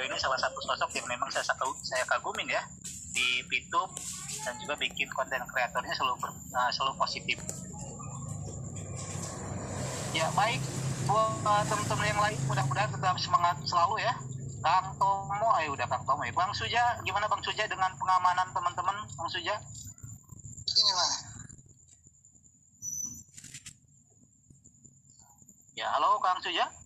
beliau 0.00 0.16
ini 0.16 0.24
salah 0.24 0.40
satu 0.40 0.56
sosok 0.64 0.96
yang 0.96 1.04
memang 1.12 1.28
saya 1.28 1.44
saya 1.84 2.04
kagumin 2.08 2.48
ya 2.48 2.64
di 3.12 3.44
YouTube 3.44 3.92
dan 4.40 4.56
juga 4.56 4.72
bikin 4.80 5.04
konten 5.12 5.44
kreatornya 5.44 5.92
selalu 5.92 6.16
ber, 6.24 6.32
uh, 6.56 6.72
selalu 6.72 6.96
positif. 6.96 7.36
Ya 10.16 10.32
baik 10.32 10.56
buat 11.04 11.68
teman-teman 11.68 12.06
yang 12.08 12.16
lain 12.16 12.40
mudah-mudahan 12.48 12.88
tetap 12.96 13.12
semangat 13.20 13.60
selalu 13.68 14.00
ya. 14.00 14.16
Kang 14.64 14.88
Tomo, 14.96 15.52
ayo 15.60 15.76
udah 15.76 15.84
Kang 15.84 16.00
Tomo 16.08 16.24
ya. 16.24 16.32
Bang 16.32 16.56
Suja, 16.56 16.96
gimana 17.04 17.28
Bang 17.28 17.44
Suja 17.44 17.68
dengan 17.68 17.92
pengamanan 18.00 18.48
teman-teman 18.56 19.04
Bang 19.04 19.28
Suja? 19.28 19.52
Ini 20.64 20.92
mah. 20.96 21.12
Ya, 25.76 25.92
halo 25.92 26.16
Kang 26.24 26.40
Suja. 26.40 26.79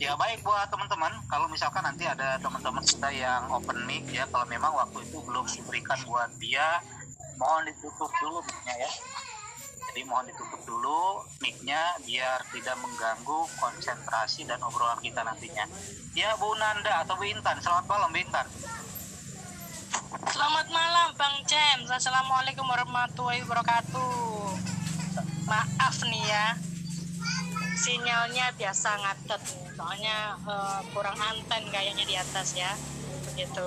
Ya 0.00 0.16
baik 0.16 0.40
buat 0.40 0.64
teman-teman, 0.72 1.12
kalau 1.28 1.44
misalkan 1.52 1.84
nanti 1.84 2.08
ada 2.08 2.40
teman-teman 2.40 2.80
kita 2.80 3.12
yang 3.12 3.52
open 3.52 3.84
mic 3.84 4.08
ya, 4.08 4.24
kalau 4.32 4.48
memang 4.48 4.72
waktu 4.72 5.04
itu 5.04 5.20
belum 5.20 5.44
diberikan 5.44 6.00
buat 6.08 6.32
dia, 6.40 6.80
mohon 7.36 7.68
ditutup 7.68 8.08
dulu 8.16 8.40
mic-nya 8.48 8.80
ya. 8.80 8.90
Jadi 9.92 10.00
mohon 10.08 10.24
ditutup 10.24 10.56
dulu 10.64 11.20
mic-nya 11.44 12.00
biar 12.08 12.40
tidak 12.48 12.80
mengganggu 12.80 13.44
konsentrasi 13.60 14.48
dan 14.48 14.64
obrolan 14.64 14.96
kita 15.04 15.20
nantinya. 15.20 15.68
Ya 16.16 16.32
Bu 16.40 16.48
Nanda 16.56 17.04
atau 17.04 17.20
Bu 17.20 17.28
Intan, 17.28 17.60
selamat 17.60 17.84
malam 17.84 18.08
Bu 18.08 18.24
Intan. 18.24 18.48
Selamat 20.32 20.66
malam 20.72 21.12
Bang 21.20 21.44
James. 21.44 21.92
Assalamualaikum 21.92 22.64
warahmatullahi 22.64 23.44
wabarakatuh. 23.44 24.48
Maaf 25.44 25.96
nih 26.08 26.24
ya, 26.24 26.56
sinyalnya 27.76 28.48
biasa 28.56 28.96
ngatet. 28.96 29.68
Soalnya 29.80 30.36
uh, 30.44 30.84
kurang 30.92 31.16
anten 31.16 31.64
kayaknya 31.72 32.04
di 32.04 32.12
atas 32.12 32.52
ya, 32.52 32.76
begitu. 33.32 33.64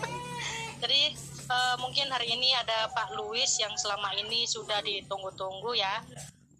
Jadi 0.84 1.16
uh, 1.48 1.80
mungkin 1.80 2.12
hari 2.12 2.36
ini 2.36 2.52
ada 2.52 2.92
Pak 2.92 3.16
Luis 3.16 3.56
yang 3.56 3.72
selama 3.80 4.12
ini 4.12 4.44
sudah 4.44 4.84
ditunggu-tunggu 4.84 5.72
ya. 5.72 6.04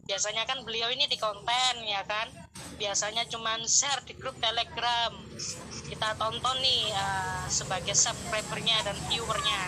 Biasanya 0.08 0.48
kan 0.48 0.64
beliau 0.64 0.88
ini 0.88 1.04
di 1.04 1.20
konten 1.20 1.84
ya 1.84 2.00
kan, 2.08 2.32
biasanya 2.80 3.28
cuman 3.28 3.68
share 3.68 4.00
di 4.08 4.16
grup 4.16 4.40
Telegram. 4.40 5.12
Kita 5.92 6.16
tonton 6.16 6.56
nih 6.64 6.88
uh, 6.96 7.44
sebagai 7.52 7.92
subscribernya 7.92 8.88
dan 8.88 8.96
viewernya. 9.12 9.62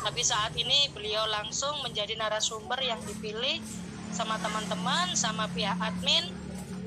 Tapi 0.00 0.22
saat 0.24 0.56
ini 0.56 0.88
beliau 0.96 1.28
langsung 1.28 1.76
menjadi 1.84 2.16
narasumber 2.16 2.80
yang 2.80 2.98
dipilih 3.04 3.60
sama 4.16 4.40
teman-teman 4.40 5.12
sama 5.12 5.44
pihak 5.52 5.76
admin 5.76 6.24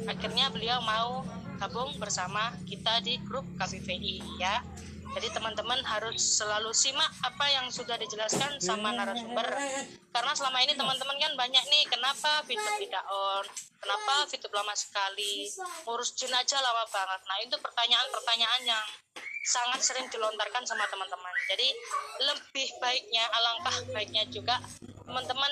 akhirnya 0.10 0.50
beliau 0.50 0.82
mau 0.82 1.22
gabung 1.60 1.92
bersama 2.00 2.56
kita 2.64 3.04
di 3.04 3.20
grup 3.28 3.44
KBVI 3.60 4.40
ya. 4.40 4.64
Jadi 5.10 5.28
teman-teman 5.34 5.82
harus 5.90 6.22
selalu 6.22 6.70
simak 6.70 7.10
apa 7.26 7.46
yang 7.50 7.66
sudah 7.74 7.98
dijelaskan 7.98 8.62
sama 8.62 8.94
narasumber. 8.94 9.46
Karena 10.14 10.32
selama 10.38 10.62
ini 10.62 10.78
teman-teman 10.78 11.18
kan 11.18 11.34
banyak 11.34 11.64
nih 11.66 11.84
kenapa 11.90 12.46
fitur 12.46 12.78
tidak 12.78 13.04
on? 13.10 13.46
Kenapa 13.82 14.30
fitur 14.30 14.54
lama 14.54 14.74
sekali? 14.78 15.50
Ngurus 15.90 16.14
jin 16.14 16.30
aja 16.30 16.62
lama 16.62 16.86
banget. 16.94 17.22
Nah 17.26 17.38
itu 17.42 17.56
pertanyaan-pertanyaan 17.58 18.62
yang 18.70 18.86
sangat 19.50 19.82
sering 19.82 20.06
dilontarkan 20.14 20.62
sama 20.70 20.86
teman-teman. 20.86 21.34
Jadi 21.50 21.68
lebih 22.30 22.70
baiknya 22.78 23.26
alangkah 23.34 23.76
baiknya 23.90 24.30
juga 24.30 24.62
teman-teman 25.10 25.50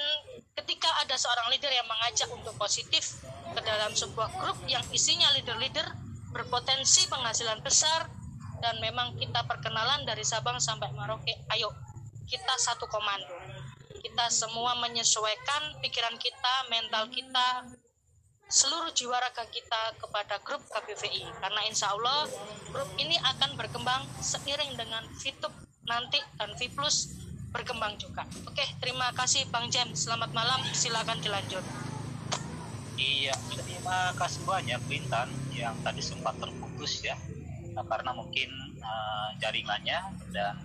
ketika 0.53 0.89
ada 1.02 1.17
seorang 1.17 1.50
leader 1.50 1.73
yang 1.73 1.89
mengajak 1.89 2.30
untuk 2.30 2.53
positif 2.61 3.25
ke 3.53 3.62
dalam 3.64 3.92
sebuah 3.94 4.30
grup 4.40 4.58
yang 4.67 4.84
isinya 4.92 5.31
leader-leader 5.38 5.86
berpotensi 6.31 7.08
penghasilan 7.08 7.64
besar 7.64 8.09
dan 8.59 8.76
memang 8.81 9.14
kita 9.16 9.45
perkenalan 9.45 10.03
dari 10.03 10.26
Sabang 10.26 10.58
sampai 10.58 10.90
Merauke 10.95 11.34
ayo 11.53 11.70
kita 12.28 12.53
satu 12.59 12.90
komando 12.90 13.38
kita 14.02 14.28
semua 14.34 14.75
menyesuaikan 14.81 15.80
pikiran 15.80 16.16
kita 16.18 16.53
mental 16.74 17.08
kita 17.09 17.69
seluruh 18.47 18.91
jiwa 18.96 19.19
raga 19.19 19.44
kita 19.52 20.00
kepada 20.00 20.40
grup 20.44 20.64
KBVI 20.72 21.28
karena 21.44 21.62
insya 21.68 21.91
Allah 21.91 22.31
grup 22.72 22.88
ini 22.96 23.19
akan 23.19 23.59
berkembang 23.59 24.08
seiring 24.24 24.79
dengan 24.79 25.03
VTube 25.19 25.53
nanti 25.88 26.19
dan 26.40 26.56
V 26.56 26.68
Plus 26.72 27.12
berkembang 27.52 27.96
juga. 27.96 28.28
Oke, 28.47 28.64
terima 28.84 29.12
kasih 29.16 29.47
Bang 29.50 29.72
Jem. 29.72 29.96
Selamat 29.96 30.31
malam. 30.35 30.59
Silakan 30.75 31.19
dilanjut. 31.24 31.64
Iya, 32.97 33.38
terima 33.53 34.09
kasih 34.18 34.41
banyak 34.41 34.81
Bintan 34.90 35.30
yang 35.53 35.78
tadi 35.85 36.02
sempat 36.02 36.34
terputus 36.41 37.06
ya. 37.06 37.13
Nah, 37.78 37.85
karena 37.85 38.09
mungkin 38.09 38.50
uh, 38.81 39.30
jaringannya 39.38 40.02
dan 40.34 40.58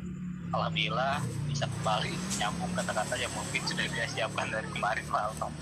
alhamdulillah 0.48 1.20
bisa 1.44 1.69
kembali 1.69 2.16
nyambung 2.41 2.72
kata-kata 2.72 3.20
yang 3.20 3.28
mungkin 3.37 3.60
sudah 3.69 3.84
dia 3.84 4.09
siapkan 4.09 4.48
dari 4.48 4.65
kemarin 4.72 5.04
malam. 5.12 5.53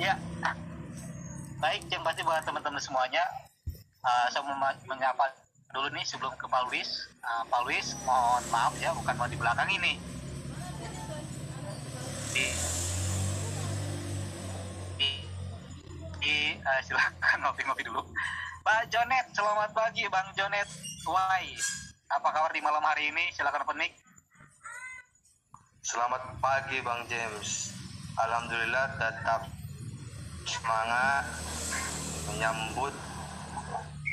ya, 0.00 0.16
baik, 1.60 1.84
yang 1.92 2.00
pasti 2.00 2.24
buat 2.24 2.40
teman-teman 2.48 2.80
semuanya, 2.80 3.28
uh, 4.00 4.26
saya 4.32 4.40
mau 4.40 4.56
menyapa 4.88 5.36
dulu 5.76 5.92
nih 5.92 6.04
sebelum 6.08 6.32
ke 6.40 6.48
Pak 6.48 6.72
Luis. 6.72 7.12
Uh, 7.20 7.44
Pak 7.44 7.60
Luis, 7.68 7.92
mohon 8.08 8.40
maaf 8.48 8.72
ya, 8.80 8.96
bukan 8.96 9.14
mau 9.20 9.28
di 9.28 9.36
belakang 9.36 9.68
ini. 9.68 10.00
Di 16.22 16.54
uh, 16.62 16.80
silakan 16.86 17.38
ngopi-ngopi 17.42 17.82
dulu. 17.82 18.00
Pak 18.62 18.86
Jonet, 18.94 19.26
selamat 19.34 19.74
pagi 19.74 20.06
Bang 20.06 20.30
Jonet. 20.38 20.70
Why? 21.02 21.50
Apa 22.14 22.30
kabar 22.30 22.54
di 22.54 22.62
malam 22.62 22.80
hari 22.86 23.10
ini? 23.10 23.26
Silakan 23.34 23.66
penik. 23.66 23.98
Selamat 25.82 26.38
pagi 26.38 26.78
Bang 26.86 27.02
James. 27.10 27.74
Alhamdulillah 28.14 29.02
tetap 29.02 29.50
semangat 30.46 31.26
menyambut 32.30 32.94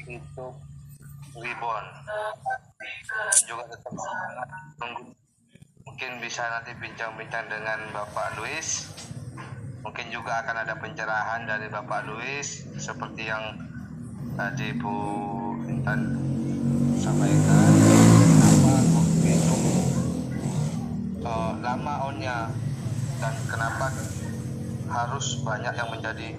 itu 0.10 0.48
Ribon 1.38 1.86
juga 3.46 3.64
tetap 3.70 3.94
semangat 3.94 4.48
mungkin 5.86 6.12
bisa 6.24 6.42
nanti 6.50 6.74
bincang-bincang 6.80 7.46
dengan 7.52 7.80
Bapak 7.94 8.40
Luis 8.42 8.90
mungkin 9.90 10.14
juga 10.14 10.46
akan 10.46 10.70
ada 10.70 10.78
pencerahan 10.78 11.50
dari 11.50 11.66
Bapak 11.66 12.06
Luis 12.06 12.62
seperti 12.78 13.26
yang 13.26 13.58
tadi 14.38 14.70
Bu 14.78 14.94
Intan 15.66 16.14
sampaikan. 17.02 17.74
Apa 18.38 18.74
itu 19.26 19.58
uh, 21.26 21.58
lama 21.58 22.06
onnya? 22.06 22.54
Dan 23.18 23.34
kenapa 23.50 23.90
harus 24.94 25.42
banyak 25.42 25.74
yang 25.74 25.90
menjadi 25.90 26.38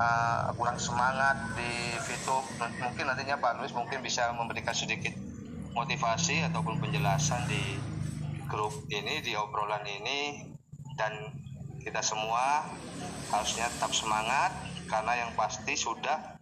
uh, 0.00 0.48
kurang 0.56 0.80
semangat 0.80 1.36
di 1.60 2.00
VTube 2.00 2.48
mungkin 2.80 3.04
nantinya 3.12 3.44
Pak 3.44 3.60
Luis 3.60 3.76
mungkin 3.76 4.00
bisa 4.00 4.32
memberikan 4.32 4.72
sedikit 4.72 5.12
motivasi 5.76 6.48
ataupun 6.48 6.80
penjelasan 6.80 7.44
di 7.44 7.76
grup 8.48 8.72
ini 8.88 9.20
di 9.20 9.36
obrolan 9.36 9.84
ini. 9.84 10.48
Dan 10.96 11.43
kita 11.84 12.00
semua 12.00 12.64
harusnya 13.28 13.68
tetap 13.68 13.92
semangat 13.92 14.50
karena 14.88 15.12
yang 15.20 15.30
pasti 15.36 15.76
sudah 15.76 16.40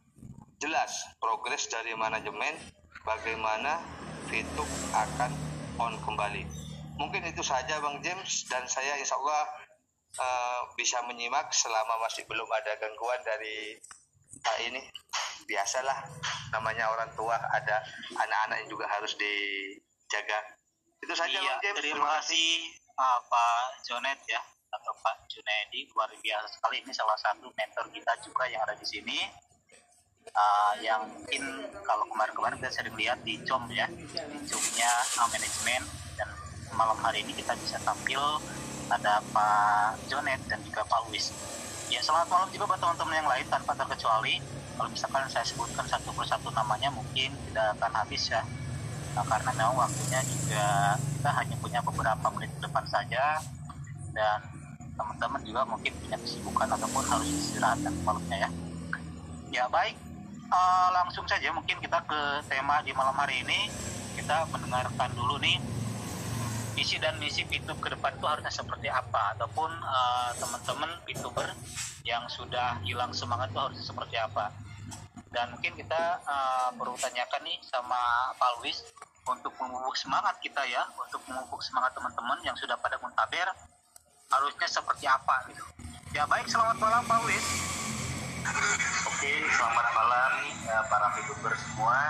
jelas 0.62 0.94
progres 1.18 1.66
dari 1.66 1.98
manajemen 1.98 2.54
bagaimana 3.02 3.82
VTube 4.30 4.70
akan 4.94 5.34
on 5.82 5.98
kembali. 6.06 6.46
Mungkin 6.94 7.26
itu 7.26 7.42
saja 7.42 7.82
Bang 7.82 7.98
James 8.06 8.46
dan 8.46 8.62
saya 8.70 8.94
insya 8.94 9.18
Allah 9.18 9.42
uh, 10.22 10.60
bisa 10.78 11.02
menyimak 11.10 11.50
selama 11.50 11.98
masih 12.06 12.22
belum 12.30 12.46
ada 12.46 12.78
gangguan 12.78 13.18
dari 13.26 13.74
uh, 14.46 14.58
ini. 14.62 14.86
Biasalah 15.42 16.06
namanya 16.54 16.86
orang 16.94 17.10
tua 17.18 17.34
ada 17.34 17.82
anak-anak 18.14 18.62
yang 18.62 18.70
juga 18.70 18.86
harus 18.86 19.18
dijaga. 19.18 20.38
Itu 21.02 21.18
saja 21.18 21.34
iya, 21.34 21.58
Bang 21.58 21.60
James. 21.66 21.78
terima 21.82 22.06
kasih 22.22 22.48
uh, 22.94 23.18
Pak 23.26 23.66
Jonet 23.90 24.22
ya 24.30 24.51
atau 24.72 24.92
Pak 25.04 25.28
Junedi 25.28 25.84
luar 25.92 26.08
biasa 26.16 26.48
sekali 26.48 26.80
ini 26.80 26.92
salah 26.96 27.16
satu 27.20 27.52
mentor 27.52 27.86
kita 27.92 28.12
juga 28.24 28.48
yang 28.48 28.64
ada 28.64 28.72
di 28.76 28.86
sini 28.88 29.18
uh, 30.30 30.74
yang 30.80 31.04
mungkin 31.08 31.42
kalau 31.84 32.04
kemarin-kemarin 32.08 32.56
kita 32.62 32.70
sering 32.72 32.94
lihat 32.96 33.18
di 33.26 33.36
com 33.44 33.66
ya 33.68 33.86
di 33.90 34.06
comnya 34.48 34.92
uh, 35.20 35.28
manajemen 35.28 35.82
dan 36.16 36.28
malam 36.72 36.98
hari 37.00 37.20
ini 37.26 37.36
kita 37.36 37.52
bisa 37.60 37.76
tampil 37.84 38.40
ada 38.92 39.24
Pak 39.32 40.04
Jonet 40.12 40.40
dan 40.52 40.60
juga 40.60 40.84
Pak 40.84 41.08
Luis. 41.08 41.32
Ya 41.88 42.00
selamat 42.04 42.28
malam 42.28 42.48
juga 42.52 42.68
buat 42.68 42.80
teman-teman 42.80 43.24
yang 43.24 43.28
lain 43.28 43.46
tanpa 43.48 43.72
terkecuali. 43.76 44.40
Kalau 44.76 44.88
misalkan 44.88 45.28
saya 45.28 45.44
sebutkan 45.44 45.84
satu 45.88 46.12
persatu 46.16 46.48
namanya 46.52 46.88
mungkin 46.92 47.32
tidak 47.48 47.76
akan 47.80 47.92
habis 48.04 48.32
ya. 48.32 48.40
Nah, 49.12 49.24
karena 49.28 49.52
memang 49.52 49.76
waktunya 49.76 50.20
juga 50.24 50.96
kita 50.96 51.30
hanya 51.36 51.56
punya 51.60 51.80
beberapa 51.84 52.26
menit 52.32 52.48
ke 52.56 52.60
depan 52.64 52.84
saja 52.88 53.44
dan 54.16 54.40
teman-teman 55.02 55.42
juga 55.42 55.66
mungkin 55.66 55.90
punya 55.98 56.14
kesibukan 56.22 56.70
ataupun 56.78 57.02
harus 57.10 57.26
istirahat 57.26 57.82
dan 57.82 57.90
malamnya 58.06 58.46
ya. 58.46 58.50
Ya 59.52 59.64
baik, 59.66 59.98
uh, 60.46 60.88
langsung 60.94 61.26
saja 61.26 61.50
mungkin 61.50 61.82
kita 61.82 61.98
ke 62.06 62.20
tema 62.46 62.78
di 62.86 62.94
malam 62.94 63.18
hari 63.18 63.42
ini. 63.42 63.66
Kita 64.14 64.46
mendengarkan 64.54 65.10
dulu 65.18 65.42
nih 65.42 65.58
visi 66.78 67.00
dan 67.02 67.18
misi 67.18 67.42
Pitu 67.48 67.74
ke 67.80 67.88
depan 67.90 68.14
itu 68.14 68.24
harusnya 68.28 68.52
seperti 68.52 68.86
apa 68.86 69.34
ataupun 69.36 69.70
uh, 69.82 70.30
teman-teman 70.38 70.90
Pituber 71.02 71.50
yang 72.06 72.24
sudah 72.30 72.78
hilang 72.86 73.10
semangat 73.10 73.50
itu 73.50 73.58
harusnya 73.58 73.84
seperti 73.84 74.16
apa. 74.22 74.54
Dan 75.32 75.48
mungkin 75.56 75.74
kita 75.74 76.20
uh, 76.22 76.70
perlu 76.76 76.92
tanyakan 76.94 77.42
nih 77.48 77.58
sama 77.64 78.30
Pak 78.36 78.60
Luis 78.60 78.84
untuk 79.24 79.54
memupuk 79.56 79.96
semangat 79.96 80.36
kita 80.44 80.60
ya, 80.68 80.84
untuk 80.92 81.24
memupuk 81.24 81.64
semangat 81.64 81.96
teman-teman 81.96 82.36
yang 82.44 82.56
sudah 82.58 82.76
pada 82.76 83.00
muntaber 83.00 83.48
harusnya 84.32 84.68
seperti 84.68 85.04
apa 85.04 85.36
gitu. 85.52 85.64
Ya 86.16 86.24
baik, 86.24 86.48
selamat 86.48 86.76
malam 86.80 87.02
Pak 87.04 87.18
Luis. 87.24 87.46
Oke, 89.06 89.32
selamat 89.54 89.86
malam 89.94 90.32
ya, 90.66 90.82
para 90.90 91.14
youtuber 91.14 91.54
semua, 91.54 92.00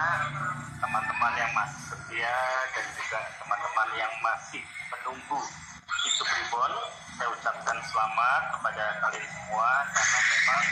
teman-teman 0.80 1.32
yang 1.36 1.52
masih 1.52 1.80
setia 1.92 2.38
dan 2.72 2.86
juga 2.96 3.18
teman-teman 3.36 3.88
yang 4.00 4.12
masih 4.24 4.62
menunggu 4.88 5.40
itu 6.08 6.22
Ribon. 6.24 6.72
Saya 7.20 7.28
ucapkan 7.28 7.78
selamat 7.92 8.42
kepada 8.56 8.84
kalian 9.04 9.26
semua 9.28 9.70
karena 9.92 10.18
memang 10.24 10.62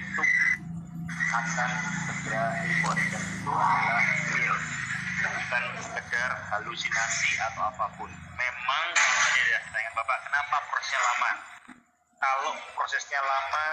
itu 0.00 0.22
akan 1.36 1.70
segera 2.08 2.44
Ribon 2.64 2.98
dan 2.98 3.22
itu 3.22 3.52
adalah 3.52 4.04
real 4.32 4.56
bukan 5.26 5.64
sekedar 5.80 6.30
halusinasi 6.50 7.30
atau 7.50 7.62
apa 7.68 7.86
pun. 8.00 8.10
Memang 8.66 8.98
tadi 8.98 9.40
ada 9.46 9.62
ditanya 9.62 9.90
Bapak, 9.94 10.18
kenapa 10.26 10.56
prosesnya 10.66 10.98
lama? 10.98 11.30
kalau 12.16 12.52
prosesnya 12.74 13.22
lama 13.22 13.68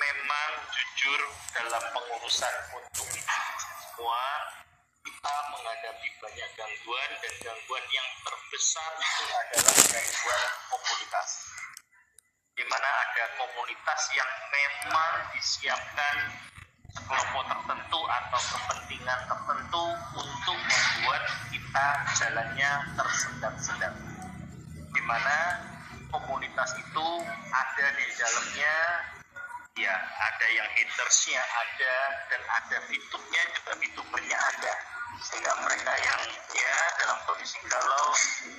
memang 0.00 0.50
jujur 0.72 1.20
dalam 1.52 1.84
pengurusan 1.92 2.54
untuk 2.72 3.04
semua 3.04 4.24
kita 5.04 5.34
menghadapi 5.52 6.08
banyak 6.24 6.50
gangguan 6.56 7.10
dan 7.20 7.34
gangguan 7.44 7.84
yang 7.92 8.08
terbesar 8.24 8.90
itu 8.96 9.24
adalah 9.28 9.76
gangguan 9.92 10.50
komunitas 10.72 11.30
di 12.56 12.64
mana 12.64 12.88
ada 12.88 13.24
komunitas 13.36 14.02
yang 14.16 14.30
memang 14.48 15.14
disiapkan 15.36 16.16
kelompok 16.96 17.44
tertentu 17.44 18.00
atau 18.08 18.40
kepentingan 18.40 19.20
tertentu 19.28 19.84
untuk 20.16 20.56
membuat 20.56 21.22
kita 21.52 21.88
jalannya 22.16 22.72
tersendat-sendat 22.96 24.07
mana 25.08 25.56
komunitas 26.12 26.76
itu 26.76 27.08
ada 27.48 27.86
di 27.96 28.04
dalamnya. 28.20 28.76
Ya 29.78 29.94
ada 29.94 30.46
yang 30.58 30.68
hatersnya 30.74 31.38
ada 31.38 31.94
dan 32.28 32.42
ada 32.50 32.76
fitupnya 32.90 33.42
juga 33.56 33.72
fitubernya 33.80 34.36
ada. 34.36 34.74
Sehingga 35.22 35.54
mereka 35.64 35.92
yang 35.96 36.22
ya 36.52 36.78
dalam 37.00 37.18
kondisi 37.24 37.56
kalau 37.70 38.04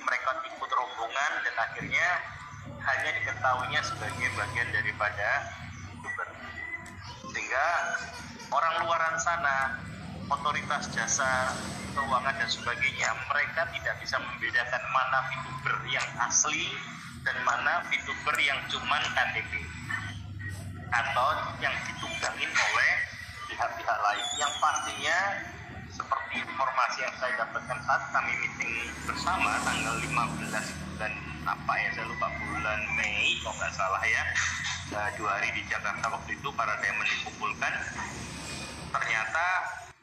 mereka 0.02 0.42
ikut 0.48 0.70
rombongan 0.74 1.32
dan 1.44 1.54
akhirnya 1.60 2.08
hanya 2.80 3.10
diketahuinya 3.20 3.80
sebagai 3.84 4.28
bagian 4.32 4.68
daripada 4.72 5.28
youtuber. 5.92 6.28
Sehingga 7.36 7.66
orang 8.48 8.74
luaran 8.88 9.16
sana 9.20 9.76
otoritas 10.30 10.86
jasa 10.94 11.50
keuangan 11.90 12.34
dan 12.38 12.46
sebagainya 12.46 13.10
mereka 13.26 13.66
tidak 13.74 13.94
bisa 13.98 14.16
membedakan 14.22 14.82
mana 14.94 15.18
VTuber 15.26 15.76
yang 15.90 16.08
asli 16.22 16.70
dan 17.26 17.36
mana 17.42 17.82
VTuber 17.90 18.36
yang 18.38 18.58
cuman 18.70 19.02
KTP 19.10 19.52
atau 20.90 21.28
yang 21.58 21.74
ditunggangin 21.86 22.50
oleh 22.50 22.92
pihak-pihak 23.50 23.98
lain. 23.98 24.26
Yang 24.38 24.52
pastinya 24.62 25.18
seperti 25.90 26.34
informasi 26.46 26.98
yang 27.02 27.14
saya 27.18 27.32
dapatkan 27.46 27.78
saat 27.82 28.02
kami 28.14 28.32
meeting 28.38 28.72
bersama 29.06 29.58
tanggal 29.66 29.94
15 29.98 30.14
bulan 30.46 31.12
apa 31.40 31.72
ya 31.72 31.88
saya 31.96 32.06
lupa 32.06 32.28
bulan 32.36 32.80
Mei 32.94 33.32
kalau 33.40 33.56
nggak 33.56 33.72
salah 33.72 34.02
ya 34.04 34.22
uh, 34.94 35.10
dua 35.16 35.40
hari 35.40 35.50
di 35.56 35.62
Jakarta 35.66 36.06
waktu 36.12 36.36
itu 36.38 36.48
para 36.54 36.78
diamond 36.78 37.10
dikumpulkan. 37.10 37.74
Ternyata 38.90 39.46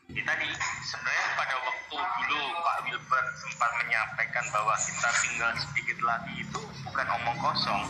kita 0.07 0.33
di 0.39 0.49
sebenarnya 0.87 1.27
pada 1.35 1.55
waktu 1.67 1.97
dulu 1.99 2.39
Pak 2.63 2.77
Wilbert 2.87 3.27
sempat 3.43 3.71
menyampaikan 3.83 4.45
bahwa 4.55 4.75
kita 4.79 5.09
tinggal 5.19 5.51
sedikit 5.59 5.99
lagi 5.99 6.33
itu 6.39 6.61
bukan 6.87 7.07
omong 7.11 7.37
kosong. 7.43 7.83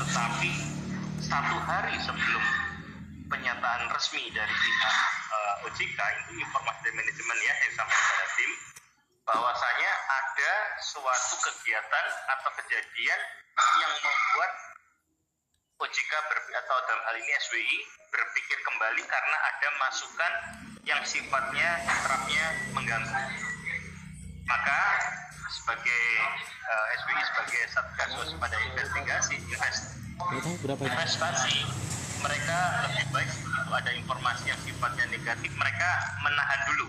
Tetapi 0.00 0.50
satu 1.20 1.56
hari 1.68 2.00
sebelum 2.00 2.44
penyataan 3.28 3.92
resmi 3.92 4.32
dari 4.32 4.54
pihak 4.56 4.96
uh, 5.30 5.66
OJK 5.68 5.98
itu 6.00 6.30
informasi 6.40 6.80
dari 6.80 6.94
manajemen 6.96 7.38
ya 7.44 7.54
yang 7.68 7.74
sampai 7.76 7.98
pada 8.08 8.26
tim 8.40 8.52
bahwasanya 9.28 9.92
ada 10.10 10.52
suatu 10.80 11.34
kegiatan 11.44 12.06
atau 12.40 12.50
kejadian 12.56 13.20
yang 13.84 13.92
membuat 14.00 14.52
OJK 15.84 16.12
atau 16.56 16.76
dalam 16.88 17.02
hal 17.04 17.14
ini 17.20 17.32
SWI 17.36 17.78
berpikir 18.10 18.58
kembali 18.64 19.02
karena 19.04 19.36
ada 19.44 19.68
masukan 19.78 20.32
yang 20.84 21.02
sifatnya 21.04 21.68
terapnya 21.84 22.44
mengganggu. 22.72 23.20
Maka 24.48 24.80
sebagai 25.50 26.04
uh, 26.66 26.86
SWI 26.98 27.22
sebagai 27.22 27.60
satgas 27.70 28.10
waspada 28.18 28.56
investigasi 28.72 29.34
invest, 29.38 29.82
investasi 30.80 31.56
mereka 32.20 32.58
lebih 32.84 33.06
baik 33.14 33.30
begitu 33.32 33.70
ada 33.72 33.90
informasi 33.94 34.44
yang 34.50 34.60
sifatnya 34.66 35.04
negatif. 35.08 35.50
Mereka 35.54 35.90
menahan 36.26 36.60
dulu 36.74 36.86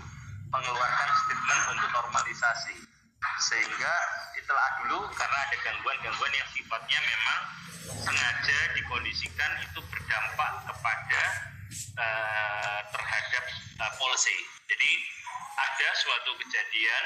mengeluarkan 0.52 1.08
statement 1.24 1.62
untuk 1.72 1.88
normalisasi. 1.94 2.76
Sehingga 3.38 3.92
ditelaah 4.34 4.72
dulu 4.82 5.06
karena 5.14 5.38
ada 5.46 5.56
gangguan-gangguan 5.62 6.32
yang 6.34 6.48
sifatnya 6.50 6.98
memang 6.98 7.40
sengaja 8.02 8.58
dikondisikan 8.74 9.50
itu 9.62 9.78
berdampak 9.90 10.50
kepada 10.66 11.22
uh, 11.96 12.80
terhadap 12.92 13.44
uh, 13.80 13.92
policy. 13.98 14.36
Jadi 14.68 14.90
ada 15.58 15.88
suatu 16.00 16.30
kejadian 16.40 17.04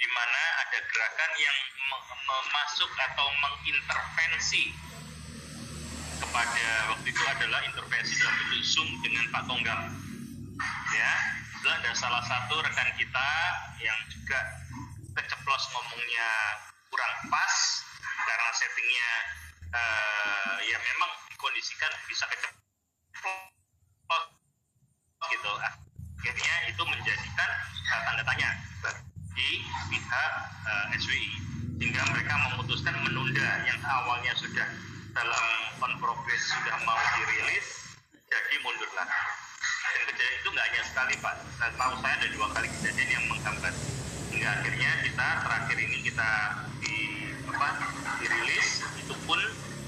di 0.00 0.08
mana 0.16 0.42
ada 0.64 0.78
gerakan 0.80 1.32
yang 1.36 1.58
memasuk 2.24 2.90
atau 3.10 3.28
mengintervensi 3.36 4.72
kepada 6.20 6.68
waktu 6.92 7.06
itu 7.12 7.22
adalah 7.28 7.60
intervensi 7.64 8.16
dalam 8.16 8.34
bentuk 8.44 8.64
Zoom 8.64 8.88
dengan 9.04 9.24
Pak 9.32 9.42
Tonggang. 9.44 9.82
Ya, 10.92 11.12
itu 11.60 11.68
ada 11.68 11.90
salah 11.96 12.24
satu 12.24 12.60
rekan 12.64 12.90
kita 12.96 13.28
yang 13.80 13.98
juga 14.12 14.40
keceplos 15.16 15.64
ngomongnya 15.76 16.28
kurang 16.88 17.14
pas 17.28 17.54
karena 18.24 18.50
settingnya 18.56 19.10
uh, 19.72 20.56
ya 20.64 20.78
memang 20.80 21.10
dikondisikan 21.32 21.92
bisa 22.08 22.24
keceplos 22.28 23.59
gitu. 25.30 25.52
Akhirnya 26.20 26.54
itu 26.68 26.82
menjadikan 26.84 27.50
uh, 27.90 28.00
tanda 28.04 28.22
tanya 28.24 28.50
di 29.32 29.50
pihak 29.88 30.32
uh, 30.68 30.86
SWI 30.98 31.28
sehingga 31.80 32.02
mereka 32.12 32.34
memutuskan 32.50 32.92
menunda 33.00 33.48
yang 33.64 33.80
awalnya 33.88 34.36
sudah 34.36 34.68
dalam 35.16 35.44
on 35.80 35.92
progress 35.96 36.44
sudah 36.52 36.76
mau 36.84 36.98
dirilis 37.16 37.96
jadi 38.28 38.56
mundur 38.62 38.90
lagi. 38.94 39.22
Dan 39.90 40.02
kejadian 40.12 40.34
itu 40.38 40.48
nggak 40.52 40.66
hanya 40.70 40.82
sekali 40.86 41.14
pak. 41.18 41.34
Saya 41.56 41.72
tahu 41.74 41.92
saya 42.04 42.14
ada 42.20 42.28
dua 42.30 42.46
kali 42.52 42.68
kejadian 42.78 43.08
yang 43.10 43.24
menghambat. 43.32 43.74
Hingga 44.30 44.48
akhirnya 44.60 44.90
kita 45.02 45.26
terakhir 45.42 45.76
ini 45.80 45.96
kita 46.06 46.30
di 46.78 46.96
apa 47.50 47.68
dirilis 48.22 48.68
itu 49.02 49.14
pun 49.26 49.40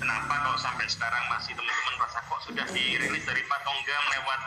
kenapa 0.03 0.35
kalau 0.35 0.59
sampai 0.59 0.87
sekarang 0.91 1.23
masih 1.31 1.55
teman-teman 1.55 1.95
rasa 2.03 2.19
kok 2.27 2.43
sudah 2.43 2.67
dirilis 2.75 3.23
dari 3.23 3.43
Pak 3.47 3.61
Tonggam 3.63 4.05
lewat 4.19 4.41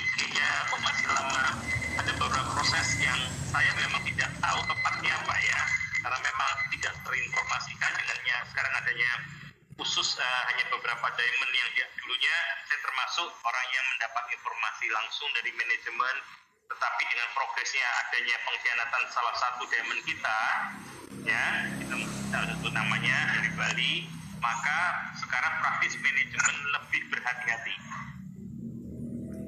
IG-nya? 0.00 0.48
Kok 0.72 0.80
masih 0.80 1.06
lama? 1.12 1.44
Ada 2.00 2.12
beberapa 2.16 2.50
proses 2.56 2.96
yang 2.96 3.20
saya 3.52 3.68
memang 3.76 4.00
tidak 4.08 4.32
tahu 4.40 4.60
tepatnya 4.64 5.12
pak 5.28 5.38
ya. 5.44 5.60
Karena 6.00 6.18
memang 6.24 6.52
tidak 6.72 6.94
terinformasikan 7.04 7.90
dengannya. 7.92 8.36
Sekarang 8.48 8.72
adanya 8.72 9.10
khusus 9.76 10.16
uh, 10.16 10.42
hanya 10.48 10.64
beberapa 10.72 11.06
diamond 11.12 11.52
yang 11.52 11.68
dia 11.76 11.86
dulunya. 12.00 12.38
Saya 12.72 12.78
termasuk 12.80 13.28
orang 13.44 13.66
yang 13.68 13.86
mendapat 13.92 14.24
informasi 14.32 14.86
langsung 14.96 15.28
dari 15.36 15.52
manajemen. 15.52 16.16
Tetapi 16.72 17.02
dengan 17.04 17.28
progresnya 17.36 17.84
adanya 18.08 18.36
pengkhianatan 18.48 19.02
salah 19.12 19.36
satu 19.36 19.68
diamond 19.68 20.00
kita 20.08 20.40
ya 21.28 21.68
kita 21.76 21.94
namanya 22.72 23.16
dari 23.36 23.50
Bali 23.52 23.92
maka 24.42 24.78
sekarang 25.22 25.54
praktis 25.62 25.94
manajemen 26.02 26.56
lebih 26.74 27.02
berhati-hati 27.14 27.74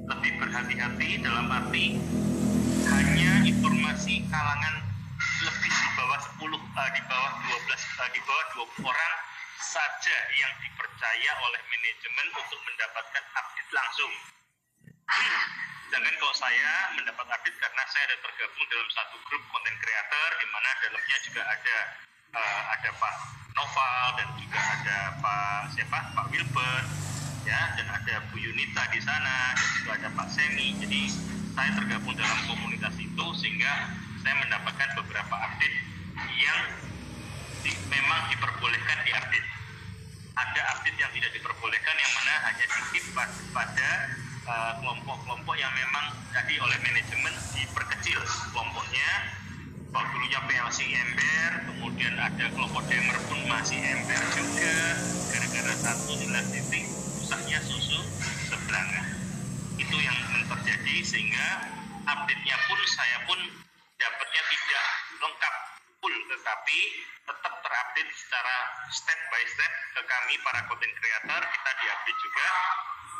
lebih 0.07 0.31
berhati-hati 0.39 1.09
dalam 1.19 1.51
arti 1.51 1.99
hanya 2.87 3.43
informasi 3.43 4.23
kalangan 4.31 4.75
lebih 5.43 5.67
di 5.67 5.89
bawah 5.99 6.19
10 6.39 6.47
uh, 6.47 6.89
di 6.95 7.01
bawah 7.11 7.31
12 7.43 7.51
uh, 7.51 8.09
di 8.15 8.21
bawah 8.23 8.45
20 8.71 8.87
orang 8.87 9.13
saja 9.59 10.17
yang 10.39 10.53
dipercaya 10.63 11.31
oleh 11.43 11.61
manajemen 11.67 12.27
untuk 12.31 12.59
mendapatkan 12.63 13.23
update 13.35 13.71
langsung. 13.75 14.13
sedangkan 15.85 16.15
kalau 16.17 16.35
saya 16.35 16.71
mendapat 16.97 17.25
update 17.29 17.57
karena 17.61 17.83
saya 17.91 18.03
ada 18.09 18.17
tergabung 18.23 18.65
dalam 18.71 18.89
satu 18.95 19.15
grup 19.27 19.43
konten 19.53 19.75
kreator 19.79 20.29
di 20.39 20.47
mana 20.49 20.69
dalamnya 20.81 21.17
juga 21.27 21.41
ada 21.45 21.77
uh, 22.35 22.61
ada 22.73 22.89
Pak 22.95 23.44
Noval 23.55 24.05
dan 24.19 24.27
juga 24.35 24.59
ada 24.59 24.97
Pak 25.23 25.71
siapa? 25.71 25.99
Pak 26.11 26.25
Wilbert 26.31 26.85
ya 27.47 27.61
dan 27.79 27.87
ada 27.87 28.13
Bu 28.29 28.35
Yunita 28.35 28.83
di 28.91 28.99
sana 28.99 29.55
dan 29.55 29.67
juga 29.79 29.91
ada 29.95 30.09
Pak 30.11 30.27
Semi. 30.27 30.75
Jadi 30.83 31.01
saya 31.55 31.71
tergabung 31.71 32.19
dalam 32.19 32.39
komunitas 32.51 32.93
itu 32.99 33.25
sehingga 33.39 33.95
saya 34.19 34.35
mendapatkan 34.43 34.89
beberapa 34.99 35.35
update 35.39 35.77
yang 36.35 36.61
di, 37.63 37.71
memang 37.87 38.27
diperbolehkan 38.27 38.97
diupdate 39.07 39.47
ada 40.35 40.61
update 40.75 40.99
yang 40.99 41.11
tidak 41.15 41.31
diperbolehkan 41.31 41.95
yang 41.95 42.11
mana 42.11 42.33
hanya 42.51 42.65
dikit 42.67 43.03
pada 43.55 43.89
uh, 44.43 44.71
kelompok-kelompok 44.83 45.55
yang 45.55 45.71
memang 45.71 46.11
tadi 46.35 46.59
oleh 46.59 46.75
manajemen 46.83 47.31
diperkecil 47.55 48.19
kelompoknya 48.51 49.09
kalau 49.95 50.11
dulunya 50.11 50.43
PLC 50.43 50.91
ember 50.91 51.51
kemudian 51.71 52.19
ada 52.19 52.51
kelompok 52.51 52.83
demer 52.91 53.15
pun 53.31 53.39
masih 53.47 53.79
ember 53.79 54.19
juga. 54.35 54.75
Gara-gara 55.31 55.71
satu 55.71 56.19
jelas 56.19 56.51
titik 56.51 56.83
rusaknya 57.15 57.63
susu 57.63 58.03
sebelanga 58.51 59.07
itu 59.79 59.95
yang 59.95 60.19
terjadi 60.51 60.95
sehingga 60.99 61.47
update-nya 62.11 62.57
pun 62.67 62.79
saya 62.91 63.17
pun 63.23 63.39
dapatnya 63.95 64.43
tidak 64.51 64.85
lengkap 65.23 65.55
full 66.03 66.15
tetapi 66.27 66.79
tetap 67.31 67.53
terupdate 67.63 68.11
secara 68.19 68.55
step 68.91 69.19
by 69.31 69.43
step 69.47 69.71
ke 69.95 70.01
kami 70.03 70.35
para 70.43 70.59
content 70.67 70.91
creator. 70.91 71.39
Kita 71.39 71.71
diupdate 71.71 72.19
juga 72.19 72.47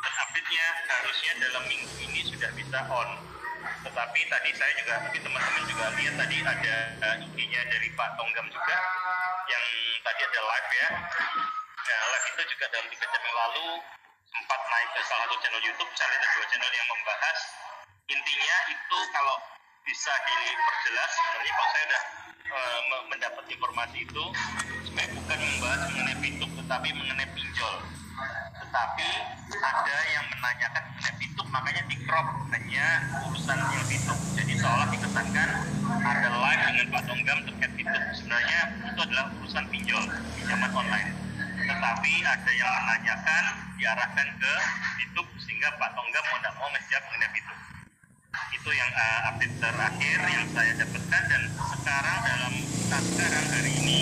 dan 0.04 0.12
update-nya 0.28 0.66
harusnya 0.92 1.32
dalam 1.40 1.64
minggu 1.72 1.88
ini 2.04 2.20
sudah 2.28 2.52
bisa 2.52 2.84
on 2.92 3.35
tetapi 3.84 4.20
tadi 4.28 4.50
saya 4.54 4.72
juga 4.78 4.94
tadi 5.06 5.18
teman-teman 5.22 5.62
juga 5.66 5.84
lihat 5.98 6.14
tadi 6.18 6.36
ada 6.42 6.74
uh, 7.02 7.16
IG-nya 7.24 7.62
dari 7.70 7.88
Pak 7.94 8.10
Tonggam 8.18 8.46
juga 8.50 8.76
yang 9.46 9.64
tadi 10.02 10.20
ada 10.26 10.40
live 10.42 10.70
ya. 10.74 10.88
Nah 11.86 12.00
live 12.12 12.26
itu 12.34 12.42
juga 12.56 12.64
dalam 12.74 12.86
tiga 12.90 13.06
jam 13.10 13.22
yang 13.22 13.36
lalu 13.36 13.68
sempat 14.26 14.60
naik 14.68 14.88
ke 14.92 15.00
salah 15.06 15.26
satu 15.26 15.36
channel 15.40 15.62
YouTube 15.62 15.90
saya 15.94 16.10
ada 16.18 16.28
dua 16.34 16.46
channel 16.50 16.72
yang 16.74 16.88
membahas. 16.90 17.38
Intinya 18.06 18.56
itu 18.70 18.98
kalau 19.10 19.36
bisa 19.86 20.12
diperjelas 20.26 21.10
sebenarnya 21.14 21.52
kalau 21.54 21.70
saya 21.70 21.84
sudah 21.86 22.04
uh, 22.50 22.80
mendapat 23.06 23.44
informasi 23.50 23.98
itu 24.02 24.24
sebenarnya 24.86 25.10
bukan 25.14 25.38
membahas 25.38 25.80
mengenai 25.94 26.16
pintu 26.18 26.46
tetapi 26.64 26.88
mengenai 26.94 27.28
pinjol. 27.34 27.74
Tetapi 28.56 29.08
ada 29.60 29.96
yang 30.12 30.24
menanyakan 30.32 30.84
mengenai 30.96 31.15
makanya 31.50 31.82
di 31.86 31.96
crop 32.04 32.26
hanya 32.52 32.86
urusan 33.28 33.58
yang 33.58 33.86
pintu 33.86 34.14
jadi 34.34 34.52
seolah 34.58 34.86
dikesankan 34.92 35.48
ada 35.86 36.28
live 36.28 36.62
dengan 36.66 36.86
Pak 36.92 37.02
Tonggam 37.06 37.38
terkait 37.46 37.72
pintu 37.78 37.98
sebenarnya 38.14 38.60
itu 38.90 39.00
adalah 39.00 39.24
urusan 39.38 39.64
pinjol 39.70 40.04
pinjaman 40.38 40.70
online. 40.74 41.10
Tetapi 41.56 42.12
ada 42.22 42.50
yang 42.54 42.70
menanyakan 42.70 43.44
diarahkan 43.78 44.28
ke 44.38 44.52
YouTube 45.02 45.30
sehingga 45.42 45.74
Pak 45.78 45.90
Tonggam 45.94 46.24
mau 46.30 46.38
tidak 46.38 46.54
mau 46.58 46.68
menjawab 46.70 47.04
mengenai 47.10 47.30
pintu 47.34 47.54
itu 48.52 48.70
yang 48.74 48.90
uh, 48.92 49.20
update 49.32 49.56
terakhir 49.62 50.18
yang 50.28 50.46
saya 50.52 50.72
dapatkan 50.76 51.22
dan 51.30 51.42
sekarang 51.56 52.18
dalam 52.26 52.54
sekarang 52.90 53.46
hari 53.48 53.72
ini 53.80 53.98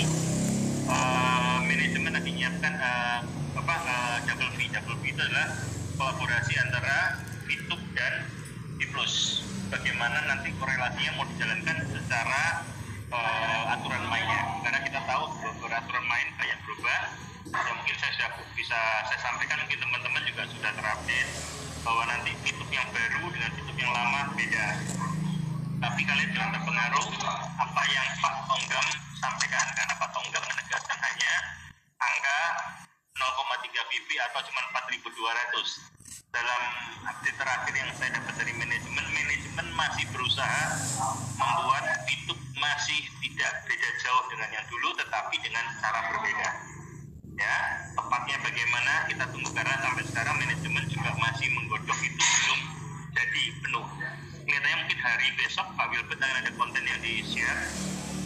uh, 0.90 1.60
manajemen 1.62 2.12
lagi 2.16 2.30
menyiapkan 2.32 2.72
uh, 2.80 3.20
apa 3.54 3.76
uh, 3.84 4.16
double 4.26 4.50
fee 4.58 4.72
double 4.72 4.96
fee 5.04 5.12
itu 5.14 5.20
adalah 5.22 5.48
kolaborasi 5.94 6.54
antara 6.58 7.22
YouTube 7.54 7.84
dan 7.94 8.26
Plus. 8.94 9.42
Bagaimana 9.74 10.22
nanti 10.30 10.54
korelasinya 10.54 11.18
mau 11.18 11.26
dijalankan 11.26 11.82
secara 11.90 12.62
uh, 13.10 13.74
aturan 13.74 14.06
mainnya. 14.06 14.62
Karena 14.62 14.78
kita 14.86 15.02
tahu 15.02 15.34
aturan 15.66 16.04
main 16.06 16.30
banyak 16.38 16.58
berubah. 16.62 17.10
Ya 17.50 17.72
mungkin 17.74 17.96
saya 17.98 18.14
sudah 18.14 18.30
bisa 18.54 18.78
saya 19.10 19.18
sampaikan 19.18 19.58
mungkin 19.66 19.82
teman-teman 19.82 20.22
juga 20.30 20.46
sudah 20.46 20.70
terupdate 20.78 21.30
bahwa 21.82 22.06
nanti 22.06 22.38
fitur 22.46 22.70
yang 22.70 22.86
baru 22.94 23.26
dengan 23.34 23.50
fitur 23.58 23.74
yang 23.74 23.90
lama 23.90 24.30
beda. 24.38 24.66
Tapi 25.82 26.00
kalian 26.06 26.30
jangan 26.30 26.50
terpengaruh 26.54 27.06
apa 27.58 27.82
yang 27.90 28.06
Pak 28.22 28.34
Tonggam 28.46 28.86
sampaikan 29.18 29.66
karena 29.74 29.94
Pak 29.98 30.10
Tonggam 30.14 30.44
menegaskan 30.54 30.98
hanya 31.02 31.32
angka 31.98 32.40
0,3 33.18 33.90
VP 33.90 34.08
atau 34.30 34.40
cuma 34.46 34.60
4.200 34.70 36.03
dalam 36.34 36.62
update 37.06 37.38
terakhir 37.38 37.74
yang 37.74 37.90
saya 37.98 38.10
dapat 38.18 38.34
dari 38.38 38.52
manajemen 38.58 39.06
manajemen 39.14 39.66
masih 39.74 40.04
berusaha 40.10 40.62
membuat 41.38 41.84
fitur 42.06 42.38
masih 42.58 43.00
tidak 43.22 43.52
beda 43.66 43.88
jauh 44.02 44.24
dengan 44.30 44.48
yang 44.54 44.66
dulu 44.70 44.88
tetapi 44.98 45.36
dengan 45.42 45.64
cara 45.82 46.00
berbeda. 46.10 46.50
Ya 47.34 47.54
tepatnya 47.98 48.36
bagaimana 48.46 48.92
kita 49.10 49.24
tunggu 49.34 49.50
karena 49.50 49.74
sampai 49.82 50.04
sekarang 50.06 50.34
manajemen 50.38 50.84
juga 50.86 51.10
masih 51.18 51.48
menggodok 51.50 51.98
itu 52.02 52.22
belum 52.22 52.60
jadi 53.14 53.42
penuh. 53.62 53.86
Kelihatannya 54.44 54.76
mungkin 54.86 55.00
hari 55.02 55.28
besok 55.40 55.66
Pak 55.74 55.86
Wilbert 55.90 56.20
akan 56.20 56.36
ada 56.44 56.50
konten 56.54 56.82
yang 56.84 57.00
di 57.02 57.24
share 57.26 57.62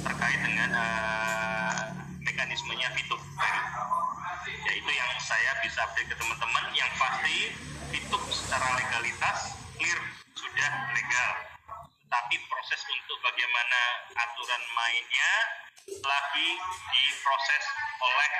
terkait 0.04 0.40
dengan 0.44 0.70
uh, 0.76 1.82
mekanismenya 2.20 2.88
fitur 2.94 3.20
baru 3.34 3.62
ya 4.46 4.72
itu 4.76 4.90
yang 4.90 5.12
saya 5.18 5.52
bisa 5.64 5.82
update 5.82 6.08
ke 6.10 6.16
teman-teman 6.18 6.64
yang 6.76 6.90
pasti 6.94 7.56
fitur 7.90 8.22
secara 8.30 8.66
legalitas 8.78 9.58
clear 9.78 10.00
sudah 10.36 10.70
legal 10.94 11.32
tapi 12.08 12.36
proses 12.48 12.80
untuk 12.88 13.18
bagaimana 13.20 13.80
aturan 14.16 14.62
mainnya 14.76 15.32
lagi 16.04 16.48
diproses 16.92 17.64
oleh 18.00 18.30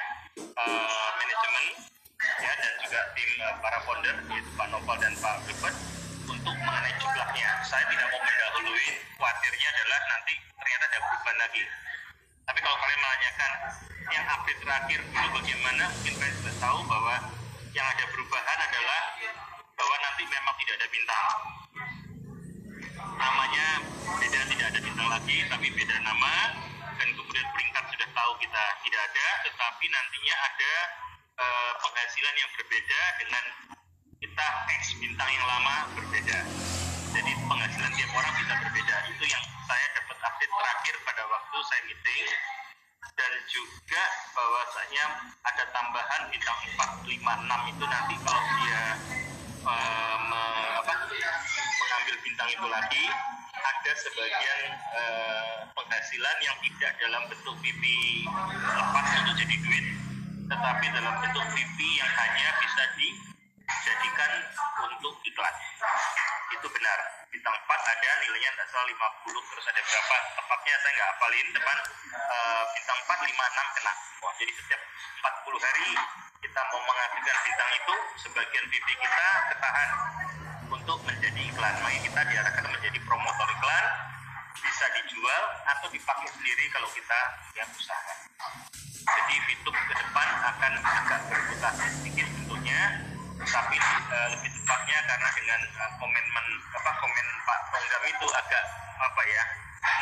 uh, 0.57 1.09
manajemen 1.17 1.67
ya 2.40 2.52
dan 2.52 2.73
juga 2.85 3.00
tim 3.17 3.31
uh, 3.40 3.55
para 3.61 3.78
founder 3.85 4.17
yaitu 4.33 4.50
Pak 4.57 4.67
Noval 4.73 4.97
dan 5.00 5.14
Pak 5.21 5.45
Gilbert 5.49 5.76
untuk 6.28 6.57
mengenai 6.61 6.93
jumlahnya. 7.00 7.50
Saya 7.64 7.85
tidak 7.88 8.09
mau 8.12 8.21
mendahului, 8.21 8.88
khawatirnya 9.17 9.69
adalah 9.73 10.00
nanti 10.12 10.35
ternyata 10.61 10.85
ada 10.93 10.99
perubahan 11.00 11.37
lagi. 11.40 11.62
Tapi 12.49 12.59
kalau 12.64 12.76
kalian 12.81 13.00
menanyakan 13.05 13.52
yang 14.09 14.25
update 14.25 14.61
terakhir 14.64 14.99
dulu 15.05 15.28
bagaimana, 15.37 15.85
mungkin 15.93 16.14
kalian 16.17 16.37
sudah 16.40 16.57
tahu 16.57 16.78
bahwa 16.88 17.14
yang 17.76 17.85
ada 17.85 18.05
perubahan 18.09 18.59
adalah 18.64 19.02
bahwa 19.76 19.97
nanti 20.00 20.23
memang 20.25 20.55
tidak 20.64 20.75
ada 20.81 20.88
bintang. 20.88 21.37
Namanya 23.21 23.67
beda 24.17 24.40
tidak 24.49 24.67
ada 24.73 24.81
bintang 24.81 25.09
lagi, 25.12 25.37
tapi 25.47 25.67
beda 25.76 25.97
nama 26.00 26.35
dan 26.99 27.09
kemudian 27.14 27.47
peringkat 27.55 27.85
sudah 27.95 28.09
tahu 28.17 28.33
kita 28.43 28.64
tidak 28.83 29.00
ada, 29.12 29.28
tetapi 29.47 29.85
nantinya 29.87 30.37
ada 30.49 30.75
uh, 31.38 31.73
penghasilan 31.85 32.35
yang 32.35 32.50
berbeda 32.59 33.00
dengan 33.23 33.45
kita 34.19 34.47
X 34.83 34.99
bintang 34.99 35.31
yang 35.31 35.47
lama 35.47 35.76
berbeda. 35.95 36.38
Jadi 37.19 37.35
penghasilan 37.51 37.91
tiap 37.99 38.11
orang 38.15 38.33
bisa 38.39 38.55
berbeda. 38.63 38.97
Itu 39.11 39.25
yang 39.27 39.43
saya 39.67 39.87
dapat 39.99 40.19
update 40.23 40.55
terakhir 40.55 40.95
pada 41.03 41.23
waktu 41.27 41.57
saya 41.67 41.83
meeting 41.91 42.27
dan 43.19 43.33
juga 43.51 44.05
bahwasanya 44.39 45.05
ada 45.43 45.65
tambahan 45.75 46.23
bintang 46.31 46.59
4, 46.79 47.11
5, 47.11 47.11
6 47.11 47.73
itu 47.75 47.85
nanti 47.91 48.15
kalau 48.23 48.43
dia 48.63 48.83
me, 50.31 50.43
apa, 50.79 50.93
mengambil 51.83 52.15
bintang 52.23 52.49
itu 52.55 52.67
lagi 52.71 53.05
ada 53.59 53.93
sebagian 53.99 54.63
uh, 54.95 55.59
penghasilan 55.75 56.37
yang 56.47 56.57
tidak 56.63 56.93
dalam 57.03 57.23
bentuk 57.27 57.57
PP 57.59 57.83
lepas 58.63 59.07
untuk 59.27 59.35
jadi 59.35 59.57
duit 59.67 59.87
tetapi 60.47 60.87
dalam 60.95 61.15
bentuk 61.19 61.47
PP 61.51 61.79
yang 61.99 62.13
hanya 62.15 62.49
bisa 62.63 62.83
dijadikan 63.69 64.33
untuk 64.89 65.15
iklan 65.29 65.55
itu 66.49 66.67
benar. 66.73 66.99
Bintang 67.29 67.53
4 67.53 67.69
ada 67.69 68.11
nilainya 68.25 68.51
tidak 68.57 68.69
salah 68.73 68.89
50 68.89 69.49
terus 69.53 69.65
ada 69.69 69.81
berapa? 69.85 70.17
Tepatnya 70.41 70.75
saya 70.81 70.93
nggak 70.97 71.09
hafalin 71.13 71.47
depan 71.53 71.79
uh, 72.17 72.63
bintang 72.73 72.99
4 73.05 73.29
5 73.29 73.29
6 73.29 73.77
kena. 73.77 73.93
Wah, 74.25 74.33
jadi 74.41 74.53
setiap 74.57 74.83
40 75.45 75.67
hari 75.69 75.91
kita 76.39 76.61
mau 76.73 76.81
menghasilkan 76.81 77.37
bintang 77.45 77.71
itu 77.77 77.95
sebagian 78.25 78.65
PP 78.73 78.89
kita 78.97 79.27
ketahan 79.53 79.91
untuk 80.73 80.99
menjadi 81.05 81.41
iklan. 81.53 81.75
Makanya 81.85 82.01
kita 82.09 82.21
diarahkan 82.33 82.65
menjadi 82.73 82.99
promotor 83.05 83.49
iklan 83.53 83.85
bisa 84.59 84.87
dijual 85.01 85.43
atau 85.69 85.87
dipakai 85.93 86.29
sendiri 86.33 86.65
kalau 86.73 86.89
kita 86.91 87.21
yang 87.55 87.69
usaha. 87.77 88.15
Jadi 89.09 89.37
Fitur 89.49 89.73
ke 89.73 89.95
depan 89.97 90.29
akan 90.45 90.73
agak 90.85 91.21
bermutasi 91.33 91.87
sedikit 91.97 92.27
bentuknya 92.29 92.81
tapi 93.47 93.76
uh, 93.78 94.28
lebih 94.35 94.50
tepatnya 94.50 94.99
karena 95.07 95.28
dengan 95.38 95.61
uh, 95.78 95.90
komitmen 96.02 96.47
apa 96.75 96.90
komen 96.99 97.26
Pak 97.47 97.59
Tonggam 97.71 98.02
itu 98.11 98.26
agak 98.35 98.64
apa 98.99 99.23
ya 99.30 99.45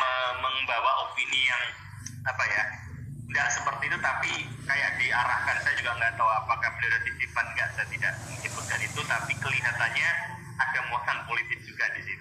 me 0.00 0.12
membawa 0.40 0.90
opini 1.08 1.40
yang 1.44 1.62
apa 2.24 2.44
ya 2.48 2.62
tidak 3.26 3.48
seperti 3.52 3.84
itu 3.92 3.98
tapi 4.00 4.32
kayak 4.64 4.90
diarahkan. 4.96 5.56
Saya 5.60 5.74
juga 5.76 5.92
nggak 6.00 6.12
tahu 6.16 6.30
apakah 6.30 6.68
beliau 6.78 6.90
ada 6.94 7.00
titipan 7.04 7.46
nggak 7.52 7.68
saya 7.76 7.86
tidak 7.92 8.12
menyebutkan 8.32 8.80
itu 8.80 9.00
tapi 9.04 9.32
kelihatannya 9.36 10.10
ada 10.56 10.80
muatan 10.88 11.18
politik 11.28 11.60
juga 11.68 11.84
di 11.92 12.00
sini 12.00 12.16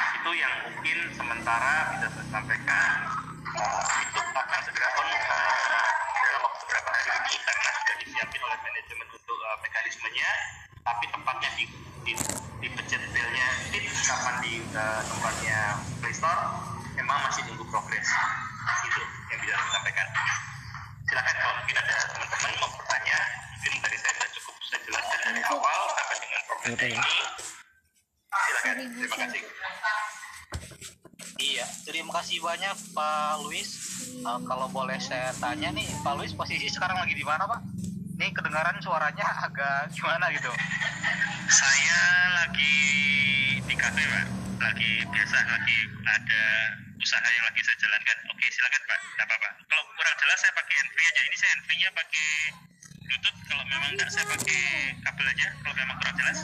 itu 0.00 0.30
yang 0.36 0.54
mungkin 0.64 0.98
sementara 1.12 1.96
bisa 1.96 2.08
saya 2.12 2.26
sampaikan. 2.32 2.90
Itu 4.00 4.20
akan 4.20 4.60
segera 4.64 4.88
on. 4.96 5.08
Uh, 5.10 5.88
dalam 6.20 6.40
waktu 6.44 6.60
beberapa 6.64 6.90
hari 6.92 7.10
ini 7.10 7.34
karena 7.40 7.70
sudah 7.72 7.96
disiapin 8.04 8.40
oleh 8.44 8.58
manajemen 8.62 9.06
mekanismenya 9.60 10.30
tapi 10.80 11.04
tempatnya 11.12 11.50
di, 11.56 11.64
di, 12.08 12.12
dipencet 12.64 13.02
belnya 13.12 13.48
fit 13.70 13.84
kapan 14.08 14.34
di 14.42 14.54
uh, 14.74 15.00
tempatnya 15.06 15.58
Play 16.00 16.14
Store 16.16 16.42
memang 16.96 17.18
masih 17.28 17.42
nunggu 17.48 17.64
progres. 17.68 18.08
Itu 18.86 19.00
yang 19.32 19.38
bisa 19.44 19.54
saya 19.56 19.70
sampaikan. 19.76 20.06
Silakan 21.08 21.36
kalau 21.42 21.54
mungkin 21.58 21.76
ada 21.78 21.96
teman-teman 22.14 22.50
mau 22.62 22.70
bertanya 22.76 23.18
mungkin 23.56 23.72
tadi 23.82 23.96
saya 23.98 24.12
sudah 24.14 24.30
cukup 24.38 24.54
saya 24.62 24.80
jelaskan 24.86 25.18
dari 25.26 25.42
awal 25.48 25.80
sampai 25.96 26.16
dengan 26.22 26.40
progresnya 26.46 26.86
ini. 26.90 27.08
Silakan 28.30 28.74
terima 28.94 29.16
kasih. 29.16 29.44
Iya, 31.40 31.66
terima 31.88 32.12
kasih 32.20 32.36
banyak 32.44 32.76
Pak 32.92 33.32
Luis. 33.48 33.70
Uh, 34.20 34.36
kalau 34.44 34.68
boleh 34.68 35.00
saya 35.00 35.32
tanya 35.40 35.72
nih, 35.72 35.88
Pak 36.04 36.20
Luis 36.20 36.36
posisi 36.36 36.68
sekarang 36.68 37.00
lagi 37.00 37.16
di 37.16 37.24
mana 37.24 37.48
Pak? 37.48 37.79
Ini 38.20 38.36
kedengaran 38.36 38.76
suaranya 38.84 39.24
agak 39.48 39.88
gimana 39.96 40.28
gitu? 40.36 40.52
saya 41.50 42.00
lagi 42.36 42.76
di 43.64 43.74
kafe 43.80 44.04
pak. 44.04 44.24
Lagi 44.60 44.92
biasa 45.08 45.40
lagi 45.40 45.78
ada 46.04 46.44
usaha 47.00 47.24
yang 47.32 47.44
lagi 47.48 47.60
saya 47.64 47.76
jalankan. 47.80 48.16
Oke 48.28 48.44
silakan 48.52 48.82
pak. 48.84 48.98
Tidak 49.00 49.24
apa 49.24 49.34
pak 49.40 49.52
kalau 49.72 49.84
kurang 49.96 50.16
jelas 50.20 50.36
saya 50.36 50.52
pakai 50.52 50.74
handfree 50.84 51.08
aja. 51.08 51.22
Ini 51.24 51.36
saya 51.40 51.50
handfree 51.56 51.78
nya 51.80 51.88
pakai 51.96 52.28
bluetooth. 53.08 53.38
Kalau 53.48 53.64
memang 53.72 53.88
enggak 53.96 54.10
saya 54.12 54.24
pakai 54.28 54.60
kabel 55.00 55.26
aja. 55.32 55.46
Kalau 55.64 55.74
memang 55.80 55.96
kurang 56.04 56.16
jelas. 56.20 56.38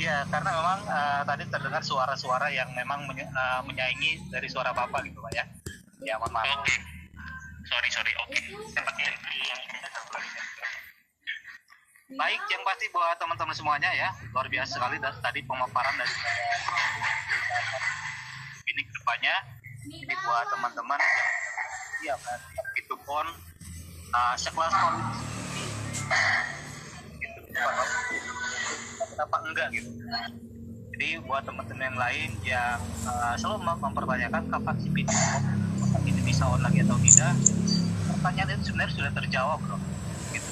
Iya, 0.00 0.24
karena 0.32 0.50
memang 0.56 0.80
uh, 0.88 1.22
tadi 1.28 1.44
terdengar 1.52 1.84
suara-suara 1.84 2.48
yang 2.48 2.72
memang 2.72 3.04
menye- 3.04 3.28
uh, 3.28 3.60
menyaingi 3.68 4.32
dari 4.32 4.48
suara 4.48 4.72
Bapak 4.72 5.04
gitu 5.04 5.20
Pak 5.20 5.32
ya. 5.36 5.44
Ya, 6.00 6.16
mohon 6.16 6.32
maaf. 6.32 6.64
oke 6.64 6.99
sorry 7.70 7.88
sorry 7.94 8.12
oke 8.18 8.34
ini 8.34 9.48
Baik, 12.10 12.42
yang 12.50 12.66
pasti 12.66 12.90
buat 12.90 13.14
teman-teman 13.22 13.54
semuanya 13.54 13.86
ya, 13.94 14.10
luar 14.34 14.50
biasa 14.50 14.82
sekali 14.82 14.98
dan 14.98 15.14
tadi 15.22 15.46
pemaparan 15.46 15.94
dari 15.94 16.10
ini 18.66 18.82
ke 18.82 18.92
depannya. 18.98 19.36
Jadi 19.86 20.14
buat 20.18 20.46
teman-teman 20.50 20.98
yang 20.98 21.30
siap 22.02 22.18
itu 22.74 22.94
pun 23.06 23.26
uh, 24.10 24.34
sekelas 24.34 24.74
polisi 24.74 25.22
gitu. 27.22 27.40
Kenapa 29.14 29.36
enggak 29.46 29.68
gitu? 29.70 29.90
Jadi 30.98 31.08
buat 31.22 31.46
teman-teman 31.46 31.94
yang 31.94 31.98
lain 31.98 32.30
yang 32.42 32.78
uh, 33.06 33.38
selalu 33.38 33.70
mem- 33.70 33.80
mempertanyakan 33.86 34.50
kapan 34.50 34.76
ini 36.06 36.20
bisa 36.22 36.46
on 36.46 36.62
lagi 36.62 36.82
atau 36.86 36.96
tidak, 37.02 37.34
pertanyaan 38.08 38.54
itu 38.54 38.70
sebenarnya 38.70 38.92
sudah 38.94 39.12
terjawab 39.16 39.60
loh 39.66 39.80
gitu 40.30 40.46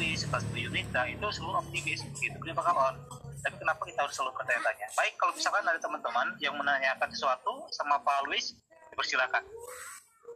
di 0.00 0.16
sekelas 0.16 0.44
Bu 0.48 0.56
Yunita 0.56 1.04
itu 1.04 1.26
seluruh 1.28 1.60
optimis 1.60 2.00
gitu 2.16 2.36
dia 2.40 2.54
bakal 2.56 2.72
on. 2.72 2.96
Tapi 3.40 3.56
kenapa 3.56 3.80
kita 3.88 4.04
harus 4.04 4.16
selalu 4.16 4.36
bertanya-tanya? 4.36 4.88
Baik 4.96 5.14
kalau 5.16 5.32
misalkan 5.32 5.64
ada 5.64 5.80
teman-teman 5.80 6.28
yang 6.40 6.54
menanyakan 6.56 7.08
sesuatu 7.12 7.68
sama 7.72 8.00
Pak 8.00 8.28
Luis 8.28 8.52
persilakan 8.92 9.44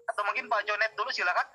atau 0.09 0.23
mungkin 0.25 0.49
Pak 0.49 0.61
Jonet 0.69 0.93
dulu 0.97 1.09
silakan. 1.13 1.49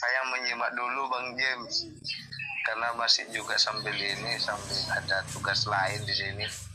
Saya 0.00 0.20
menyimak 0.32 0.70
dulu 0.72 1.08
Bang 1.12 1.36
James. 1.36 1.88
Karena 2.60 2.92
masih 2.92 3.24
juga 3.32 3.56
sambil 3.56 3.96
ini 3.96 4.36
sambil 4.36 4.76
ada 4.92 5.24
tugas 5.32 5.64
lain 5.64 6.00
di 6.04 6.14
sini. 6.14 6.69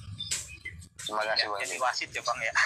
Terima 1.05 1.21
kasih 1.21 1.45
Bang 1.45 1.61
jadi 1.61 1.77
James. 1.77 1.85
wasit 1.85 2.09
ya 2.09 2.21
Bang 2.25 2.39
ya. 2.41 2.53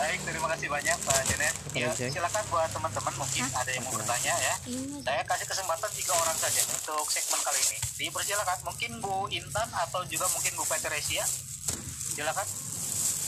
Baik 0.00 0.20
terima 0.24 0.48
kasih 0.56 0.68
banyak 0.72 0.96
Pak 1.04 1.16
Jonet 1.28 1.54
ya, 1.76 1.92
silakan 1.92 2.44
buat 2.48 2.72
teman-teman 2.72 3.14
mungkin 3.20 3.44
ada 3.52 3.68
yang 3.68 3.84
mau 3.84 3.92
bertanya 3.92 4.32
ya. 4.32 4.54
Saya 5.04 5.22
kasih 5.28 5.46
kesempatan 5.46 5.90
tiga 5.92 6.16
orang 6.16 6.36
saja 6.40 6.62
untuk 6.72 7.04
segmen 7.12 7.36
kali 7.44 7.60
ini. 7.68 7.76
Dipersilakan 8.00 8.58
mungkin 8.64 8.90
Bu 9.04 9.28
Intan 9.28 9.68
atau 9.70 10.00
juga 10.08 10.24
mungkin 10.32 10.56
Bu 10.56 10.64
Petresia 10.64 11.20
silakan. 12.16 12.46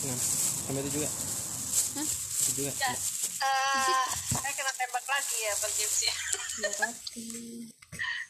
Nah, 0.09 0.19
sampai 0.65 0.81
itu 0.81 0.91
juga. 0.97 1.09
Itu 1.13 2.51
juga. 2.57 2.71
Ya, 2.73 2.91
eh, 2.91 4.05
saya 4.33 4.53
kena 4.57 4.73
tembak 4.73 5.05
lagi 5.07 5.37
ya 5.45 5.53
Bang 5.61 5.75
James 5.77 5.99
ya. 6.03 6.15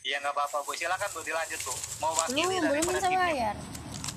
Iya 0.02 0.18
nggak 0.18 0.34
apa-apa 0.34 0.66
Bu, 0.66 0.74
silakan 0.74 1.08
Bu 1.14 1.22
dilanjut 1.22 1.62
Bu. 1.62 1.70
Mau 2.02 2.10
wakili 2.18 2.58
daripada 2.58 2.98
bisa 2.98 3.06
tim 3.06 3.22
bayar 3.22 3.54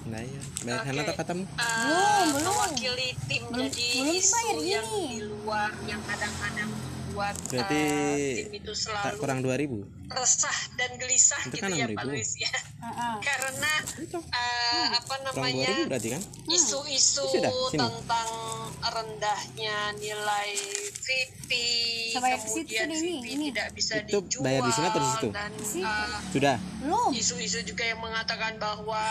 Nah, 0.06 0.22
iya. 0.22 0.42
Bayar 0.62 0.78
Oke. 0.78 0.88
sana 0.88 1.02
atau 1.02 1.16
katamu? 1.16 1.44
Eh, 1.44 1.50
Belum, 1.50 2.28
belum. 2.32 2.46
mewakili 2.46 3.10
tim 3.26 3.42
Belum- 3.46 3.66
jadi 3.66 3.88
belum 3.92 4.14
isu 4.16 4.38
yang 4.62 4.86
ini. 4.86 5.04
di 5.10 5.20
luar 5.26 5.70
yang 5.84 6.02
kadang-kadang 6.04 6.70
membuat 6.70 7.34
Berarti 7.48 7.74
eh, 7.76 8.36
tim 8.38 8.54
itu 8.56 8.72
Tak 8.72 8.78
selalu 8.78 9.16
kurang 9.18 9.40
2000. 9.42 9.82
Resah 10.08 10.58
dan 10.74 10.92
gelisah 10.96 11.42
Itu 11.44 11.56
gitu 11.56 11.64
kan 11.64 11.72
ya 11.72 11.86
6.000. 11.88 11.96
Pak 11.96 12.06
Luis 12.06 12.30
ya 12.36 12.52
Heeh. 12.52 13.14
karena 13.28 13.72
eh, 14.28 14.88
apa 14.94 15.16
namanya 15.24 15.72
2000 15.82 15.90
berarti 15.90 16.10
kan? 16.12 16.22
isu-isu 16.48 17.26
tentang 17.72 18.30
rendahnya 18.86 19.78
nilai 19.96 20.50
VP 20.96 21.50
Sampai 22.12 22.32
ke 22.34 22.40
situ 22.40 22.70
kemudian 22.70 22.88
ini, 22.88 23.02
VP 23.18 23.26
ini. 23.28 23.46
tidak 23.50 23.68
bisa 23.74 23.94
Itu 24.00 24.18
dijual 24.22 24.44
bayar 24.46 24.62
di 24.62 24.72
sini 24.72 24.86
atau 24.86 25.00
di 25.00 25.10
situ? 25.10 25.28
dan 25.32 25.52
eh, 25.52 26.18
Sudah. 26.30 26.56
belum 26.82 27.12
isu-isu 27.12 27.60
juga 27.64 27.84
yang 27.84 28.00
mengatakan 28.00 28.54
bahwa 28.56 29.02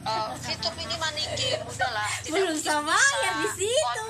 uh, 0.00 0.30
fitur 0.38 0.72
ini 0.76 0.94
money 0.94 1.24
game 1.34 1.62
udahlah 1.64 2.10
tidak 2.20 2.32
Belum 2.34 2.56
sama 2.56 2.94
ya 3.20 3.30
di 3.36 3.48
situ. 3.56 4.02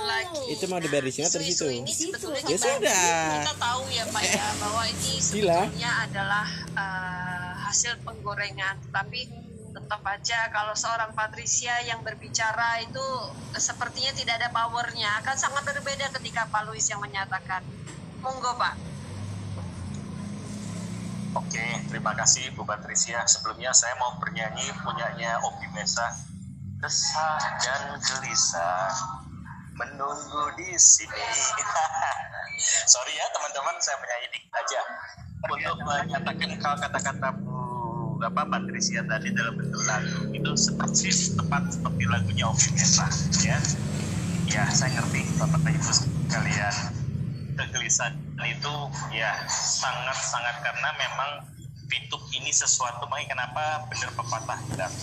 Itu 0.47 0.65
mau 0.67 0.79
dibayar 0.79 1.03
di 1.03 1.13
sini 1.13 1.27
situ. 1.27 1.41
sebetulnya 1.41 2.41
Ya 2.45 2.57
kita, 2.57 2.69
sudah. 2.71 3.05
kita 3.41 3.55
tahu 3.57 3.83
ya 3.89 4.05
pak 4.07 4.23
ya 4.23 4.47
bahwa 4.61 4.83
ini 4.85 5.13
Gila. 5.25 5.61
Adalah 6.03 6.47
uh, 6.75 7.53
hasil 7.71 8.03
penggorengan 8.03 8.79
tapi 8.91 9.31
tetap 9.75 10.03
aja 10.07 10.49
kalau 10.55 10.71
seorang 10.79 11.11
Patricia 11.19 11.75
yang 11.83 12.03
berbicara 12.07 12.79
itu 12.87 13.03
sepertinya 13.59 14.15
tidak 14.15 14.39
ada 14.39 14.49
powernya 14.55 15.11
akan 15.23 15.35
sangat 15.35 15.67
berbeda 15.67 16.15
ketika 16.21 16.47
Pak 16.47 16.71
Luis 16.71 16.87
yang 16.87 17.03
menyatakan 17.03 17.63
monggo 18.23 18.55
pak 18.57 18.75
Oke, 21.35 21.67
terima 21.91 22.15
kasih 22.15 22.55
Bu 22.55 22.63
Patricia. 22.63 23.27
Sebelumnya 23.27 23.75
saya 23.75 23.99
mau 23.99 24.15
bernyanyi 24.23 24.71
punyanya 24.87 25.43
Obi 25.43 25.67
Mesa. 25.75 26.15
Resah 26.79 27.43
dan 27.59 27.99
gelisah 27.99 28.95
menunggu 29.75 30.55
di 30.55 30.79
sini. 30.79 31.27
Sorry 32.95 33.19
ya 33.19 33.27
teman-teman, 33.35 33.75
saya 33.83 33.99
menyanyi 33.99 34.31
dikit 34.31 34.53
aja. 34.55 34.81
Untuk 35.45 35.77
menyatakan 35.85 36.51
kalau 36.57 36.77
kata-kata 36.81 37.29
Bu 37.45 37.65
apa 38.25 38.43
Patricia 38.49 39.05
tadi 39.05 39.29
dalam 39.37 39.61
bentuk 39.61 39.85
lagu 39.85 40.33
itu 40.33 40.53
seperti 40.57 41.13
tepat 41.37 41.69
seperti 41.69 42.05
lagunya 42.09 42.49
Obi 42.49 42.69
Mesa 42.73 43.05
ya. 43.45 43.59
Ya, 44.49 44.65
saya 44.71 44.97
ngerti 44.97 45.25
Bapak 45.37 45.67
Ibu 45.67 45.91
sekalian 45.93 46.75
kegelisahan 47.59 48.15
itu 48.45 48.75
ya 49.13 49.33
sangat-sangat 49.51 50.57
karena 50.65 50.89
memang 50.97 51.31
Fitup 51.85 52.25
ini 52.33 52.49
sesuatu. 52.49 53.05
Makanya 53.13 53.37
kenapa 53.37 53.85
benar 53.93 54.11
pepatah 54.17 54.59
bilang 54.73 54.95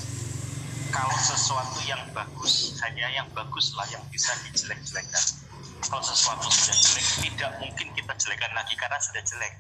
kalau 0.90 1.18
sesuatu 1.22 1.78
yang 1.86 2.02
bagus 2.12 2.76
hanya 2.82 3.08
yang 3.14 3.28
baguslah 3.38 3.86
yang 3.94 4.02
bisa 4.10 4.34
dijelek-jelekan. 4.50 5.26
Kalau 5.86 6.02
sesuatu 6.02 6.50
sudah 6.50 6.74
jelek 6.78 7.08
tidak 7.22 7.52
mungkin 7.62 7.88
kita 7.94 8.14
jelekan 8.18 8.52
lagi 8.58 8.74
karena 8.78 8.98
sudah 8.98 9.22
jelek 9.26 9.54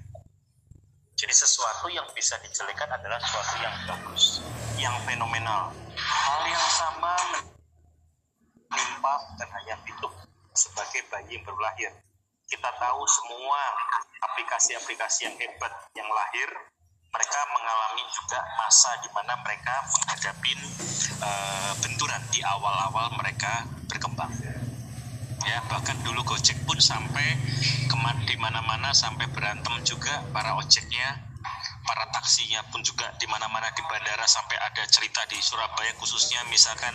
jadi 1.21 1.37
sesuatu 1.37 1.85
yang 1.93 2.09
bisa 2.17 2.33
dijelekan 2.41 2.89
adalah 2.97 3.21
sesuatu 3.21 3.61
yang 3.61 3.75
bagus 3.85 4.41
yang 4.81 4.97
fenomenal. 5.05 5.69
Hal 5.93 6.41
yang 6.49 6.67
sama 6.73 7.13
menimpa 8.73 9.13
hanya 9.37 9.77
Fitup 9.85 10.09
sebagai 10.57 11.05
bayi 11.13 11.37
yang 11.37 11.45
baru 11.45 11.61
lahir 11.61 11.93
kita 12.51 12.67
tahu 12.67 13.01
semua 13.07 13.59
aplikasi-aplikasi 14.33 15.29
yang 15.29 15.35
hebat 15.39 15.71
yang 15.95 16.09
lahir 16.11 16.49
mereka 17.11 17.39
mengalami 17.55 18.03
juga 18.11 18.39
masa 18.59 18.91
di 18.99 19.09
mana 19.15 19.39
mereka 19.39 19.87
menghadapi 19.87 20.51
eh, 21.23 21.71
benturan 21.79 22.23
di 22.35 22.43
awal-awal 22.43 23.07
mereka 23.15 23.63
berkembang 23.87 24.31
ya 25.45 25.59
bahkan 25.67 25.97
dulu 26.05 26.21
Gojek 26.23 26.57
pun 26.63 26.77
sampai 26.79 27.35
kema- 27.91 28.17
di 28.23 28.35
mana-mana 28.39 28.95
sampai 28.95 29.27
berantem 29.29 29.73
juga 29.83 30.23
para 30.31 30.55
ojeknya 30.55 31.27
para 31.81 32.05
taksinya 32.13 32.61
pun 32.71 32.79
juga 32.85 33.09
di 33.17 33.25
mana-mana 33.25 33.67
di 33.73 33.81
bandara 33.83 34.23
sampai 34.23 34.55
ada 34.61 34.85
cerita 34.87 35.25
di 35.27 35.35
Surabaya 35.41 35.91
khususnya 35.97 36.39
misalkan 36.47 36.93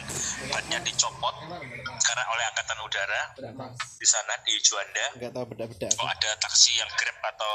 bannya 0.48 0.78
dicopot 0.86 1.34
karena 2.00 2.24
oleh 2.30 2.44
angkatan 2.54 2.78
udara 2.86 3.22
di 3.98 4.06
sana 4.06 4.38
di 4.46 4.54
Juanda. 4.62 5.06
Enggak 5.18 5.32
tahu 5.34 5.44
beda-beda. 5.50 5.86
kalau 5.90 6.08
ada 6.08 6.30
taksi 6.38 6.78
yang 6.78 6.88
Grab 6.94 7.18
atau 7.34 7.54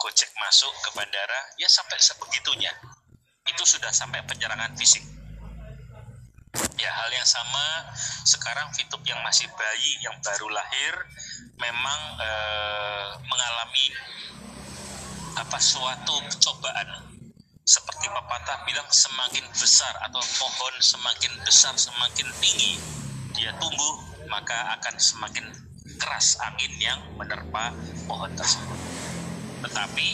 Gojek 0.00 0.32
masuk 0.40 0.72
ke 0.80 0.90
bandara? 0.96 1.40
Ya 1.60 1.68
sampai 1.68 2.00
sebegitunya. 2.00 2.72
Itu 3.44 3.60
itu 3.60 3.76
sudah 3.76 3.92
sampai 3.92 4.24
penyerangan 4.24 4.72
fisik 4.72 5.04
ya 6.80 6.90
hal 6.90 7.10
yang 7.12 7.28
sama 7.28 7.92
sekarang 8.24 8.72
Fitup 8.72 9.04
yang 9.04 9.20
masih 9.20 9.46
bayi 9.54 9.92
yang 10.00 10.16
baru 10.24 10.48
lahir 10.50 10.94
memang 11.60 12.00
eh, 12.18 13.08
mengalami 13.28 13.86
apa 15.36 15.58
suatu 15.60 16.16
cobaan. 16.40 17.10
Seperti 17.60 18.10
pepatah 18.10 18.66
bilang 18.66 18.88
semakin 18.90 19.46
besar 19.54 19.94
atau 20.02 20.18
pohon 20.42 20.74
semakin 20.82 21.30
besar 21.46 21.76
semakin 21.78 22.26
tinggi 22.42 22.74
dia 23.30 23.54
tumbuh 23.62 23.94
maka 24.26 24.74
akan 24.80 24.98
semakin 24.98 25.46
keras 26.00 26.34
angin 26.42 26.72
yang 26.82 26.98
menerpa 27.14 27.70
pohon 28.10 28.32
tersebut. 28.34 28.80
Tetapi 29.62 30.08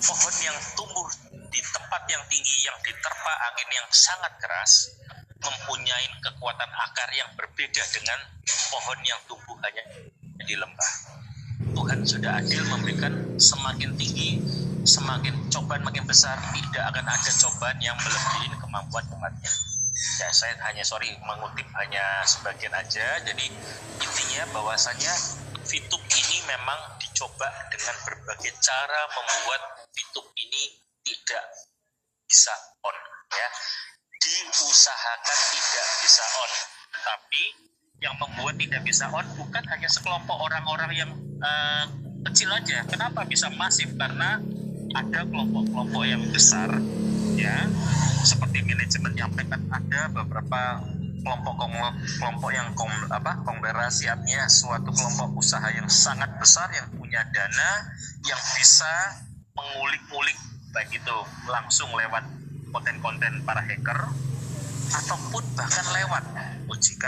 pohon 0.00 0.34
yang 0.40 0.56
tumbuh 0.78 1.06
di 1.50 1.60
tempat 1.60 2.02
yang 2.06 2.22
tinggi 2.30 2.66
yang 2.66 2.78
diterpa 2.80 3.32
angin 3.50 3.68
yang 3.74 3.88
sangat 3.90 4.32
keras 4.38 4.94
mempunyai 5.40 6.06
kekuatan 6.22 6.70
akar 6.88 7.10
yang 7.16 7.28
berbeda 7.34 7.82
dengan 7.90 8.18
pohon 8.70 8.98
yang 9.02 9.18
tumbuh 9.26 9.56
hanya 9.66 9.84
di 10.40 10.54
lembah. 10.54 10.92
Tuhan 11.70 12.00
sudah 12.02 12.40
adil 12.40 12.62
memberikan 12.70 13.12
semakin 13.36 13.94
tinggi, 13.94 14.40
semakin 14.84 15.32
cobaan 15.52 15.82
makin 15.84 16.04
besar, 16.04 16.36
tidak 16.54 16.84
akan 16.92 17.06
ada 17.06 17.30
cobaan 17.30 17.78
yang 17.78 17.96
melebihi 18.00 18.46
kemampuan 18.58 19.04
umatnya. 19.16 19.50
Ya, 20.20 20.28
saya 20.32 20.56
hanya 20.64 20.80
sorry 20.84 21.12
mengutip 21.24 21.68
hanya 21.76 22.24
sebagian 22.24 22.72
aja. 22.72 23.20
Jadi 23.24 23.52
intinya 24.00 24.42
bahwasanya 24.56 25.12
Fitup 25.60 26.00
ini 26.08 26.40
memang 26.48 26.96
dicoba 26.98 27.46
dengan 27.68 27.94
berbagai 28.08 28.52
cara 28.64 29.00
membuat 29.12 29.60
Fitup 29.92 30.29
tidak 31.10 31.44
bisa 32.30 32.54
on 32.86 32.96
ya. 33.34 33.48
Diusahakan 34.20 35.38
tidak 35.50 35.86
bisa 36.06 36.22
on 36.22 36.52
tapi 37.02 37.42
yang 38.00 38.14
membuat 38.16 38.54
tidak 38.56 38.80
bisa 38.86 39.10
on 39.10 39.26
bukan 39.34 39.64
hanya 39.66 39.88
sekelompok 39.90 40.38
orang-orang 40.38 40.90
yang 40.94 41.10
uh, 41.42 41.84
kecil 42.30 42.54
aja. 42.54 42.86
Kenapa 42.86 43.26
bisa 43.26 43.50
masif? 43.58 43.90
Karena 43.98 44.38
ada 44.94 45.20
kelompok-kelompok 45.26 46.02
yang 46.06 46.22
besar 46.30 46.70
ya. 47.34 47.66
Seperti 48.22 48.62
manajemen 48.62 49.16
nyampaikan 49.16 49.62
ada 49.72 50.12
beberapa 50.12 50.84
kelompok 51.20 51.68
kelompok 52.16 52.50
yang 52.52 52.72
kom, 52.72 52.88
apa 53.12 53.44
konglomerasiatnya 53.44 54.48
suatu 54.48 54.88
kelompok 54.88 55.36
usaha 55.36 55.68
yang 55.68 55.88
sangat 55.88 56.32
besar 56.40 56.72
yang 56.72 56.88
punya 56.96 57.20
dana 57.28 57.92
yang 58.24 58.40
bisa 58.56 59.20
mengulik-ngulik 59.52 60.36
baik 60.70 60.90
itu 61.02 61.16
langsung 61.50 61.90
lewat 61.94 62.24
konten-konten 62.70 63.42
para 63.42 63.62
hacker 63.62 64.10
ataupun 64.90 65.42
bahkan 65.54 65.86
lewat 65.94 66.24
OJK 66.70 67.04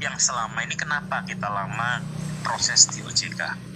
yang 0.00 0.16
selama 0.16 0.64
ini 0.64 0.76
kenapa 0.76 1.24
kita 1.24 1.48
lama 1.48 2.00
proses 2.44 2.88
di 2.92 3.00
OJK 3.04 3.72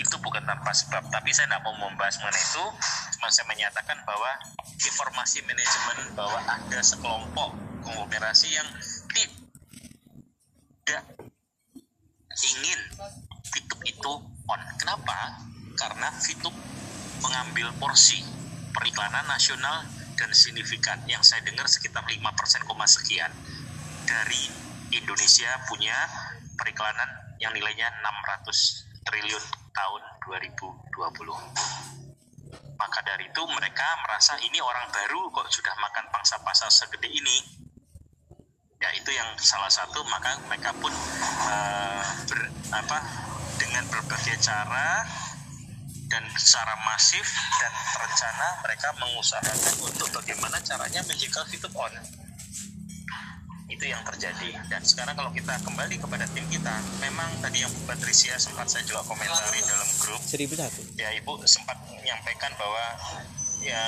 itu 0.00 0.16
bukan 0.24 0.40
tanpa 0.48 0.72
sebab 0.72 1.12
tapi 1.12 1.28
saya 1.36 1.44
tidak 1.52 1.60
mau 1.60 1.76
membahas 1.76 2.16
mengenai 2.24 2.40
itu. 2.40 2.64
Cuma 3.20 3.28
saya 3.28 3.46
menyatakan 3.52 4.00
bahwa 4.08 4.32
informasi 4.80 5.44
manajemen 5.44 6.16
bahwa 6.16 6.40
ada 6.48 6.80
sekelompok 6.80 7.52
konglomerasi 7.84 8.48
yang 8.56 8.68
tidak 9.12 11.04
ingin 12.32 12.80
Fitup 13.50 13.80
itu 13.84 14.12
on. 14.48 14.60
Kenapa? 14.80 15.36
Karena 15.76 16.08
Fitup 16.16 16.54
mengambil 17.20 17.68
porsi 17.76 18.24
periklanan 18.74 19.26
nasional 19.26 19.86
dan 20.18 20.30
signifikan. 20.34 20.98
Yang 21.06 21.34
saya 21.34 21.42
dengar 21.46 21.66
sekitar 21.66 22.02
5% 22.06 22.68
koma 22.68 22.86
sekian. 22.86 23.30
Dari 24.06 24.42
Indonesia 24.94 25.50
punya 25.70 25.96
periklanan 26.58 27.38
yang 27.38 27.54
nilainya 27.54 27.88
600 28.02 29.06
triliun 29.06 29.44
tahun 29.72 30.02
2020 30.28 31.80
maka 32.80 33.04
dari 33.04 33.28
itu 33.28 33.42
mereka 33.52 33.84
merasa 34.08 34.40
ini 34.40 34.56
orang 34.64 34.88
baru 34.88 35.28
kok 35.28 35.52
sudah 35.52 35.76
makan 35.76 36.08
pangsa 36.08 36.40
pasar 36.40 36.72
segede 36.72 37.12
ini. 37.12 37.38
Ya 38.80 38.88
itu 38.96 39.12
yang 39.12 39.36
salah 39.36 39.68
satu. 39.68 40.00
Maka 40.08 40.40
mereka 40.48 40.72
pun 40.80 40.88
uh, 41.44 42.02
ber, 42.24 42.40
apa 42.72 42.98
dengan 43.60 43.84
berbagai 43.92 44.40
cara 44.40 45.04
dan 46.10 46.26
secara 46.34 46.74
masif 46.82 47.22
dan 47.62 47.72
terencana 47.94 48.48
mereka 48.66 48.88
mengusahakan 48.98 49.74
untuk 49.86 50.10
bagaimana 50.10 50.58
caranya 50.60 51.00
menjegal 51.06 51.46
Fitup 51.46 51.70
on. 51.78 51.94
Itu 53.70 53.86
yang 53.86 54.02
terjadi. 54.02 54.58
Dan 54.66 54.82
sekarang 54.82 55.14
kalau 55.14 55.30
kita 55.30 55.54
kembali 55.62 56.02
kepada 56.02 56.26
tim 56.34 56.42
kita 56.50 56.82
memang 56.98 57.30
tadi 57.38 57.62
yang 57.62 57.70
Bu 57.70 57.86
Patricia 57.86 58.34
sempat 58.42 58.66
saya 58.66 58.82
juga 58.82 59.06
komentari 59.06 59.62
dalam 59.62 59.88
grup. 60.02 60.20
Seribu 60.26 60.58
satu. 60.58 60.82
Ya 60.98 61.14
Ibu 61.14 61.46
sempat 61.46 61.78
menyampaikan 61.86 62.50
bahwa 62.58 62.84
ya 63.62 63.82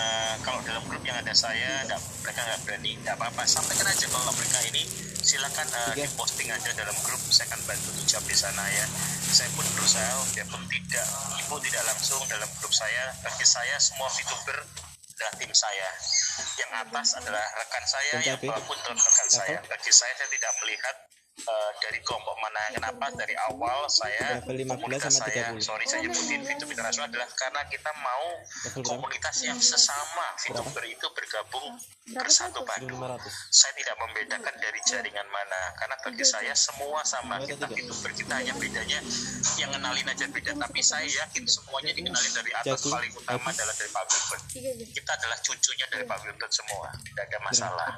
kalau 0.46 0.62
dalam 0.62 0.87
grup 0.87 1.02
yang 1.02 1.18
ada 1.18 1.35
saya 1.35 1.82
mereka 2.22 2.40
nggak 2.46 2.61
berani 2.62 2.90
nggak 3.02 3.18
apa-apa. 3.18 3.42
Sampaikan 3.50 3.90
aja 3.90 4.06
kalau 4.06 4.30
mereka 4.38 4.58
ini 4.70 4.87
silakan 5.22 5.66
uh, 5.70 5.94
di 5.94 6.02
posting 6.18 6.50
aja 6.50 6.70
dalam 6.74 6.94
grup 7.06 7.22
saya 7.30 7.46
akan 7.54 7.61
bantu 7.64 7.90
ucap 8.02 8.22
di 8.26 8.37
sana 8.37 8.62
ya. 8.74 8.87
Saya 9.32 9.48
pun 9.56 9.64
berusaha 9.78 10.12
biarpun 10.37 10.62
tidak 10.68 11.06
ibu 11.40 11.56
tidak 11.62 11.82
langsung 11.88 12.20
dalam 12.28 12.50
grup 12.61 12.74
saya 12.74 13.14
bagi 13.22 13.46
saya 13.46 13.78
semua 13.78 14.11
VTuber 14.11 14.58
adalah 15.22 15.32
tim 15.38 15.52
saya. 15.54 15.88
Yang 16.58 16.70
atas 16.82 17.08
adalah 17.22 17.44
rekan 17.54 17.85
saya 17.87 18.12
yang 18.26 18.38
bawah 18.42 18.62
pun 18.66 18.78
rekan 18.82 19.28
saya. 19.30 19.58
Bagi 19.70 19.92
saya 19.94 20.12
saya 20.18 20.28
tidak 20.28 20.52
melihat 20.61 20.96
uh, 21.40 21.71
dari 21.81 21.99
kelompok 22.05 22.37
mana? 22.38 22.61
Kenapa? 22.77 23.05
Dari 23.16 23.35
awal 23.51 23.88
saya 23.88 24.40
komunitas 24.45 25.18
saya 25.18 25.53
sorry 25.59 25.85
saya 25.88 26.07
nyebutin 26.07 26.45
VTuber 26.45 26.75
internasional 26.77 27.09
adalah 27.09 27.29
karena 27.35 27.62
kita 27.68 27.90
mau 28.01 28.27
komunitas 28.85 29.37
yang 29.45 29.59
sesama 29.59 30.37
VTuber 30.40 30.85
itu 30.87 31.07
bergabung 31.12 31.77
bersatu 32.12 32.61
padu. 32.66 32.97
Saya 33.49 33.73
tidak 33.79 33.97
membedakan 33.99 34.55
dari 34.59 34.81
jaringan 34.85 35.27
mana 35.31 35.61
karena 35.79 35.97
bagi 36.03 36.25
saya 36.27 36.55
semua 36.55 37.01
sama. 37.07 37.40
Kita 37.42 37.66
VTuber 37.66 38.11
kita 38.12 38.33
hanya 38.38 38.55
bedanya 38.59 38.99
yang 39.59 39.71
kenalin 39.73 40.07
aja 40.09 40.27
beda. 40.29 40.53
Tapi 40.59 40.81
saya 40.85 41.07
yakin 41.09 41.45
semuanya 41.49 41.92
dikenalin 41.95 42.33
dari 42.35 42.51
atas. 42.55 42.87
Paling 42.87 43.12
utama 43.16 43.49
adalah 43.51 43.75
dari 43.79 43.90
Pak 43.90 44.05
Wilbert. 44.11 44.42
Kita 44.92 45.11
adalah 45.16 45.38
cucunya 45.40 45.87
dari 45.88 46.05
Pak 46.05 46.18
Wilbert 46.27 46.53
semua. 46.53 46.88
Tidak 47.01 47.25
ada 47.25 47.38
masalah. 47.40 47.88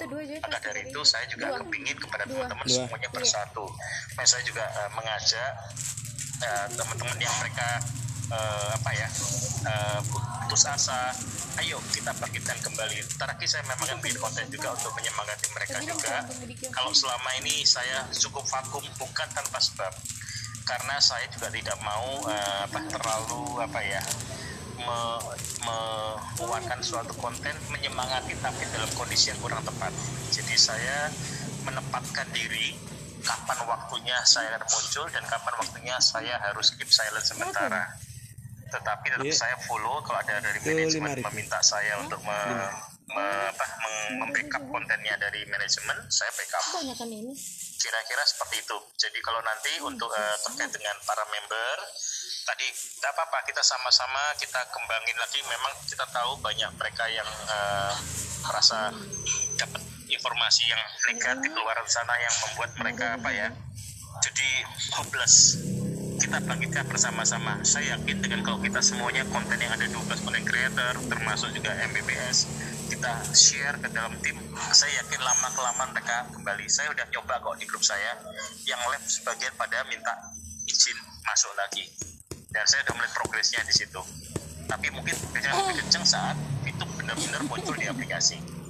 Maka 0.44 0.58
dari 0.60 0.80
itu 0.88 1.00
saya 1.02 1.24
juga 1.28 1.58
kepingin 1.60 1.96
kepada 1.98 2.24
teman-teman 2.28 2.66
semuanya 2.68 3.08
bersatu 3.24 3.66
nah, 4.20 4.24
saya 4.28 4.42
juga 4.44 4.64
uh, 4.68 4.90
mengajak 4.92 5.52
uh, 6.44 6.66
teman-teman 6.76 7.18
yang 7.18 7.34
mereka 7.40 7.80
uh, 8.28 8.68
apa 8.76 8.90
ya 8.92 9.08
uh, 9.68 10.00
putus 10.44 10.68
asa 10.68 11.10
ayo 11.62 11.78
kita 11.94 12.10
bangkitkan 12.18 12.58
kembali. 12.62 12.98
Terakhir 13.14 13.46
saya 13.46 13.62
memang 13.66 13.98
bikin 14.02 14.18
konten 14.18 14.46
juga 14.50 14.74
untuk 14.74 14.90
menyemangati 14.98 15.46
mereka 15.54 15.78
juga. 15.82 16.26
kalau 16.74 16.90
selama 16.90 17.30
ini 17.42 17.62
saya 17.62 18.06
cukup 18.10 18.42
vakum 18.46 18.82
bukan 18.98 19.28
tanpa 19.30 19.58
sebab. 19.62 19.92
Karena 20.64 20.96
saya 20.96 21.28
juga 21.28 21.52
tidak 21.52 21.76
mau 21.84 22.24
uh, 22.24 22.58
apa 22.64 22.80
terlalu 22.88 23.60
apa 23.60 23.80
ya 23.84 24.02
mengeluarkan 25.64 26.82
suatu 26.82 27.14
konten 27.20 27.54
menyemangati 27.70 28.34
tapi 28.42 28.64
dalam 28.74 28.90
kondisi 28.96 29.30
yang 29.30 29.38
kurang 29.44 29.62
tepat. 29.62 29.92
Jadi 30.34 30.54
saya 30.58 31.12
menempatkan 31.64 32.28
diri 32.34 32.74
kapan 33.24 33.58
waktunya 33.64 34.16
saya 34.28 34.60
muncul 34.60 35.08
dan 35.08 35.24
kapan 35.24 35.54
waktunya 35.58 35.96
saya 35.98 36.36
harus 36.38 36.76
keep 36.76 36.88
silent 36.92 37.24
sementara. 37.24 37.96
Tetapi 38.68 39.06
tetap 39.16 39.24
yeah. 39.26 39.36
saya 39.36 39.56
follow 39.64 40.02
kalau 40.04 40.18
ada 40.20 40.42
dari 40.44 40.58
manajemen 40.60 41.18
meminta 41.32 41.58
saya 41.62 41.94
untuk 42.02 42.20
me, 42.26 42.38
me, 43.14 43.26
apa, 43.50 43.66
membackup 44.18 44.62
kontennya 44.66 45.14
dari 45.16 45.46
manajemen 45.46 45.94
saya 46.10 46.30
backup. 46.34 46.64
Kira-kira 47.78 48.22
seperti 48.26 48.56
itu. 48.64 48.76
Jadi 48.98 49.18
kalau 49.22 49.40
nanti 49.46 49.72
untuk 49.84 50.10
uh, 50.10 50.36
terkait 50.48 50.72
dengan 50.74 50.96
para 51.06 51.22
member 51.30 51.76
tadi 52.44 52.66
tidak 52.68 53.10
apa-apa 53.16 53.40
kita 53.48 53.62
sama-sama 53.64 54.34
kita 54.42 54.60
kembangin 54.74 55.16
lagi. 55.22 55.40
Memang 55.46 55.72
kita 55.86 56.04
tahu 56.10 56.36
banyak 56.42 56.70
mereka 56.76 57.04
yang 57.08 57.30
uh, 57.48 57.94
merasa 58.44 58.90
dapat 59.56 59.93
informasi 60.24 60.72
yang 60.72 60.80
negatif 61.12 61.52
luar 61.52 61.76
sana 61.84 62.16
yang 62.16 62.32
membuat 62.48 62.72
mereka 62.80 63.20
apa 63.20 63.28
ya 63.28 63.52
jadi 64.24 64.48
hopeless 64.96 65.60
kita 66.14 66.40
bangkitkan 66.40 66.88
bersama-sama. 66.88 67.60
Saya 67.66 67.98
yakin 67.98 68.22
dengan 68.24 68.40
kalau 68.46 68.56
kita 68.62 68.80
semuanya 68.80 69.26
konten 69.28 69.60
yang 69.60 69.74
ada 69.74 69.84
12 69.84 70.24
konten 70.24 70.46
creator, 70.46 70.96
termasuk 71.10 71.52
juga 71.52 71.74
MBBS, 71.90 72.48
kita 72.88 73.12
share 73.34 73.76
ke 73.82 73.92
dalam 73.92 74.14
tim, 74.22 74.38
saya 74.72 75.04
yakin 75.04 75.20
lama 75.20 75.48
kelamaan 75.52 75.90
mereka 75.92 76.24
kembali. 76.32 76.64
Saya 76.70 76.94
udah 76.94 77.04
nyoba 77.12 77.42
kok 77.44 77.58
di 77.60 77.66
grup 77.68 77.82
saya, 77.82 78.16
yang 78.64 78.80
lab 78.88 79.02
sebagian 79.04 79.52
pada 79.58 79.84
minta 79.90 80.14
izin 80.64 80.96
masuk 81.26 81.52
lagi. 81.58 81.84
Dan 82.48 82.64
saya 82.64 82.86
udah 82.88 82.94
melihat 82.94 83.12
progresnya 83.18 83.60
di 83.66 83.74
situ. 83.74 84.00
Tapi 84.64 84.86
mungkin 84.94 85.18
progresnya 85.18 85.52
lebih 85.60 85.82
kenceng 85.82 86.06
saat 86.08 86.38
itu 86.62 86.84
benar-benar 86.96 87.42
muncul 87.44 87.74
di 87.76 87.84
aplikasi 87.90 88.63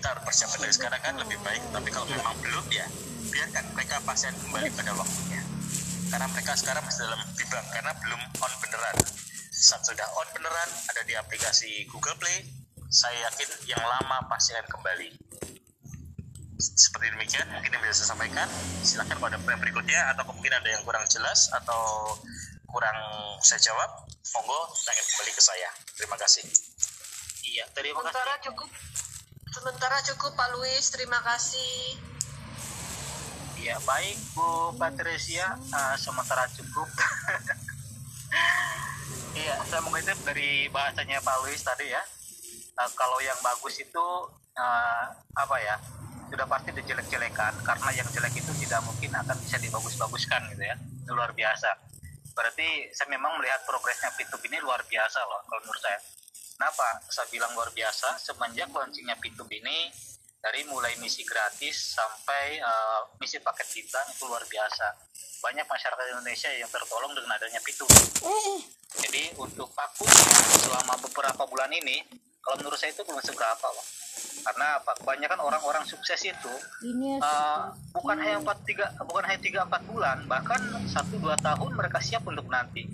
kita 0.00 0.16
harus 0.16 0.24
persiapkan 0.24 0.64
dari 0.64 0.72
sekarang 0.72 1.00
kan 1.04 1.14
lebih 1.20 1.36
baik. 1.44 1.60
Tapi 1.76 1.88
kalau 1.92 2.08
memang 2.08 2.32
belum 2.40 2.64
ya 2.72 2.88
biarkan 3.28 3.64
mereka 3.76 4.00
pasti 4.08 4.32
akan 4.32 4.40
kembali 4.48 4.68
pada 4.72 4.92
waktunya. 4.96 5.42
Karena 6.08 6.26
mereka 6.32 6.52
sekarang 6.56 6.82
masih 6.88 7.04
dalam 7.04 7.20
bimbang 7.36 7.66
karena 7.68 7.92
belum 8.00 8.20
on 8.40 8.52
beneran. 8.64 8.96
Saat 9.52 9.84
sudah 9.84 10.08
on 10.16 10.28
beneran 10.32 10.68
ada 10.88 11.04
di 11.04 11.12
aplikasi 11.20 11.84
Google 11.92 12.16
Play 12.16 12.48
saya 12.88 13.28
yakin 13.28 13.76
yang 13.76 13.84
lama 13.84 14.24
pasti 14.32 14.56
akan 14.56 14.72
kembali. 14.72 15.08
Seperti 16.56 17.06
demikian 17.12 17.44
mungkin 17.52 17.68
yang 17.68 17.84
bisa 17.84 18.00
saya 18.00 18.16
sampaikan. 18.16 18.48
Silahkan 18.80 19.20
pada 19.20 19.36
yang 19.36 19.60
berikutnya 19.60 20.00
atau 20.16 20.24
mungkin 20.32 20.48
ada 20.56 20.64
yang 20.64 20.80
kurang 20.88 21.04
jelas 21.12 21.52
atau 21.52 22.16
kurang 22.72 22.96
saya 23.44 23.60
jawab 23.60 24.08
monggo 24.32 24.60
tanya 24.80 25.04
kembali 25.12 25.32
ke 25.36 25.42
saya. 25.44 25.68
Terima 25.92 26.16
kasih. 26.16 26.48
Iya 27.52 27.68
terima 27.76 28.00
kasih. 28.00 28.48
Cukup. 28.48 28.72
Sementara 29.50 29.98
cukup 30.06 30.38
Pak 30.38 30.48
Luis, 30.54 30.94
terima 30.94 31.18
kasih. 31.26 31.98
Ya 33.58 33.76
baik 33.82 34.16
Bu 34.32 34.72
Patricia, 34.78 35.58
eh, 35.58 35.96
sementara 35.98 36.46
cukup. 36.54 36.88
Iya, 39.30 39.62
saya 39.62 39.78
mengutip 39.86 40.18
dari 40.26 40.66
bahasanya 40.74 41.22
Pak 41.22 41.46
Luis 41.46 41.62
tadi 41.62 41.86
ya. 41.86 42.02
Eh, 42.78 42.90
kalau 42.98 43.18
yang 43.22 43.38
bagus 43.42 43.78
itu 43.78 44.06
eh, 44.58 45.04
apa 45.38 45.56
ya? 45.62 45.78
Sudah 46.30 46.46
pasti 46.50 46.74
dijelek-jelekan 46.74 47.62
karena 47.62 47.90
yang 47.94 48.06
jelek 48.10 48.34
itu 48.38 48.50
tidak 48.66 48.82
mungkin 48.86 49.10
akan 49.14 49.38
bisa 49.38 49.58
dibagus-baguskan 49.62 50.50
gitu 50.54 50.62
ya. 50.66 50.74
Luar 51.14 51.30
biasa. 51.30 51.70
Berarti 52.34 52.90
saya 52.90 53.06
memang 53.10 53.38
melihat 53.38 53.62
progresnya 53.66 54.10
P2P 54.18 54.50
ini 54.50 54.58
luar 54.62 54.82
biasa 54.86 55.18
loh 55.22 55.42
kalau 55.46 55.62
menurut 55.62 55.82
saya. 55.82 55.98
Kenapa 56.60 57.00
saya 57.08 57.24
bilang 57.32 57.56
luar 57.56 57.72
biasa? 57.72 58.20
Semenjak 58.20 58.68
launchingnya 58.68 59.16
P2P 59.16 59.64
ini 59.64 59.88
dari 60.44 60.60
mulai 60.68 60.92
misi 61.00 61.24
gratis 61.24 61.96
sampai 61.96 62.60
uh, 62.60 63.16
misi 63.16 63.40
paket 63.40 63.64
bintang 63.72 64.04
itu 64.12 64.28
luar 64.28 64.44
biasa. 64.44 64.92
Banyak 65.40 65.64
masyarakat 65.64 66.04
Indonesia 66.12 66.52
yang 66.52 66.68
tertolong 66.68 67.16
dengan 67.16 67.32
adanya 67.32 67.64
P2P. 67.64 67.96
Jadi 68.92 69.40
untuk 69.40 69.72
paku 69.72 70.04
selama 70.60 71.00
beberapa 71.00 71.48
bulan 71.48 71.72
ini, 71.72 72.04
kalau 72.44 72.60
menurut 72.60 72.76
saya 72.76 72.92
itu 72.92 73.08
belum 73.08 73.24
seberapa 73.24 73.64
loh. 73.64 73.86
Karena 74.44 74.84
apa? 74.84 75.00
Kebanyakan 75.00 75.40
orang-orang 75.40 75.88
sukses 75.88 76.20
itu 76.28 76.52
uh, 77.24 77.72
bukan 77.96 78.20
hanya 78.20 78.36
empat 78.36 78.68
tiga 78.68 78.92
bukan 79.00 79.24
hanya 79.24 79.40
tiga 79.40 79.64
empat 79.64 79.88
bulan, 79.88 80.28
bahkan 80.28 80.60
satu 80.92 81.24
dua 81.24 81.40
tahun 81.40 81.72
mereka 81.72 82.04
siap 82.04 82.20
untuk 82.28 82.52
nanti 82.52 82.84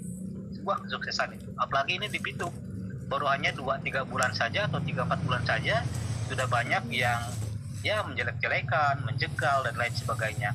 sebuah 0.54 0.86
kesuksesan 0.86 1.34
itu. 1.34 1.50
Apalagi 1.58 1.98
ini 1.98 2.06
di 2.06 2.22
Pitu 2.22 2.46
baru 3.06 3.30
hanya 3.30 3.54
dua 3.54 3.78
tiga 3.82 4.02
bulan 4.02 4.34
saja 4.34 4.66
atau 4.66 4.82
tiga 4.82 5.06
empat 5.06 5.22
bulan 5.22 5.42
saja 5.46 5.82
sudah 6.26 6.46
banyak 6.50 6.90
yang 6.90 7.22
ya 7.86 8.02
menjelek-jelekan, 8.02 9.06
menjegal 9.06 9.62
dan 9.62 9.74
lain 9.78 9.94
sebagainya. 9.94 10.50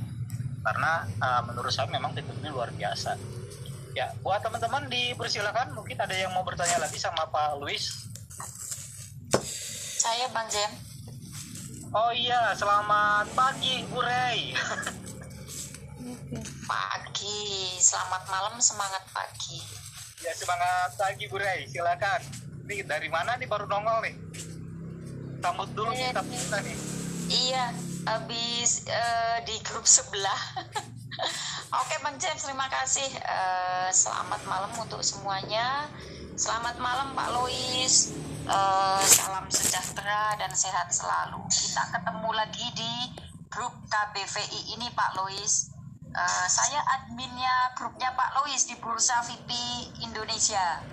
Karena 0.62 1.08
uh, 1.24 1.42
menurut 1.48 1.72
saya 1.72 1.88
memang 1.88 2.12
ini 2.14 2.52
luar 2.52 2.70
biasa. 2.76 3.16
Ya, 3.92 4.12
buat 4.24 4.40
teman-teman 4.40 4.88
dipersilakan 4.88 5.76
mungkin 5.76 6.00
ada 6.00 6.16
yang 6.16 6.32
mau 6.32 6.48
bertanya 6.48 6.80
lagi 6.80 6.96
sama 6.96 7.28
Pak 7.28 7.60
Luis. 7.60 8.08
Saya 10.00 10.32
Bang 10.32 10.48
Jem. 10.48 10.72
Oh 11.92 12.12
iya, 12.16 12.56
selamat 12.56 13.36
pagi 13.36 13.84
Bu 13.92 14.00
Rey. 14.00 14.56
Pagi, 16.72 17.78
selamat 17.78 18.32
malam, 18.32 18.56
semangat 18.64 19.04
pagi. 19.12 19.81
Ya 20.22 20.38
semangat 20.38 20.94
pagi 21.02 21.26
Bu 21.26 21.42
Rey, 21.42 21.66
silakan. 21.66 22.22
Ini 22.70 22.86
dari 22.86 23.10
mana 23.10 23.42
nih 23.42 23.50
baru 23.50 23.66
nongol 23.66 24.06
nih? 24.06 24.14
Sambut 25.42 25.66
dulu 25.74 25.90
Iya, 25.98 26.14
kita 26.14 26.22
kita 26.30 26.58
nih. 26.62 26.78
Iya, 27.26 27.66
habis 28.06 28.86
eh, 28.86 29.38
di 29.50 29.58
grup 29.66 29.82
sebelah. 29.90 30.42
Oke 31.82 31.96
Bang 32.06 32.22
Jem, 32.22 32.38
terima 32.38 32.70
kasih. 32.70 33.10
Eh, 33.18 33.90
selamat 33.90 34.46
malam 34.46 34.70
untuk 34.78 35.02
semuanya. 35.02 35.90
Selamat 36.38 36.78
malam 36.78 37.18
Pak 37.18 37.30
Lois. 37.42 38.14
Eh, 38.46 39.02
salam 39.10 39.50
sejahtera 39.50 40.38
dan 40.38 40.54
sehat 40.54 40.94
selalu. 40.94 41.42
Kita 41.50 41.98
ketemu 41.98 42.30
lagi 42.30 42.68
di 42.78 42.94
grup 43.50 43.74
KBVI 43.90 44.78
ini 44.78 44.86
Pak 44.94 45.18
Lois. 45.18 45.81
Eh, 46.12 46.48
saya 46.52 46.84
adminnya 47.00 47.72
grupnya 47.80 48.12
Pak 48.12 48.30
Lois 48.40 48.68
di 48.68 48.76
Bursa 48.76 49.24
VIP 49.24 49.52
Indonesia. 50.04 50.84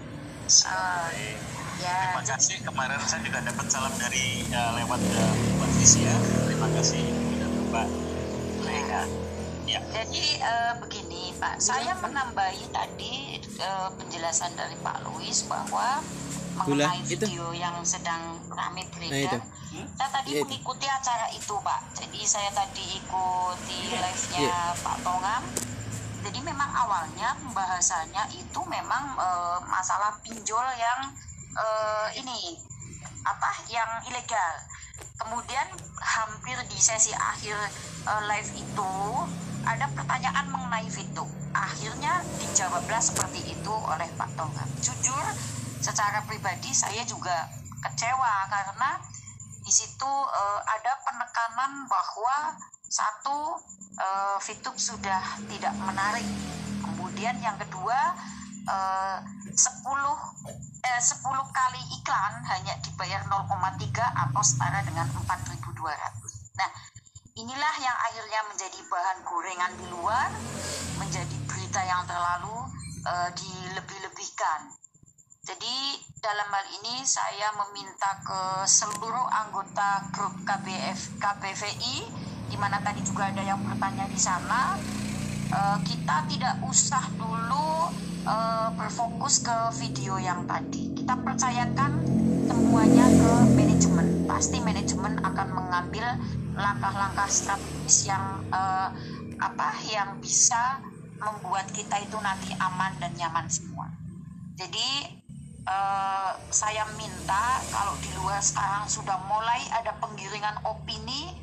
Eh, 0.48 1.34
ya, 1.82 2.14
terima 2.14 2.24
kasih. 2.24 2.56
Kemarin 2.62 3.02
saya 3.02 3.20
juga 3.26 3.42
dapat 3.42 3.66
salam 3.66 3.94
dari 3.98 4.46
uh, 4.54 4.72
lewat 4.78 5.02
uh, 5.02 5.34
Mbak 5.58 5.70
Fisia 5.76 6.14
terima 6.46 6.68
kasih. 6.72 7.02
Dan 7.42 7.50
Mbak 7.66 7.86
Leka 8.62 9.02
ya. 9.68 9.80
Jadi 9.92 10.40
eh, 10.40 10.72
begini 10.80 11.36
Pak, 11.36 11.60
saya 11.60 11.92
menambahi 12.00 12.64
tadi 12.72 13.36
eh, 13.44 13.88
penjelasan 14.00 14.56
dari 14.56 14.74
Pak 14.80 15.04
Louis 15.04 15.36
bahwa 15.44 16.00
Gula, 16.60 16.86
mengenai 16.86 17.02
itu. 17.04 17.24
video 17.24 17.46
yang 17.52 17.76
sedang 17.82 18.22
ramai 18.48 18.82
Nah, 18.82 18.90
beredar. 18.92 19.38
itu. 19.38 19.38
saya 19.94 20.08
tadi 20.10 20.28
Iya, 20.28 20.38
itu. 20.38 20.44
mengikuti 20.44 20.86
acara 20.86 21.26
itu 21.30 21.54
Pak. 21.58 21.80
Jadi 21.94 22.20
saya 22.24 22.50
tadi 22.50 22.86
ikuti 22.96 23.78
live-nya 23.92 24.40
Iya. 24.40 24.60
Pak 24.76 24.96
Tongam. 25.00 25.42
Jadi 26.18 26.38
memang 26.40 26.70
awalnya 26.74 27.36
pembahasannya 27.38 28.22
itu 28.32 28.60
memang 28.64 29.04
eh, 29.16 29.58
masalah 29.64 30.18
pinjol 30.20 30.66
yang 30.74 31.00
eh, 31.54 32.08
ini 32.16 32.58
apa 33.22 33.50
yang 33.68 33.88
ilegal. 34.04 34.54
Kemudian 35.16 35.66
hampir 35.98 36.58
di 36.66 36.78
sesi 36.78 37.12
akhir 37.12 37.54
eh, 38.04 38.22
live 38.26 38.50
itu 38.56 38.92
ada 39.62 39.86
pertanyaan 39.88 40.48
mengenai 40.48 40.88
Vito. 40.88 41.26
Akhirnya 41.50 42.18
dijawablah 42.38 43.00
seperti 43.00 43.42
itu 43.48 43.72
oleh 43.72 44.08
Pak 44.14 44.30
Tongam. 44.34 44.68
Jujur, 44.78 45.24
secara 45.88 46.20
pribadi 46.28 46.68
saya 46.76 47.00
juga 47.08 47.48
kecewa 47.80 48.44
karena 48.52 49.00
di 49.64 49.72
situ 49.72 50.12
eh, 50.12 50.60
ada 50.68 50.92
penekanan 51.00 51.88
bahwa 51.88 52.52
satu 52.88 53.56
eh, 53.96 54.36
Fitup 54.44 54.76
sudah 54.76 55.20
tidak 55.48 55.72
menarik. 55.80 56.28
Kemudian 56.84 57.40
yang 57.40 57.56
kedua 57.56 58.12
eh, 58.68 59.18
10 59.48 59.56
eh, 60.84 61.00
10 61.00 61.24
kali 61.56 61.80
iklan 61.96 62.32
hanya 62.52 62.76
dibayar 62.84 63.24
0,3 63.24 63.48
atau 63.96 64.42
setara 64.44 64.84
dengan 64.84 65.08
4.200. 65.24 65.64
Nah, 66.60 66.70
inilah 67.32 67.74
yang 67.80 67.96
akhirnya 67.96 68.40
menjadi 68.44 68.78
bahan 68.92 69.18
gorengan 69.24 69.72
di 69.80 69.86
luar, 69.88 70.28
menjadi 71.00 71.36
berita 71.48 71.80
yang 71.80 72.04
terlalu 72.04 72.56
eh, 73.08 73.30
dilebih-lebihkan. 73.32 74.87
Jadi 75.48 75.96
dalam 76.20 76.44
hal 76.52 76.66
ini 76.76 77.00
saya 77.08 77.48
meminta 77.56 78.20
ke 78.20 78.68
seluruh 78.68 79.32
anggota 79.32 80.04
grup 80.12 80.36
KBF 80.44 81.16
KBVI 81.16 81.96
di 82.52 82.56
mana 82.60 82.76
tadi 82.84 83.00
juga 83.00 83.32
ada 83.32 83.40
yang 83.40 83.56
bertanya 83.64 84.04
di 84.12 84.20
sana 84.20 84.76
eh, 85.48 85.78
kita 85.88 86.28
tidak 86.28 86.60
usah 86.68 87.00
dulu 87.16 87.88
eh, 88.28 88.68
berfokus 88.76 89.40
ke 89.40 89.56
video 89.80 90.20
yang 90.20 90.44
tadi. 90.44 90.92
Kita 90.92 91.16
percayakan 91.16 91.96
semuanya 92.44 93.08
ke 93.08 93.32
manajemen. 93.56 94.28
Pasti 94.28 94.60
manajemen 94.60 95.16
akan 95.24 95.48
mengambil 95.48 96.12
langkah-langkah 96.60 97.24
strategis 97.32 98.04
yang 98.04 98.44
eh, 98.52 98.88
apa 99.40 99.80
yang 99.88 100.20
bisa 100.20 100.76
membuat 101.16 101.72
kita 101.72 102.04
itu 102.04 102.20
nanti 102.20 102.52
aman 102.60 102.92
dan 103.00 103.16
nyaman 103.16 103.48
semua. 103.48 103.88
Jadi 104.60 105.16
eh, 105.68 106.30
saya 106.48 106.88
minta 106.96 107.60
kalau 107.68 107.94
di 108.00 108.10
luar 108.16 108.40
sekarang 108.40 108.88
sudah 108.88 109.20
mulai 109.28 109.60
ada 109.76 109.92
penggiringan 110.00 110.64
opini 110.64 111.36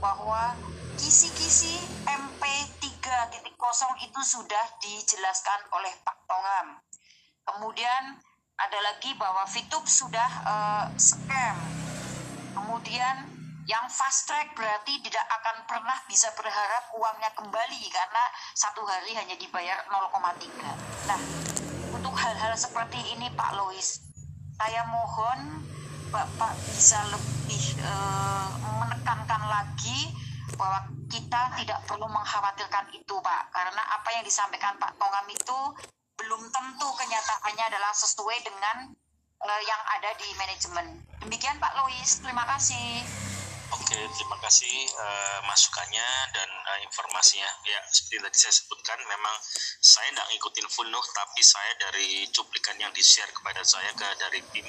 bahwa 0.00 0.56
kisi-kisi 0.96 1.76
MP3.0 2.08 3.52
itu 4.00 4.20
sudah 4.24 4.64
dijelaskan 4.80 5.60
oleh 5.76 5.92
Pak 6.00 6.16
Tongam. 6.24 6.80
Kemudian 7.46 8.16
ada 8.56 8.78
lagi 8.80 9.12
bahwa 9.20 9.44
Fitup 9.44 9.84
sudah 9.84 10.30
eh, 10.48 10.84
scam. 10.96 11.56
Kemudian 12.56 13.36
yang 13.66 13.90
fast 13.90 14.30
track 14.30 14.54
berarti 14.54 15.02
tidak 15.02 15.26
akan 15.26 15.66
pernah 15.66 15.98
bisa 16.06 16.30
berharap 16.38 16.86
uangnya 16.94 17.34
kembali 17.34 17.82
karena 17.90 18.24
satu 18.54 18.86
hari 18.86 19.10
hanya 19.18 19.34
dibayar 19.34 19.82
0,3. 19.90 21.10
Nah, 21.10 21.20
untuk 22.06 22.22
hal-hal 22.22 22.54
seperti 22.54 23.02
ini 23.18 23.26
Pak 23.34 23.58
Lois, 23.58 23.98
saya 24.62 24.86
mohon 24.86 25.58
Bapak 26.14 26.54
bisa 26.70 27.02
lebih 27.10 27.82
eh, 27.82 28.48
menekankan 28.62 29.42
lagi 29.50 30.14
bahwa 30.54 30.86
kita 31.10 31.50
tidak 31.58 31.82
perlu 31.82 32.06
mengkhawatirkan 32.06 32.94
itu 32.94 33.10
Pak, 33.18 33.50
karena 33.50 33.82
apa 33.90 34.06
yang 34.14 34.22
disampaikan 34.22 34.78
Pak 34.78 34.94
Tongam 35.02 35.26
itu 35.34 35.58
belum 36.14 36.46
tentu 36.46 36.88
kenyataannya 36.94 37.74
adalah 37.74 37.90
sesuai 37.90 38.38
dengan 38.46 38.94
eh, 39.42 39.62
yang 39.66 39.82
ada 39.98 40.14
di 40.14 40.30
manajemen. 40.38 40.86
Demikian 41.26 41.58
Pak 41.58 41.74
Lois, 41.74 42.22
terima 42.22 42.46
kasih. 42.54 43.02
Oke, 43.74 43.98
terima 44.14 44.36
kasih 44.42 44.74
eh, 44.86 45.38
masukannya 45.42 46.08
dan 46.30 46.48
eh, 46.50 46.78
informasinya. 46.86 47.50
Ya, 47.66 47.80
seperti 47.90 48.22
tadi 48.22 48.36
saya 48.38 48.54
sebutkan, 48.54 48.98
memang 49.02 49.34
saya 49.82 50.10
tidak 50.14 50.26
ngikutin 50.30 50.66
full 50.70 50.88
Nuh, 50.90 51.06
tapi 51.14 51.42
saya 51.42 51.72
dari 51.78 52.30
cuplikan 52.30 52.78
yang 52.78 52.94
di-share 52.94 53.30
kepada 53.34 53.66
saya 53.66 53.90
ke 53.96 54.06
dari 54.22 54.40
tim, 54.54 54.66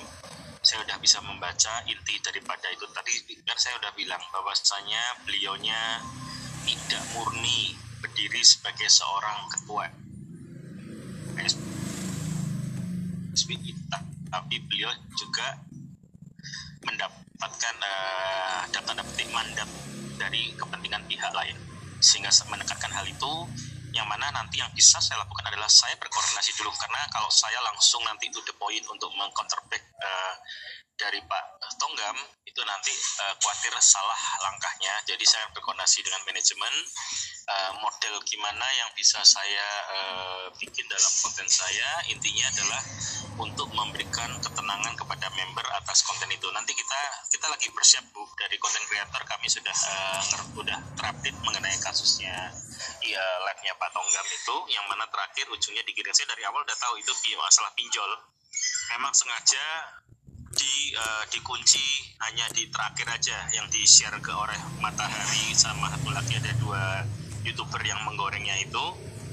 saya 0.66 0.82
udah 0.86 0.98
bisa 0.98 1.22
membaca 1.22 1.86
inti 1.86 2.18
daripada 2.22 2.70
itu 2.74 2.86
tadi. 2.90 3.14
Kan 3.46 3.58
saya 3.62 3.78
udah 3.78 3.94
bilang 3.94 4.22
bahwasanya 4.34 5.26
beliaunya 5.26 6.02
tidak 6.66 7.04
murni 7.14 7.78
berdiri 8.02 8.42
sebagai 8.42 8.90
seorang 8.90 9.48
ketua 9.54 10.08
tapi 14.28 14.64
beliau 14.64 14.92
juga 15.18 15.60
mendapatkan 17.38 17.76
uh, 17.86 18.66
data 18.74 18.98
petik 18.98 19.30
mandat 19.30 19.70
dari 20.18 20.58
kepentingan 20.58 21.06
pihak 21.06 21.30
lain 21.38 21.54
sehingga 22.02 22.34
menekankan 22.50 22.90
hal 22.90 23.06
itu 23.06 23.34
yang 23.94 24.10
mana 24.10 24.34
nanti 24.34 24.58
yang 24.58 24.74
bisa 24.74 24.98
saya 24.98 25.22
lakukan 25.22 25.46
adalah 25.46 25.70
saya 25.70 25.94
berkoordinasi 26.02 26.58
dulu. 26.58 26.74
Karena 26.74 27.02
kalau 27.14 27.30
saya 27.30 27.62
langsung 27.62 28.02
nanti 28.10 28.30
itu 28.30 28.42
the 28.42 28.54
point 28.58 28.82
untuk 28.90 29.14
mengcounterback 29.14 29.86
uh, 30.02 30.34
dari 30.98 31.22
Pak 31.22 31.46
Tonggam 31.78 32.18
itu 32.42 32.62
nanti 32.66 32.90
uh, 33.22 33.38
khawatir 33.38 33.70
salah 33.78 34.18
langkahnya. 34.42 34.90
Jadi 35.06 35.22
saya 35.30 35.46
berkoordinasi 35.54 36.02
dengan 36.02 36.26
manajemen 36.26 36.74
uh, 37.46 37.72
model 37.78 38.18
gimana 38.26 38.66
yang 38.82 38.90
bisa 38.98 39.22
saya 39.22 39.68
uh, 39.94 40.50
bikin 40.58 40.90
dalam 40.90 41.14
konten 41.22 41.46
saya. 41.46 42.02
Intinya 42.10 42.50
adalah 42.50 42.82
untuk 43.38 43.70
memberikan 43.78 44.42
ketenangan 44.42 44.98
kepada 44.98 45.30
member 45.38 45.66
atas 45.78 46.02
konten 46.02 46.34
itu. 46.34 46.50
Nanti 46.50 46.74
kita 46.74 47.02
kita 47.30 47.46
lagi 47.46 47.70
bersiap 47.70 48.10
bu 48.10 48.26
dari 48.34 48.58
konten 48.58 48.82
creator. 48.90 49.22
Kami 49.22 49.46
sudah 49.46 49.76
uh, 49.78 50.22
sudah 50.26 50.82
terupdate 50.98 51.38
mengenai 51.46 51.78
kasusnya. 51.78 52.50
Ya 53.06 53.24
live-nya 53.46 53.78
Pak 53.78 53.90
Tonggam 53.94 54.28
itu 54.34 54.56
yang 54.74 54.90
mana 54.90 55.06
terakhir 55.14 55.46
ujungnya 55.54 55.86
dikirim. 55.86 56.10
Saya 56.10 56.34
dari 56.34 56.42
awal 56.50 56.66
udah 56.66 56.78
tahu 56.82 56.98
itu 56.98 57.14
masalah 57.38 57.70
pinjol. 57.78 58.10
Memang 58.98 59.14
sengaja 59.14 59.62
di 60.58 60.92
uh, 60.98 61.24
dikunci 61.30 62.18
hanya 62.28 62.50
di 62.52 62.66
terakhir 62.68 63.08
aja 63.14 63.38
yang 63.54 63.70
di 63.70 63.86
share 63.86 64.18
ke 64.18 64.34
oleh 64.34 64.58
Matahari 64.82 65.54
sama 65.54 65.94
satu 65.94 66.10
lagi 66.10 66.34
ada 66.36 66.52
dua 66.58 67.06
youtuber 67.46 67.80
yang 67.86 68.02
menggorengnya 68.04 68.58
itu. 68.60 68.86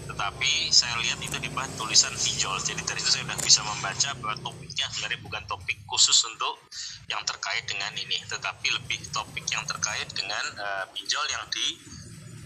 Tetapi 0.05 0.69
saya 0.69 1.01
lihat 1.01 1.17
itu 1.25 1.41
di 1.41 1.49
bawah 1.49 1.65
tulisan 1.81 2.13
pinjol 2.13 2.61
jadi 2.61 2.77
dari 2.85 3.01
itu 3.01 3.09
saya 3.09 3.25
sudah 3.25 3.41
bisa 3.41 3.65
membaca 3.65 4.11
bahwa 4.21 4.37
topiknya 4.45 4.85
sebenarnya 4.93 5.21
bukan 5.25 5.43
topik 5.49 5.81
khusus 5.89 6.29
untuk 6.29 6.61
yang 7.09 7.25
terkait 7.25 7.65
dengan 7.65 7.89
ini 7.97 8.21
tetapi 8.29 8.69
lebih 8.69 9.01
topik 9.17 9.49
yang 9.49 9.65
terkait 9.65 10.05
dengan 10.13 10.45
uh, 10.61 10.85
pinjol 10.93 11.25
yang 11.33 11.45
di 11.49 11.81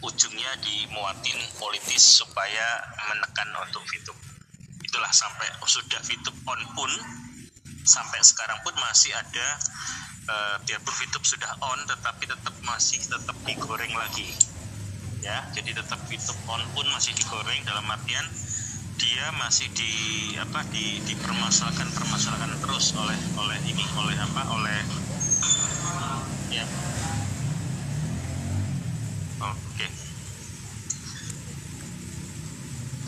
ujungnya 0.07 0.55
dimuatin 0.63 1.39
politis 1.59 2.23
supaya 2.23 2.79
menekan 3.11 3.51
untuk 3.59 3.83
Fitup 3.91 4.15
itulah 4.87 5.11
sampai 5.11 5.51
sudah 5.67 6.01
Fitup 6.07 6.35
on 6.47 6.63
pun 6.79 6.91
sampai 7.89 8.21
sekarang 8.21 8.61
pun 8.61 8.77
masih 8.77 9.17
ada 9.17 9.49
uh, 10.29 10.57
biarpun 10.69 10.93
YouTube 11.01 11.25
sudah 11.25 11.49
on 11.65 11.81
tetapi 11.89 12.29
tetap 12.29 12.53
masih 12.61 13.01
tetap 13.01 13.37
digoreng 13.49 13.97
lagi. 13.97 14.29
Ya 15.25 15.49
jadi 15.57 15.73
tetap 15.73 16.05
YouTube 16.13 16.39
on 16.53 16.61
pun 16.77 16.85
masih 16.93 17.17
digoreng 17.17 17.65
dalam 17.65 17.89
artian 17.89 18.29
dia 19.01 19.33
masih 19.41 19.73
di 19.73 19.93
apa 20.37 20.61
di 20.69 21.01
dipermasalahkan 21.09 21.89
permasalahkan 21.97 22.51
terus 22.61 22.93
oleh 22.93 23.17
oleh 23.41 23.59
ini 23.65 23.85
oleh 23.97 24.17
apa 24.21 24.43
oleh 24.53 24.81
ya. 26.53 26.67
Oke. 29.39 29.87
Okay. 29.87 29.91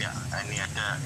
ya 0.01 0.09
ini 0.49 0.57
ada 0.57 0.97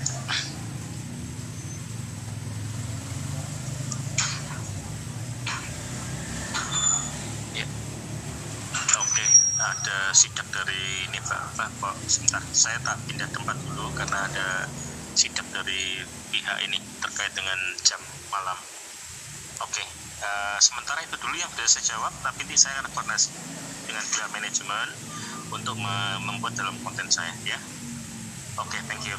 ada 9.65 10.04
sidak 10.15 10.47
dari 10.55 11.11
ini 11.11 11.19
Pak, 11.19 11.59
Pak, 11.59 11.71
Pak 11.83 11.95
sebentar. 12.07 12.43
Saya 12.55 12.79
tak 12.87 13.03
pindah 13.11 13.27
tempat 13.35 13.59
dulu 13.67 13.91
karena 13.99 14.31
ada 14.31 14.71
sidak 15.19 15.45
dari 15.51 16.07
pihak 16.31 16.59
ini 16.71 16.79
terkait 17.03 17.35
dengan 17.35 17.59
jam 17.83 17.99
malam. 18.31 18.57
Oke 19.59 19.83
uh, 20.23 20.59
sementara 20.63 21.03
itu 21.03 21.19
dulu 21.19 21.35
yang 21.35 21.51
sudah 21.53 21.67
saya 21.67 21.85
jawab 21.99 22.13
tapi 22.23 22.47
nanti 22.47 22.57
saya 22.59 22.79
akan 22.83 22.91
koordinasi 22.95 23.31
dengan 23.85 24.05
pihak 24.07 24.29
manajemen 24.33 24.89
untuk 25.53 25.77
membuat 26.25 26.55
dalam 26.55 26.75
konten 26.83 27.07
saya 27.11 27.35
ya. 27.43 27.59
Oke 28.59 28.79
thank 28.87 29.03
you. 29.07 29.19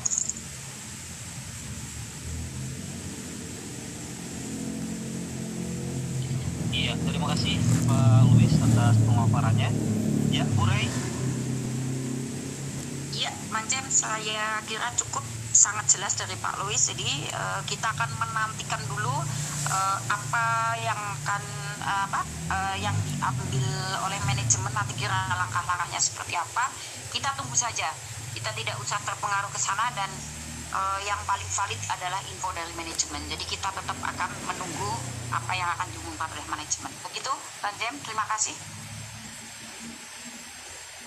Iya, 6.75 6.91
terima 7.07 7.31
kasih 7.31 7.55
Pak 7.87 8.35
Luis 8.35 8.51
atas 8.59 8.99
pemaparannya. 8.99 9.71
Ya, 10.35 10.43
Burai. 10.59 10.83
Iya, 13.15 13.31
Mancem, 13.55 13.87
saya 13.87 14.59
kira 14.67 14.91
cukup 14.99 15.23
sangat 15.55 15.87
jelas 15.87 16.11
dari 16.19 16.35
Pak 16.35 16.59
Luis. 16.59 16.91
Jadi 16.91 17.07
uh, 17.31 17.63
kita 17.63 17.95
akan 17.95 18.11
menantikan 18.19 18.83
dulu 18.91 19.15
uh, 19.71 19.97
apa 20.11 20.75
yang 20.83 20.99
akan 20.99 21.39
uh, 21.87 22.01
apa 22.11 22.21
uh, 22.51 22.75
yang 22.75 22.91
diambil 23.07 23.63
oleh 24.03 24.19
manajemen 24.27 24.75
nanti 24.75 24.99
kira 24.99 25.15
langkah-langkahnya 25.39 26.03
seperti 26.03 26.35
apa. 26.35 26.67
Kita 27.15 27.31
tunggu 27.39 27.55
saja. 27.55 27.87
Kita 28.35 28.51
tidak 28.59 28.75
usah 28.83 28.99
terpengaruh 29.07 29.47
ke 29.55 29.59
sana 29.63 29.87
dan 29.95 30.11
uh, 30.75 30.99
yang 31.07 31.23
paling 31.23 31.47
valid 31.47 31.79
adalah 31.95 32.19
info 32.27 32.51
dari 32.51 32.75
manajemen. 32.75 33.23
Jadi 33.31 33.55
kita 33.55 33.71
tetap 33.71 33.95
akan 34.03 34.29
menunggu 34.51 34.99
apa 35.31 35.55
yang 35.55 35.71
akan 35.79 35.87
diumumkan 35.95 36.27
oleh 36.27 36.43
manajemen. 36.51 36.91
Begitu, 37.07 37.31
Bang 37.63 37.79
Jem, 37.79 37.95
terima 38.03 38.27
kasih. 38.35 38.83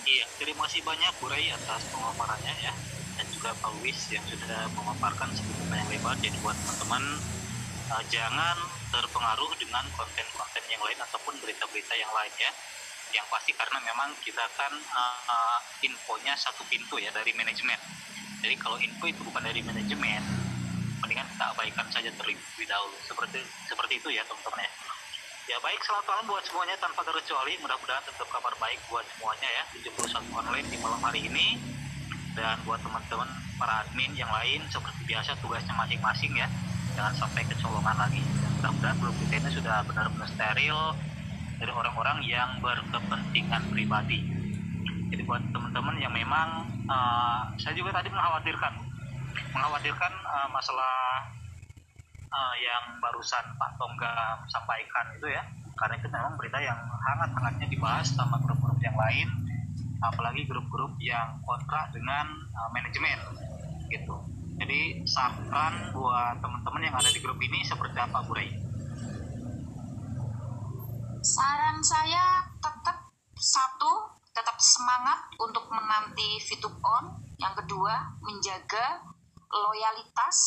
Iya, 0.09 0.25
terima 0.41 0.65
kasih 0.65 0.81
banyak 0.81 1.11
Bu 1.21 1.29
atas 1.29 1.85
pemaparannya 1.93 2.55
ya 2.65 2.73
dan 3.13 3.27
juga 3.29 3.53
Pak 3.61 3.77
Luis 3.77 3.99
yang 4.09 4.25
sudah 4.25 4.65
memaparkan 4.73 5.29
sedikit 5.37 5.69
banyak 5.69 5.85
lebar. 5.85 6.17
Jadi 6.17 6.33
buat 6.41 6.57
teman-teman 6.57 7.03
uh, 7.93 8.03
jangan 8.09 8.57
terpengaruh 8.89 9.53
dengan 9.61 9.85
konten-konten 9.93 10.63
yang 10.65 10.81
lain 10.81 10.97
ataupun 10.97 11.37
berita-berita 11.37 11.93
yang 11.93 12.09
lain 12.09 12.33
ya. 12.41 12.51
Yang 13.21 13.25
pasti 13.29 13.51
karena 13.53 13.77
memang 13.85 14.09
kita 14.25 14.49
kan 14.57 14.73
uh, 14.73 15.17
uh, 15.29 15.59
infonya 15.85 16.33
satu 16.33 16.65
pintu 16.65 16.97
ya 16.97 17.13
dari 17.13 17.29
manajemen. 17.37 17.77
Jadi 18.41 18.55
kalau 18.57 18.81
info 18.81 19.05
itu 19.05 19.21
bukan 19.21 19.45
dari 19.45 19.61
manajemen, 19.61 20.25
mendingan 21.05 21.29
kita 21.37 21.53
abaikan 21.53 21.85
saja 21.93 22.09
terlebih 22.17 22.65
dahulu. 22.65 22.97
Seperti 23.05 23.45
seperti 23.69 24.01
itu 24.01 24.09
ya 24.09 24.25
teman-teman 24.25 24.65
ya. 24.65 24.88
Ya 25.49 25.57
baik, 25.65 25.81
selamat 25.81 26.05
malam 26.05 26.25
buat 26.29 26.45
semuanya 26.45 26.77
tanpa 26.77 27.01
terkecuali. 27.01 27.57
Mudah-mudahan 27.57 28.05
tetap 28.05 28.29
kabar 28.29 28.53
baik 28.61 28.77
buat 28.85 29.01
semuanya 29.17 29.49
ya. 29.49 29.63
71 29.81 30.29
online 30.29 30.69
di 30.69 30.77
malam 30.77 31.01
hari 31.01 31.25
ini. 31.25 31.57
Dan 32.37 32.61
buat 32.69 32.77
teman-teman 32.85 33.25
para 33.57 33.81
admin 33.81 34.13
yang 34.13 34.29
lain 34.29 34.61
seperti 34.69 35.09
biasa 35.09 35.33
tugasnya 35.41 35.73
masing-masing 35.73 36.37
ya. 36.37 36.45
Jangan 36.93 37.17
sampai 37.17 37.41
kecolongan 37.49 37.97
lagi. 37.97 38.21
Mudah-mudahan 38.61 38.93
grup 39.01 39.17
kita 39.25 39.41
ini 39.41 39.49
sudah 39.49 39.81
benar-benar 39.89 40.29
steril 40.29 40.93
dari 41.57 41.71
orang-orang 41.73 42.21
yang 42.29 42.49
berkepentingan 42.61 43.73
pribadi. 43.73 44.21
Jadi 45.09 45.25
buat 45.25 45.41
teman-teman 45.49 45.97
yang 45.97 46.13
memang 46.13 46.69
uh, 46.85 47.49
saya 47.57 47.73
juga 47.73 47.97
tadi 47.97 48.13
mengkhawatirkan 48.13 48.85
mengkhawatirkan 49.49 50.13
uh, 50.29 50.45
masalah 50.53 51.25
uh, 52.29 52.55
yang 52.57 53.01
barusan 53.01 53.43
Pak 53.57 53.77
Tonggam 53.77 54.37
sampaikan 54.49 55.05
itu 55.17 55.27
ya. 55.29 55.43
Karena 55.77 55.95
itu 55.95 56.07
memang 56.11 56.35
berita 56.35 56.59
yang 56.59 56.75
hangat-hangatnya 56.77 57.67
dibahas 57.71 58.07
sama 58.11 58.37
grup-grup 58.43 58.79
yang 58.81 58.95
lain. 58.95 59.27
Apalagi 59.99 60.47
grup-grup 60.47 60.95
yang 61.03 61.39
kontra 61.43 61.91
dengan 61.91 62.25
uh, 62.55 62.69
manajemen 62.71 63.19
gitu. 63.91 64.15
Jadi 64.59 65.07
saran 65.07 65.95
buat 65.95 66.39
teman-teman 66.43 66.83
yang 66.83 66.95
ada 66.99 67.09
di 67.09 67.19
grup 67.23 67.39
ini 67.39 67.63
seperti 67.63 67.95
apa 67.95 68.19
Bu 68.27 68.35
Rey? 68.35 68.51
Saran 71.23 71.79
saya 71.79 72.43
tetap 72.59 73.11
satu 73.39 74.19
tetap 74.35 74.55
semangat 74.59 75.19
untuk 75.39 75.67
menanti 75.71 76.39
Fitup 76.43 76.75
On 76.83 77.23
yang 77.39 77.55
kedua 77.55 78.19
menjaga 78.23 79.03
loyalitas 79.51 80.37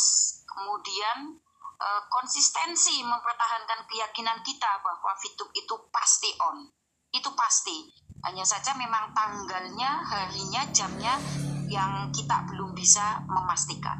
kemudian 0.45 1.41
uh, 1.83 2.03
konsistensi 2.07 3.03
mempertahankan 3.03 3.83
keyakinan 3.91 4.39
kita 4.47 4.79
bahwa 4.79 5.13
Fitup 5.19 5.51
itu 5.51 5.75
pasti 5.91 6.31
on. 6.39 6.71
Itu 7.11 7.35
pasti. 7.35 7.91
Hanya 8.23 8.47
saja 8.47 8.71
memang 8.79 9.11
tanggalnya, 9.11 10.07
harinya, 10.07 10.63
jamnya 10.71 11.19
yang 11.67 12.15
kita 12.15 12.47
belum 12.47 12.71
bisa 12.71 13.27
memastikan. 13.27 13.99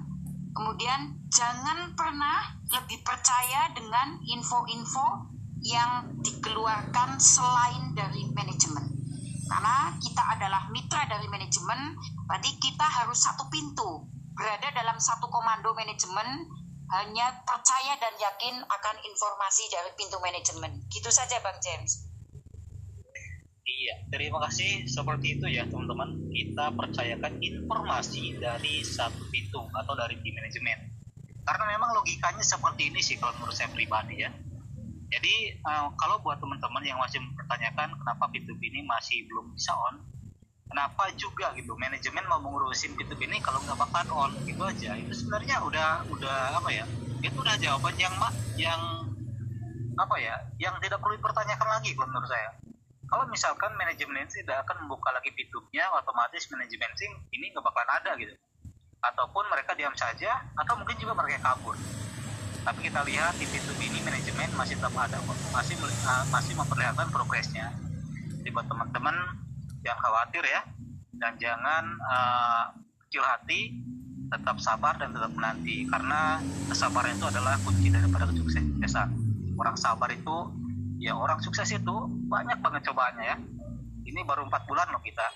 Kemudian 0.55 1.27
jangan 1.33 1.91
pernah 1.99 2.55
lebih 2.71 3.03
percaya 3.03 3.73
dengan 3.75 4.21
info-info 4.23 5.33
yang 5.65 6.13
dikeluarkan 6.23 7.19
selain 7.19 7.97
dari 7.99 8.31
manajemen. 8.31 8.85
Karena 9.49 9.91
kita 9.99 10.23
adalah 10.39 10.71
mitra 10.71 11.03
dari 11.09 11.27
manajemen, 11.27 11.99
berarti 12.31 12.57
kita 12.63 12.87
harus 13.03 13.19
satu 13.21 13.49
pintu, 13.51 14.07
berada 14.39 14.71
dalam 14.71 14.97
satu 14.97 15.27
komando 15.29 15.75
manajemen, 15.75 16.47
hanya 16.93 17.41
percaya 17.49 17.97
dan 17.97 18.13
yakin 18.21 18.61
akan 18.61 18.97
informasi 19.01 19.65
dari 19.73 19.91
pintu 19.97 20.21
manajemen. 20.21 20.85
Gitu 20.93 21.09
saja 21.09 21.41
Bang 21.41 21.57
James. 21.65 22.13
Iya, 23.63 23.95
terima 24.13 24.43
kasih. 24.45 24.85
Seperti 24.85 25.41
itu 25.41 25.47
ya 25.49 25.65
teman-teman. 25.65 26.29
Kita 26.29 26.69
percayakan 26.77 27.41
informasi 27.41 28.37
dari 28.37 28.85
satu 28.85 29.25
pintu 29.33 29.65
atau 29.73 29.97
dari 29.97 30.21
tim 30.21 30.37
manajemen. 30.37 30.93
Karena 31.43 31.65
memang 31.75 31.97
logikanya 31.97 32.45
seperti 32.45 32.93
ini 32.93 33.01
sih 33.01 33.17
kalau 33.17 33.33
menurut 33.41 33.57
saya 33.57 33.73
pribadi 33.73 34.23
ya. 34.23 34.31
Jadi 35.13 35.61
uh, 35.65 35.93
kalau 35.97 36.21
buat 36.21 36.41
teman-teman 36.41 36.85
yang 36.85 37.01
masih 37.01 37.21
mempertanyakan 37.21 37.97
kenapa 37.97 38.25
pintu 38.33 38.57
ini 38.61 38.81
masih 38.85 39.25
belum 39.29 39.53
bisa 39.53 39.73
on, 39.77 40.01
kenapa 40.71 41.11
juga 41.19 41.55
gitu 41.57 41.73
manajemen 41.79 42.25
mau 42.29 42.41
mengurusin 42.43 42.95
pintu 42.99 43.17
ini 43.19 43.39
kalau 43.41 43.59
nggak 43.63 43.79
bakal 43.79 44.29
on 44.29 44.33
gitu 44.45 44.63
aja. 44.63 44.99
Itu 44.99 45.13
sebenarnya 45.15 45.63
udah 45.65 46.07
udah 46.13 46.37
apa 46.59 46.69
ya? 46.71 46.85
Itu 47.23 47.41
udah 47.41 47.55
jawaban 47.59 47.95
yang 47.99 48.15
mak 48.19 48.33
yang 48.59 48.81
apa 49.99 50.17
ya? 50.19 50.35
Yang 50.59 50.89
tidak 50.89 50.99
perlu 51.03 51.19
dipertanyakan 51.19 51.69
lagi 51.69 51.91
kalau 51.95 52.09
menurut 52.11 52.31
saya 52.31 52.51
kalau 53.13 53.29
misalkan 53.29 53.77
manajemen 53.77 54.25
tidak 54.25 54.65
akan 54.65 54.89
membuka 54.89 55.13
lagi 55.13 55.29
pintunya 55.37 55.85
otomatis 55.93 56.49
manajemen 56.49 56.89
ini 57.29 57.53
nggak 57.53 57.61
bakalan 57.61 57.93
ada 58.01 58.17
gitu 58.17 58.33
ataupun 59.05 59.45
mereka 59.53 59.77
diam 59.77 59.93
saja 59.93 60.41
atau 60.57 60.81
mungkin 60.81 60.97
juga 60.97 61.13
mereka 61.13 61.53
kabur 61.53 61.77
tapi 62.65 62.89
kita 62.89 63.05
lihat 63.05 63.37
di 63.37 63.45
pintu 63.53 63.77
ini 63.85 64.01
manajemen 64.01 64.49
masih 64.57 64.81
tetap 64.81 64.97
ada 64.97 65.21
masih 65.53 65.77
masih 66.33 66.57
memperlihatkan 66.57 67.13
progresnya 67.13 67.69
jadi 68.41 68.49
buat 68.49 68.65
teman-teman 68.65 69.13
jangan 69.83 70.01
khawatir 70.01 70.45
ya. 70.47 70.63
Dan 71.13 71.39
jangan 71.39 71.85
uh, 72.03 72.65
kecil 73.07 73.23
hati 73.23 73.71
tetap 74.33 74.57
sabar 74.59 74.97
dan 74.99 75.15
tetap 75.15 75.31
menanti. 75.35 75.87
Karena 75.87 76.41
kesabaran 76.71 77.15
itu 77.15 77.27
adalah 77.29 77.55
kunci 77.63 77.93
daripada 77.93 78.27
kesuksesan. 78.31 79.09
Orang 79.59 79.77
sabar 79.77 80.11
itu 80.11 80.51
ya 81.03 81.15
orang 81.19 81.43
sukses 81.43 81.69
itu 81.71 81.95
banyak 82.27 82.59
banget 82.63 82.89
cobaannya 82.91 83.25
ya. 83.27 83.37
Ini 84.03 84.21
baru 84.27 84.49
empat 84.49 84.67
bulan 84.67 84.91
loh 84.91 85.03
kita. 85.05 85.29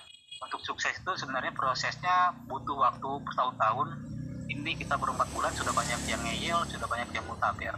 Untuk 0.42 0.61
sukses 0.62 0.97
itu 0.99 1.12
sebenarnya 1.16 1.55
prosesnya 1.55 2.34
butuh 2.51 2.76
waktu 2.80 3.11
bertahun-tahun. 3.22 3.88
Ini 4.47 4.78
kita 4.78 4.94
baru 4.99 5.14
empat 5.14 5.30
bulan 5.34 5.51
sudah 5.55 5.74
banyak 5.74 6.01
yang 6.07 6.22
ngeyel 6.22 6.62
sudah 6.70 6.86
banyak 6.86 7.11
yang 7.11 7.26
mutakhir 7.26 7.74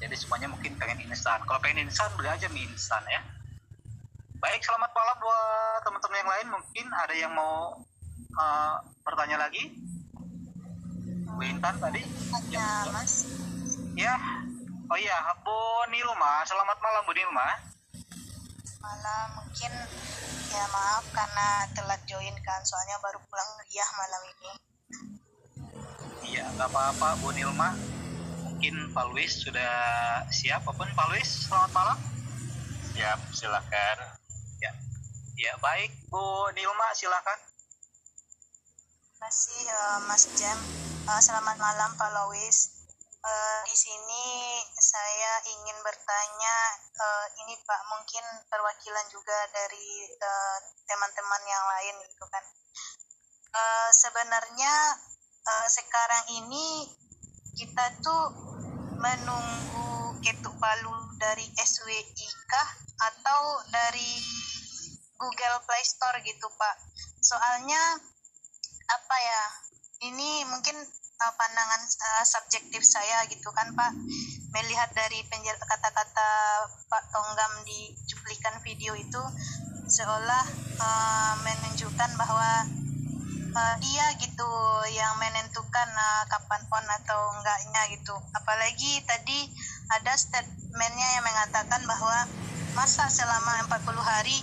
jadi 0.00 0.16
semuanya 0.16 0.48
mungkin 0.48 0.72
pengen 0.80 0.98
instan. 1.06 1.44
Kalau 1.44 1.60
pengen 1.60 1.84
instan 1.84 2.08
beli 2.16 2.32
aja 2.32 2.48
mie 2.48 2.64
instan 2.72 3.04
ya 3.06 3.20
baik 4.40 4.60
selamat 4.64 4.90
malam 4.96 5.16
buat 5.20 5.80
teman-teman 5.84 6.18
yang 6.24 6.30
lain 6.32 6.46
mungkin 6.48 6.86
ada 6.96 7.14
yang 7.14 7.32
mau 7.36 7.76
uh, 8.40 8.74
bertanya 9.04 9.36
lagi 9.36 9.76
Bu 11.28 11.44
Intan 11.44 11.76
tadi 11.76 12.00
ya 12.48 12.88
mas 12.92 13.28
ya 13.94 14.16
Oh 14.90 14.98
iya, 14.98 15.14
Bu 15.46 15.54
Nilma, 15.94 16.42
selamat 16.42 16.82
malam 16.82 17.06
Bu 17.06 17.14
Nilma. 17.14 17.46
Malam, 18.82 19.38
mungkin 19.38 19.70
ya 20.50 20.66
maaf 20.66 21.06
karena 21.14 21.62
telat 21.78 22.02
join 22.10 22.34
kan, 22.42 22.58
soalnya 22.66 22.98
baru 22.98 23.22
pulang 23.30 23.50
kuliah 23.54 23.86
malam 23.94 24.22
ini. 24.26 24.50
Iya, 26.26 26.42
nggak 26.58 26.74
apa-apa 26.74 27.22
Bu 27.22 27.30
Nilma. 27.38 27.70
Mungkin 28.50 28.90
Pak 28.90 29.06
Luis 29.14 29.46
sudah 29.46 29.70
siap, 30.34 30.66
apa 30.66 30.74
pun 30.74 30.90
Pak 30.90 31.06
Luis, 31.14 31.46
selamat 31.46 31.70
malam. 31.70 31.98
Siap, 32.90 33.30
silakan. 33.30 34.19
Ya, 35.40 35.56
baik 35.56 35.88
Bu 36.12 36.52
Nilma, 36.52 36.92
silakan. 36.92 37.40
Terima 37.40 39.24
kasih 39.24 39.62
uh, 39.72 39.98
Mas 40.04 40.28
Jam. 40.36 40.58
Uh, 41.08 41.16
selamat 41.16 41.56
malam 41.56 41.96
Pak 41.96 42.12
Lois. 42.12 42.84
Uh, 43.24 43.60
di 43.64 43.72
sini 43.72 44.60
saya 44.76 45.40
ingin 45.48 45.80
bertanya, 45.80 46.56
uh, 46.92 47.26
ini 47.40 47.56
Pak 47.56 47.80
mungkin 47.88 48.20
perwakilan 48.52 49.06
juga 49.08 49.48
dari 49.56 50.12
teman-teman 50.84 51.42
yang 51.48 51.64
lain 51.72 51.94
gitu 52.04 52.24
kan. 52.28 52.44
Uh, 53.56 53.88
sebenarnya 53.96 54.74
uh, 55.40 55.68
sekarang 55.72 56.36
ini 56.36 56.84
kita 57.56 57.96
tuh 58.04 58.28
menunggu 59.00 60.20
ketuk 60.20 60.52
palu 60.60 61.16
dari 61.16 61.48
SWI 61.56 62.28
atau 63.00 63.64
dari 63.72 64.20
Google 65.20 65.58
Play 65.68 65.84
Store 65.84 66.18
gitu 66.24 66.48
Pak. 66.56 66.76
Soalnya 67.20 68.00
apa 68.88 69.16
ya? 69.20 69.42
Ini 70.00 70.48
mungkin 70.48 70.80
uh, 71.20 71.32
pandangan 71.36 71.82
uh, 71.84 72.24
subjektif 72.24 72.80
saya 72.80 73.28
gitu 73.28 73.52
kan 73.52 73.68
Pak 73.76 73.92
melihat 74.50 74.90
dari 74.96 75.22
kata-kata 75.30 76.28
Pak 76.90 77.04
Tonggam 77.12 77.52
di 77.68 77.94
cuplikan 78.08 78.58
video 78.64 78.96
itu 78.98 79.22
seolah 79.86 80.44
uh, 80.80 81.34
menunjukkan 81.44 82.10
bahwa 82.18 82.50
uh, 83.54 83.74
dia 83.82 84.06
gitu 84.18 84.50
yang 84.90 85.14
menentukan 85.18 85.88
uh, 85.94 86.24
kapan 86.26 86.62
on 86.70 86.86
atau 87.02 87.20
enggaknya 87.38 87.82
gitu 87.94 88.14
apalagi 88.34 89.02
tadi 89.06 89.50
ada 89.90 90.14
statementnya 90.14 91.08
yang 91.18 91.24
mengatakan 91.26 91.82
bahwa 91.86 92.26
masa 92.74 93.10
selama 93.10 93.66
40 93.66 93.98
hari 93.98 94.38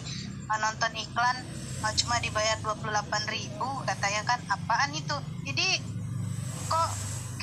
nonton 0.55 0.91
iklan 0.95 1.37
uh, 1.83 1.93
cuma 1.99 2.15
dibayar 2.23 2.55
28.000 2.63 3.59
katanya 3.59 4.21
kan 4.23 4.39
apaan 4.47 4.91
itu? 4.95 5.17
Jadi 5.43 5.67
kok 6.71 6.89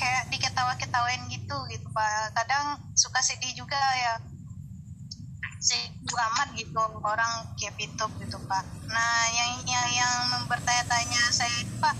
kayak 0.00 0.32
diketawa-ketawain 0.32 1.28
gitu 1.28 1.56
gitu 1.68 1.86
pak. 1.92 2.32
Kadang 2.32 2.80
suka 2.96 3.20
sedih 3.20 3.52
juga 3.52 3.76
ya. 3.76 4.14
Sedih 5.60 6.16
amat 6.32 6.56
gitu 6.56 6.80
orang 7.04 7.52
kayak 7.60 7.76
itu 7.76 8.04
gitu 8.24 8.38
pak. 8.48 8.64
Nah 8.88 9.16
yang 9.36 9.52
yang 9.68 9.88
yang 9.92 10.16
bertanya-tanya 10.48 11.22
saya 11.28 11.68
pak 11.80 11.96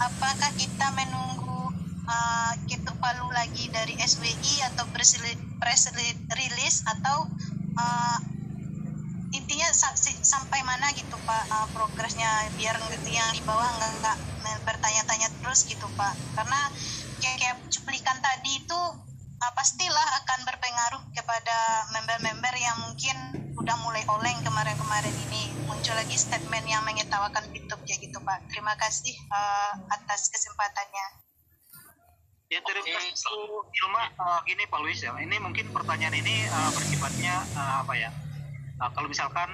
apakah 0.00 0.50
kita 0.56 0.86
menunggu 0.96 1.70
uh, 2.08 2.52
palu 3.00 3.26
lagi 3.32 3.72
dari 3.72 3.96
SWI 3.96 4.68
atau 4.70 4.84
press 4.92 5.16
release 6.36 6.84
atau 6.84 7.26
uh, 7.80 8.18
intinya 9.30 9.68
sampai 10.26 10.60
mana 10.66 10.90
gitu 10.98 11.14
pak 11.22 11.44
uh, 11.54 11.66
progresnya 11.70 12.50
biar 12.58 12.74
yang 13.06 13.30
di 13.30 13.42
bawah 13.46 13.66
nggak 13.78 13.90
nggak 14.02 14.16
bertanya-tanya 14.66 15.28
terus 15.38 15.66
gitu 15.66 15.86
pak. 15.94 16.14
Karena 16.34 16.60
kayak, 17.22 17.36
kayak 17.38 17.56
cuplikan 17.70 18.18
tadi 18.18 18.58
itu 18.58 18.80
uh, 19.38 19.52
pastilah 19.54 20.08
akan 20.24 20.40
berpengaruh 20.50 21.02
kepada 21.14 21.58
member-member 21.94 22.54
yang 22.58 22.76
mungkin 22.82 23.16
udah 23.54 23.76
mulai 23.86 24.02
oleng 24.10 24.38
kemarin-kemarin 24.42 25.14
ini. 25.30 25.54
Muncul 25.70 25.94
lagi 25.94 26.18
statement 26.18 26.66
yang 26.66 26.82
mengetawakan 26.82 27.46
YouTube 27.54 27.82
ya 27.86 27.96
gitu 28.02 28.18
pak. 28.26 28.42
Terima 28.50 28.74
kasih 28.74 29.14
uh, 29.30 29.78
atas 29.94 30.26
kesempatannya. 30.34 31.06
Ya 32.50 32.58
terima 32.66 32.82
kasih 32.82 33.14
Ilma 33.46 34.10
uh, 34.18 34.42
gini 34.42 34.66
Pak 34.66 34.82
Luis 34.82 34.98
ya. 34.98 35.14
Ini 35.14 35.38
mungkin 35.38 35.70
pertanyaan 35.70 36.18
ini 36.18 36.50
uh, 36.50 36.70
bersifatnya 36.74 37.46
uh, 37.54 37.86
apa 37.86 37.94
ya 37.94 38.10
uh, 38.80 38.90
kalau 38.96 39.06
misalkan 39.06 39.48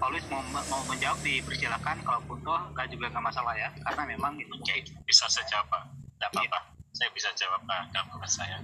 Pak 0.00 0.08
Luis 0.16 0.24
mau, 0.32 0.40
mau 0.72 0.80
menjawab 0.88 1.20
dipersilakan. 1.20 1.96
Kalau 2.00 2.20
toh 2.40 2.60
nggak 2.72 2.88
juga 2.88 3.12
nggak 3.12 3.24
masalah 3.24 3.52
ya. 3.52 3.68
Karena 3.84 4.02
memang 4.08 4.32
itu 4.40 4.56
okay, 4.56 4.80
bisa 5.04 5.28
saya 5.28 5.44
jawab 5.52 5.68
Pak. 5.68 5.82
Tidak 6.16 6.28
apa-apa. 6.32 6.60
Iya. 6.60 6.78
saya 6.90 7.10
bisa 7.12 7.28
jawab 7.36 7.60
Pak. 7.68 7.82
Kamu 7.92 8.16
saya. 8.24 8.58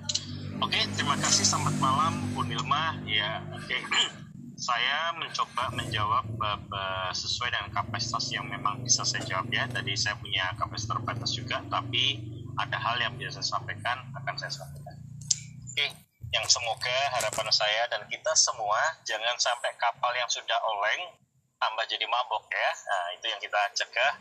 Oke 0.65 0.81
okay, 0.81 0.83
terima 0.97 1.15
kasih. 1.21 1.45
Selamat 1.45 1.77
malam 1.77 2.13
Bu 2.33 2.41
Nilma. 2.49 2.97
Ya 3.05 3.45
oke. 3.53 3.69
Okay. 3.69 3.85
saya 4.57 5.13
mencoba 5.13 5.69
menjawab 5.77 6.25
uh, 6.41 7.13
sesuai 7.13 7.53
dengan 7.53 7.69
kapasitas 7.77 8.33
yang 8.33 8.49
memang 8.49 8.81
bisa 8.81 9.05
saya 9.05 9.21
jawab 9.29 9.53
ya. 9.53 9.69
Tadi 9.69 9.93
saya 9.93 10.17
punya 10.17 10.57
kapasitas 10.57 10.97
terbatas 10.97 11.31
juga 11.37 11.61
tapi 11.69 12.33
ada 12.57 12.81
hal 12.81 12.97
yang 12.97 13.13
bisa 13.21 13.45
saya 13.45 13.61
sampaikan 13.61 14.09
akan 14.17 14.35
saya 14.41 14.57
sampaikan. 14.57 14.97
Oke. 14.97 15.85
okay 15.85 16.06
yang 16.35 16.47
semoga 16.51 16.99
harapan 17.15 17.49
saya 17.55 17.87
dan 17.87 18.03
kita 18.11 18.33
semua 18.35 18.79
jangan 19.07 19.39
sampai 19.39 19.71
kapal 19.79 20.11
yang 20.15 20.27
sudah 20.27 20.59
oleng 20.67 21.15
tambah 21.57 21.85
jadi 21.89 22.05
mabok 22.07 22.45
ya. 22.51 22.71
Nah, 22.87 23.07
itu 23.17 23.27
yang 23.31 23.41
kita 23.41 23.61
cegah. 23.75 24.15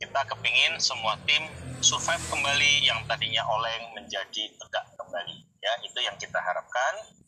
Kita 0.00 0.20
kepingin 0.32 0.80
semua 0.80 1.12
tim 1.28 1.44
survive 1.84 2.24
kembali 2.32 2.88
yang 2.88 3.04
tadinya 3.04 3.44
oleng 3.52 3.92
menjadi 3.92 4.48
tegak 4.56 4.84
kembali. 4.96 5.36
Ya, 5.60 5.72
itu 5.84 5.98
yang 6.00 6.16
kita 6.16 6.40
harapkan. 6.40 7.19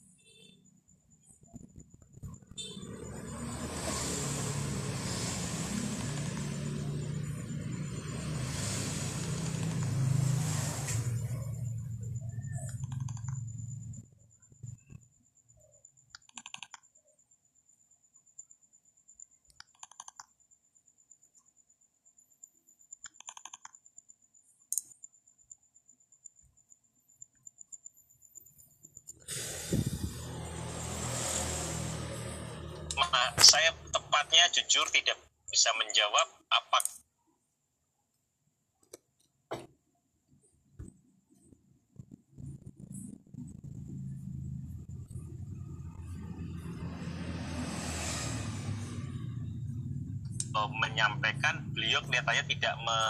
Saya 33.42 33.74
tepatnya 33.90 34.46
jujur 34.54 34.86
tidak 34.94 35.18
bisa 35.50 35.74
menjawab 35.74 36.28
apa 36.46 36.78
menyampaikan 50.78 51.64
beliau 51.74 51.98
kelihatannya 52.06 52.44
tidak 52.46 52.74
me, 52.86 53.00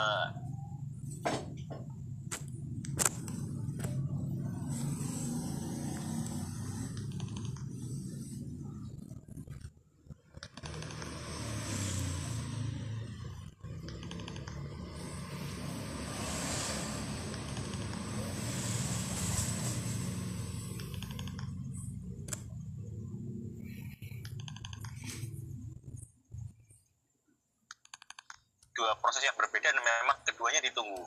dua 28.83 28.99
proses 28.99 29.22
yang 29.22 29.39
berbeda 29.39 29.70
dan 29.70 29.78
memang 29.78 30.18
keduanya 30.26 30.59
ditunggu 30.59 31.07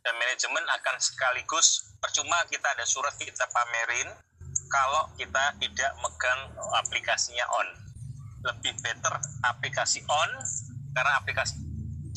dan 0.00 0.16
manajemen 0.16 0.64
akan 0.64 0.89
sekaligus 1.00 1.96
percuma 2.00 2.44
kita 2.48 2.76
ada 2.76 2.84
surat 2.84 3.12
kita 3.16 3.48
pamerin 3.50 4.08
kalau 4.70 5.10
kita 5.18 5.58
tidak 5.58 5.92
megang 5.98 6.40
aplikasinya 6.80 7.44
on. 7.58 7.68
Lebih 8.40 8.72
better 8.80 9.14
aplikasi 9.44 10.00
on 10.08 10.30
karena 10.96 11.12
aplikasi 11.20 11.60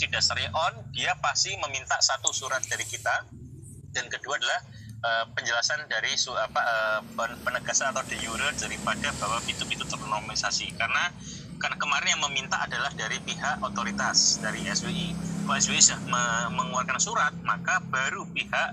dasarnya 0.03 0.51
on 0.51 0.73
dia 0.91 1.15
pasti 1.23 1.55
meminta 1.63 1.95
satu 1.99 2.31
surat 2.35 2.61
dari 2.67 2.83
kita. 2.83 3.27
Dan 3.93 4.09
kedua 4.09 4.35
adalah 4.39 4.59
eh, 5.03 5.25
penjelasan 5.31 5.85
dari 5.87 6.17
su, 6.17 6.33
apa 6.33 6.61
pen- 7.13 7.39
penegasan 7.43 7.93
atau 7.93 8.03
de 8.07 8.17
jure 8.19 8.51
daripada 8.57 9.09
bahwa 9.21 9.39
itu-itu 9.45 9.85
ternormalisasi 9.85 10.73
karena 10.75 11.13
karena 11.61 11.77
kemarin 11.79 12.09
yang 12.17 12.23
meminta 12.27 12.59
adalah 12.59 12.91
dari 12.91 13.21
pihak 13.23 13.63
otoritas 13.63 14.43
dari 14.43 14.67
SWI. 14.67 15.32
Sudah 15.43 15.99
me- 16.07 16.49
mengeluarkan 16.55 16.99
surat, 16.99 17.33
maka 17.43 17.83
baru 17.91 18.23
pihak 18.31 18.69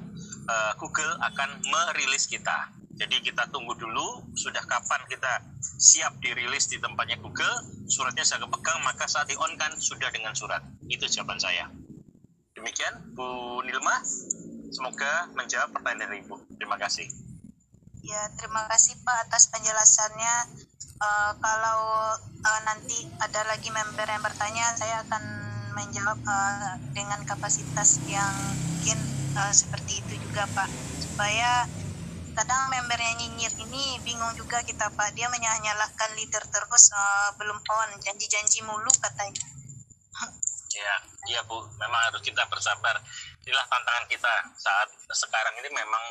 eh, 0.47 0.73
Google 0.79 1.19
akan 1.19 1.63
merilis 1.67 2.31
kita. 2.31 2.71
Jadi 3.01 3.23
kita 3.25 3.49
tunggu 3.49 3.73
dulu, 3.81 4.29
sudah 4.37 4.61
kapan 4.69 5.01
kita 5.09 5.41
siap 5.81 6.21
dirilis 6.21 6.69
di 6.69 6.77
tempatnya 6.77 7.17
Google, 7.17 7.65
suratnya 7.89 8.23
saya 8.29 8.45
pegang, 8.45 8.77
maka 8.85 9.09
saat 9.09 9.25
di 9.25 9.35
on 9.41 9.57
kan 9.57 9.73
sudah 9.81 10.13
dengan 10.13 10.37
surat. 10.37 10.61
Itu 10.85 11.09
jawaban 11.09 11.41
saya. 11.41 11.73
Demikian, 12.53 13.17
Bu 13.17 13.65
Nilma, 13.65 14.05
semoga 14.69 15.33
menjawab 15.33 15.73
pertanyaan 15.73 16.13
dari 16.13 16.21
Ibu. 16.23 16.61
Terima 16.61 16.77
kasih. 16.77 17.09
Ya, 18.05 18.21
terima 18.37 18.69
kasih 18.69 19.01
Pak 19.01 19.17
atas 19.29 19.49
penjelasannya. 19.49 20.35
Eh, 21.01 21.33
kalau 21.41 21.81
eh, 22.21 22.61
nanti 22.69 23.09
ada 23.17 23.49
lagi 23.49 23.73
member 23.73 24.05
yang 24.05 24.21
bertanya, 24.21 24.77
saya 24.77 25.01
akan 25.09 25.50
menjawab 25.75 26.19
eh, 26.21 26.75
dengan 26.93 27.21
kapasitas 27.27 28.03
yang 28.07 28.35
mungkin 28.67 28.99
eh, 29.37 29.53
seperti 29.55 30.03
itu 30.03 30.15
juga 30.25 30.47
Pak. 30.53 30.69
Supaya 31.05 31.67
kadang 32.35 32.71
member 32.71 32.97
yang 32.97 33.17
nyinyir 33.21 33.53
ini 33.61 33.99
bingung 34.07 34.33
juga 34.39 34.63
kita 34.63 34.89
Pak. 34.95 35.13
Dia 35.15 35.29
menyalahkan 35.29 36.11
leader 36.17 36.45
terus 36.49 36.91
eh, 36.95 37.29
belum 37.39 37.59
on, 37.59 37.91
janji-janji 38.03 38.65
mulu 38.67 38.91
katanya. 38.99 39.45
Ya, 40.71 40.95
iya 41.27 41.41
Bu, 41.45 41.67
memang 41.83 42.01
harus 42.09 42.23
kita 42.23 42.47
bersabar. 42.47 42.95
Inilah 43.43 43.67
tantangan 43.67 44.07
kita 44.07 44.35
saat 44.55 44.89
sekarang 45.11 45.59
ini 45.59 45.69
memang 45.75 46.05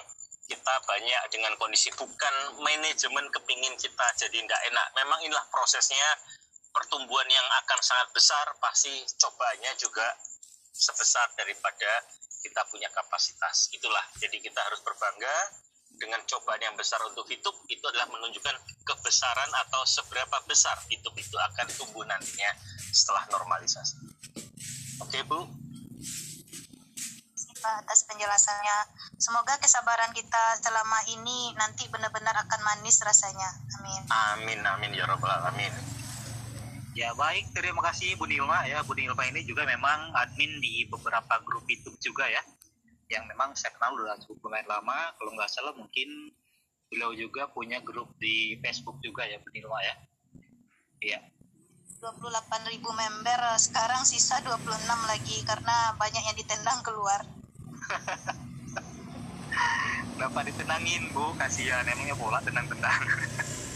kita 0.50 0.74
banyak 0.84 1.22
dengan 1.30 1.54
kondisi 1.62 1.94
bukan 1.94 2.36
manajemen 2.60 3.30
kepingin 3.30 3.74
kita 3.78 4.06
jadi 4.18 4.34
tidak 4.42 4.62
enak. 4.74 4.88
Memang 4.98 5.22
inilah 5.22 5.46
prosesnya 5.54 6.10
pertumbuhan 6.70 7.28
yang 7.30 7.48
akan 7.66 7.80
sangat 7.82 8.10
besar, 8.14 8.46
pasti 8.62 8.92
cobanya 9.18 9.72
juga 9.78 10.06
sebesar 10.72 11.34
daripada 11.36 11.90
kita 12.40 12.62
punya 12.72 12.88
kapasitas. 12.94 13.70
Itulah, 13.76 14.04
jadi 14.22 14.40
kita 14.40 14.60
harus 14.64 14.80
berbangga 14.86 15.36
dengan 16.00 16.24
cobaan 16.24 16.64
yang 16.64 16.76
besar 16.80 17.04
untuk 17.04 17.28
hidup 17.28 17.52
itu 17.68 17.84
adalah 17.84 18.08
menunjukkan 18.08 18.56
kebesaran 18.88 19.52
atau 19.68 19.84
seberapa 19.84 20.40
besar 20.48 20.80
hidup 20.88 21.12
itu 21.20 21.36
akan 21.36 21.68
tumbuh 21.76 22.08
nantinya 22.08 22.56
setelah 22.96 23.28
normalisasi. 23.28 24.00
Oke 25.04 25.20
Bu, 25.28 25.44
Pak 27.60 27.84
atas 27.84 28.08
penjelasannya. 28.08 28.78
Semoga 29.20 29.60
kesabaran 29.60 30.16
kita 30.16 30.64
selama 30.64 31.04
ini 31.12 31.52
nanti 31.60 31.92
benar-benar 31.92 32.32
akan 32.48 32.60
manis 32.64 33.04
rasanya. 33.04 33.52
Amin. 33.80 34.02
amin 34.08 34.60
amin 34.64 34.92
ya 34.96 35.04
robbal 35.04 35.28
alamin. 35.28 35.99
Ya 37.00 37.16
baik, 37.16 37.56
terima 37.56 37.80
kasih 37.80 38.20
Bu 38.20 38.28
Nilma 38.28 38.68
ya. 38.68 38.84
Bu 38.84 38.92
Nilma 38.92 39.24
ini 39.24 39.48
juga 39.48 39.64
memang 39.64 40.12
admin 40.20 40.60
di 40.60 40.84
beberapa 40.84 41.40
grup 41.48 41.64
YouTube 41.64 41.96
juga 42.04 42.28
ya. 42.28 42.44
Yang 43.08 43.24
memang 43.32 43.56
saya 43.56 43.72
kenal 43.72 43.96
udah 43.96 44.20
cukup 44.20 44.52
lumayan 44.52 44.68
lama. 44.68 45.16
Kalau 45.16 45.32
nggak 45.32 45.48
salah 45.48 45.72
mungkin 45.80 46.36
beliau 46.92 47.16
juga 47.16 47.48
punya 47.56 47.80
grup 47.80 48.12
di 48.20 48.60
Facebook 48.60 49.00
juga 49.00 49.24
ya 49.24 49.40
Bu 49.40 49.48
Nilma 49.56 49.80
ya. 49.80 49.96
Iya. 51.00 51.20
28.000 52.04 52.68
member, 52.84 53.42
sekarang 53.56 54.04
sisa 54.04 54.44
26 54.44 54.60
lagi 55.08 55.40
karena 55.48 55.96
banyak 55.96 56.20
yang 56.20 56.36
ditendang 56.36 56.84
keluar. 56.84 57.24
Kenapa 60.20 60.40
ditenangin 60.44 61.16
Bu? 61.16 61.32
Kasihan 61.40 61.88
emangnya 61.88 62.20
bola 62.20 62.44
tenang-tenang. 62.44 63.08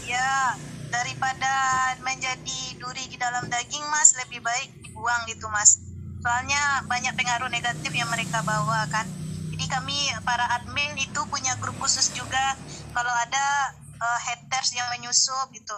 Ya, 0.04 0.60
daripada 0.94 1.54
menjadi 2.06 2.60
duri 2.78 3.04
di 3.10 3.18
dalam 3.18 3.50
daging, 3.50 3.82
Mas, 3.90 4.14
lebih 4.22 4.38
baik 4.38 4.70
dibuang 4.86 5.26
gitu, 5.26 5.50
Mas. 5.50 5.82
Soalnya 6.22 6.86
banyak 6.86 7.18
pengaruh 7.18 7.50
negatif 7.50 7.90
yang 7.90 8.06
mereka 8.14 8.40
bawa 8.46 8.86
kan. 8.88 9.04
Jadi 9.50 9.66
kami 9.66 9.98
para 10.22 10.46
admin 10.58 10.94
itu 10.98 11.20
punya 11.30 11.54
grup 11.58 11.74
khusus 11.82 12.14
juga 12.14 12.58
kalau 12.94 13.10
ada 13.10 13.74
eh, 13.78 14.20
haters 14.30 14.74
yang 14.78 14.86
menyusup 14.94 15.50
gitu. 15.50 15.74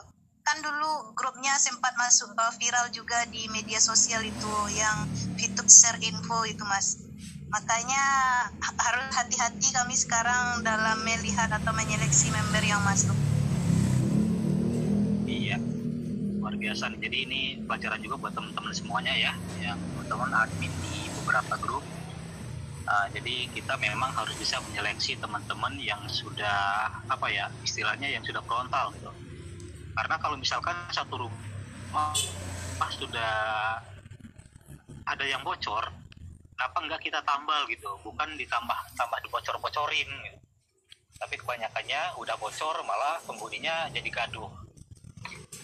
Kan 0.46 0.62
dulu 0.62 1.16
grupnya 1.18 1.56
sempat 1.58 1.96
masuk 1.98 2.30
eh, 2.36 2.52
viral 2.60 2.92
juga 2.92 3.24
di 3.32 3.48
media 3.50 3.80
sosial 3.80 4.22
itu 4.22 4.54
yang 4.76 5.08
fitur 5.40 5.66
share 5.66 5.98
info 6.04 6.44
itu, 6.46 6.62
Mas. 6.62 7.00
Makanya 7.50 8.02
ha- 8.54 8.78
harus 8.86 9.10
hati-hati 9.16 9.68
kami 9.74 9.96
sekarang 9.98 10.62
dalam 10.62 11.02
melihat 11.02 11.50
atau 11.50 11.72
menyeleksi 11.74 12.30
member 12.30 12.62
yang 12.62 12.82
masuk. 12.86 13.25
Biasa 16.76 16.92
nih. 16.92 17.00
Jadi 17.08 17.16
ini 17.24 17.40
pelajaran 17.64 18.04
juga 18.04 18.16
buat 18.20 18.32
teman-teman 18.36 18.72
semuanya 18.76 19.16
ya, 19.16 19.32
yang 19.64 19.80
teman-teman 19.80 20.28
admin 20.44 20.68
di 20.84 21.08
beberapa 21.16 21.56
grup. 21.56 21.80
Uh, 22.84 23.08
jadi 23.16 23.48
kita 23.56 23.80
memang 23.80 24.12
harus 24.12 24.36
bisa 24.36 24.60
menyeleksi 24.60 25.16
teman-teman 25.16 25.72
yang 25.80 26.04
sudah 26.06 26.86
apa 27.08 27.32
ya 27.32 27.48
istilahnya 27.64 28.12
yang 28.12 28.20
sudah 28.28 28.44
frontal 28.44 28.92
gitu. 28.92 29.08
Karena 29.96 30.20
kalau 30.20 30.36
misalkan 30.36 30.76
satu 30.92 31.24
rumah 31.24 32.12
pas 32.76 32.92
sudah 32.92 33.32
ada 35.08 35.24
yang 35.24 35.40
bocor, 35.40 35.88
kenapa 36.52 36.76
enggak 36.84 37.00
kita 37.00 37.24
tambal 37.24 37.64
gitu? 37.72 37.88
Bukan 38.04 38.36
ditambah 38.36 38.78
tambah 39.00 39.18
dibocor-bocorin. 39.24 40.12
Gitu. 40.12 40.38
Tapi 41.16 41.40
kebanyakannya 41.40 42.20
udah 42.20 42.36
bocor 42.36 42.76
malah 42.84 43.16
penghuninya 43.24 43.88
jadi 43.96 44.12
gaduh. 44.12 44.65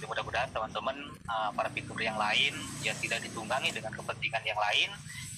Mudah-mudahan 0.06 0.50
teman-teman 0.50 0.96
uh, 1.30 1.50
para 1.54 1.70
fitur 1.70 1.96
yang 1.98 2.18
lain 2.18 2.52
yang 2.82 2.96
tidak 2.98 3.22
ditunggangi 3.22 3.70
dengan 3.70 3.94
kepentingan 3.94 4.42
yang 4.44 4.58
lain 4.58 4.90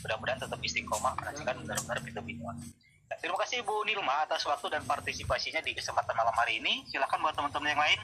mudah-mudahan 0.05 0.37
tetap 0.37 0.61
istiqomah 0.61 1.17
menanyakan 1.17 1.65
benar-benar 1.65 1.99
fitur 2.05 2.25
itu. 2.29 2.45
Nah, 2.45 3.17
terima 3.21 3.41
kasih 3.41 3.65
Bu 3.65 3.85
Nilma 3.89 4.29
atas 4.29 4.45
waktu 4.45 4.69
dan 4.69 4.85
partisipasinya 4.85 5.65
di 5.65 5.73
kesempatan 5.73 6.13
malam 6.13 6.33
hari 6.37 6.61
ini. 6.61 6.85
Silakan 6.93 7.25
buat 7.25 7.33
teman-teman 7.33 7.73
yang 7.73 7.81
lain. 7.81 8.01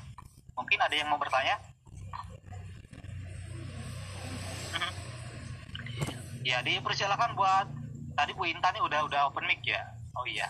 Mungkin 0.57 0.79
ada 0.81 0.95
yang 0.97 1.09
mau 1.13 1.21
bertanya? 1.21 1.61
Mhm. 4.73 4.93
Ya, 6.41 6.65
dipersilakan 6.65 7.37
buat 7.37 7.69
tadi 8.17 8.33
Bu 8.33 8.49
Intan 8.49 8.73
nih 8.77 8.83
udah 8.85 9.01
udah 9.05 9.21
open 9.29 9.45
mic 9.45 9.61
ya. 9.61 9.85
Oh 10.17 10.25
iya. 10.25 10.49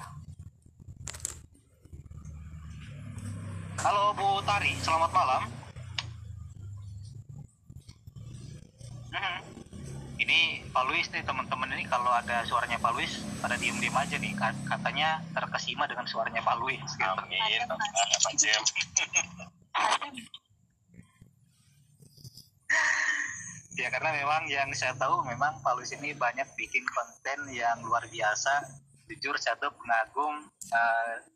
Halo 3.83 4.15
Bu 4.15 4.39
Tari, 4.47 4.77
selamat 4.87 5.11
malam. 5.11 5.60
Ini 10.31 10.63
Pak 10.71 10.87
Luis 10.87 11.11
nih 11.11 11.27
teman-teman 11.27 11.75
ini 11.75 11.91
kalau 11.91 12.07
ada 12.15 12.47
suaranya 12.47 12.79
Pak 12.79 12.95
Luis 12.95 13.19
pada 13.43 13.59
diem-diem 13.59 13.91
aja 13.91 14.15
nih 14.15 14.31
Kat- 14.39 14.63
katanya 14.63 15.19
terkesima 15.35 15.91
dengan 15.91 16.07
suaranya 16.07 16.39
Pak 16.39 16.55
Luis. 16.63 16.79
Gitu. 16.79 17.03
Amin, 17.03 17.67
Pak 17.67 18.35
Jem. 18.39 18.63
Ya 23.75 23.91
karena 23.91 24.11
memang 24.23 24.47
yang 24.47 24.71
saya 24.71 24.95
tahu 24.95 25.27
memang 25.27 25.59
Pak 25.67 25.75
Luis 25.75 25.91
ini 25.99 26.15
banyak 26.15 26.47
bikin 26.55 26.87
konten 26.87 27.51
yang 27.51 27.83
luar 27.83 28.07
biasa. 28.07 28.71
Jujur 29.11 29.35
saya 29.35 29.59
tuh 29.59 29.75
pengagum 29.75 30.47
eh, 30.71 31.27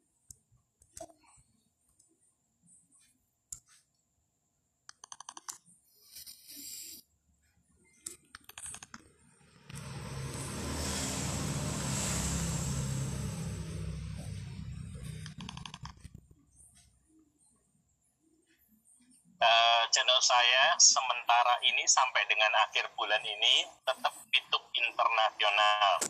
Eh, 19.45 19.85
channel 19.93 20.21
saya 20.25 20.73
sementara 20.81 21.61
ini 21.69 21.85
sampai 21.85 22.25
dengan 22.33 22.49
akhir 22.65 22.89
bulan 22.97 23.21
ini 23.21 23.69
tetap 23.85 24.17
YouTube 24.33 24.65
internasional. 24.73 26.01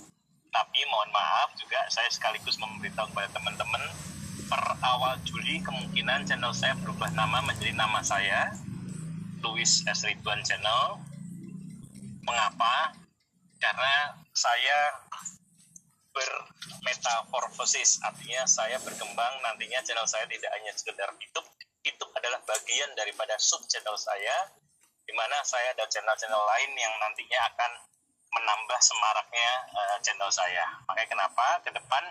Tapi 0.54 0.80
mohon 0.86 1.10
maaf 1.10 1.50
juga 1.58 1.82
saya 1.90 2.06
sekaligus 2.14 2.54
memberitahu 2.62 3.10
kepada 3.10 3.34
teman-teman 3.34 3.82
per 4.46 4.62
awal 4.86 5.18
Juli 5.26 5.58
kemungkinan 5.66 6.30
channel 6.30 6.54
saya 6.54 6.78
berubah 6.78 7.10
nama 7.10 7.42
menjadi 7.42 7.74
nama 7.74 8.06
saya 8.06 8.54
Louis 9.42 9.82
S. 9.82 10.06
Ridwan 10.06 10.46
Channel. 10.46 11.02
Mengapa? 12.22 12.94
Karena 13.58 14.14
saya 14.30 14.78
bermetamorfosis 16.14 17.98
artinya 18.06 18.46
saya 18.46 18.78
berkembang 18.78 19.42
nantinya 19.42 19.82
channel 19.82 20.06
saya 20.06 20.22
tidak 20.30 20.54
hanya 20.54 20.70
sekedar 20.78 21.10
YouTube 21.18 21.48
YouTube 21.84 22.12
adalah 22.16 22.40
bagian 22.48 22.90
daripada 22.96 23.36
sub 23.36 23.60
channel 23.68 23.94
saya 24.00 24.48
di 25.04 25.12
mana 25.12 25.36
saya 25.44 25.76
ada 25.76 25.84
channel-channel 25.84 26.42
lain 26.48 26.72
yang 26.80 26.92
nantinya 26.96 27.40
akan 27.52 27.70
menambah 28.32 28.80
semaraknya 28.80 29.50
eh, 29.68 29.96
channel 30.00 30.32
saya. 30.32 30.64
Makanya 30.88 31.08
kenapa? 31.12 31.46
Ke 31.60 31.70
depan 31.70 32.04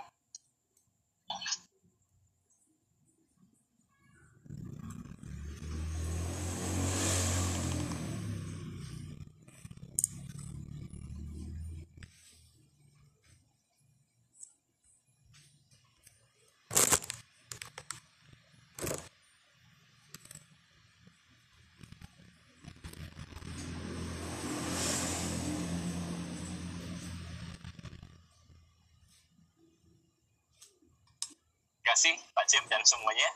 kasih 31.94 32.18
Pak 32.34 32.50
Jem 32.50 32.66
dan 32.74 32.82
semuanya. 32.82 33.30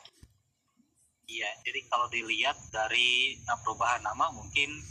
Iya, 1.30 1.46
jadi 1.62 1.80
kalau 1.94 2.10
dilihat 2.10 2.58
dari 2.74 3.38
eh, 3.38 3.60
perubahan 3.62 4.02
nama 4.02 4.34
mungkin 4.34 4.82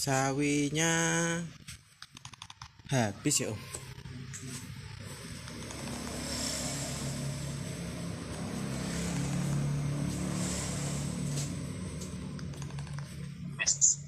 Sawinya 0.00 0.96
habis 2.88 3.36
ya 3.36 3.52
om. 3.52 3.60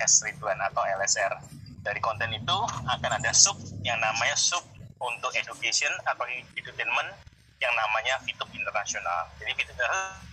S 0.00 0.24
Ridwan 0.24 0.56
atau 0.64 0.80
LSR. 0.96 1.36
Dari 1.84 2.00
konten 2.00 2.32
itu 2.32 2.56
akan 2.88 3.12
ada 3.20 3.28
sub 3.36 3.60
yang 3.84 4.00
namanya 4.00 4.32
sub 4.32 4.64
untuk 4.96 5.36
education 5.36 5.92
atau 6.08 6.24
entertainment 6.56 7.12
yang 7.60 7.70
namanya 7.76 8.16
VTube 8.24 8.48
Internasional. 8.56 9.28
Jadi 9.36 9.52
VTube 9.60 9.76
Internasional 9.76 10.32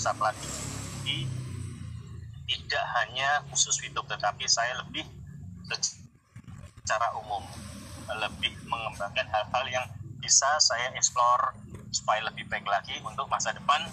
bisa 0.00 0.16
pelatih. 0.16 0.48
Jadi 1.04 1.18
tidak 2.48 2.84
hanya 2.96 3.39
khusus 3.50 3.76
YouTube, 3.82 4.06
tetapi 4.06 4.46
saya 4.46 4.78
lebih 4.80 5.04
secara 6.80 7.14
umum 7.18 7.42
lebih 8.10 8.50
mengembangkan 8.66 9.26
hal-hal 9.30 9.64
yang 9.70 9.86
bisa 10.18 10.58
saya 10.58 10.90
explore 10.98 11.54
supaya 11.94 12.22
lebih 12.26 12.46
baik 12.50 12.66
lagi 12.66 12.98
untuk 13.06 13.30
masa 13.30 13.54
depan. 13.54 13.86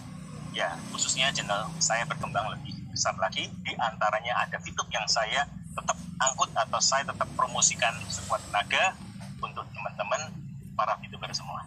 Ya, 0.58 0.74
khususnya 0.90 1.30
channel 1.30 1.70
saya 1.78 2.02
berkembang 2.10 2.50
lebih 2.58 2.74
besar 2.90 3.14
lagi. 3.22 3.46
Di 3.62 3.78
antaranya 3.78 4.42
ada 4.42 4.58
YouTube 4.66 4.90
yang 4.90 5.06
saya 5.06 5.46
tetap 5.78 5.98
angkut 6.18 6.50
atau 6.58 6.82
saya 6.82 7.06
tetap 7.06 7.30
promosikan 7.38 7.94
sekuat 8.10 8.42
tenaga 8.50 8.98
untuk 9.38 9.70
teman-teman 9.70 10.34
para 10.74 10.98
youtuber 11.06 11.30
semua. 11.38 11.62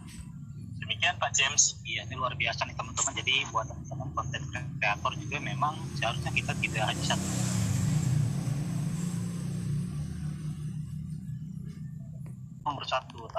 Demikian 0.83 1.15
Pak 1.23 1.31
James. 1.31 1.79
Iya, 1.87 2.03
ini 2.11 2.19
luar 2.19 2.35
biasa 2.35 2.67
nih 2.67 2.75
teman-teman. 2.75 3.13
Jadi 3.15 3.35
buat 3.55 3.71
teman-teman 3.71 4.09
konten 4.11 4.43
kreator 4.83 5.13
juga 5.15 5.39
memang 5.39 5.79
seharusnya 5.95 6.35
kita 6.35 6.51
tidak 6.59 6.85
hanya 6.91 7.05
satu 7.15 7.60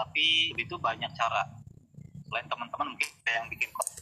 tapi 0.02 0.50
itu 0.58 0.76
banyak 0.82 1.14
cara. 1.14 1.46
Selain 2.26 2.50
teman-teman 2.50 2.98
mungkin 2.98 3.10
ada 3.22 3.32
yang 3.38 3.48
bikin 3.54 3.70
konten 3.70 4.02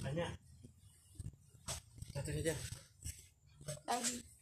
Banyak. 0.00 0.30
Satu 2.14 2.30
saja. 2.32 2.54
Lagi. 3.86 4.35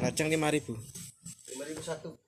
Racang 0.00 0.28
5000. 0.32 1.04
5001 1.54 2.24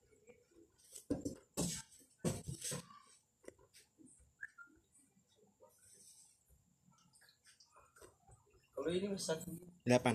kalau 8.87 8.95
ini 8.95 9.11
mas 9.11 9.27
satu 9.27 9.51
8. 9.83 10.15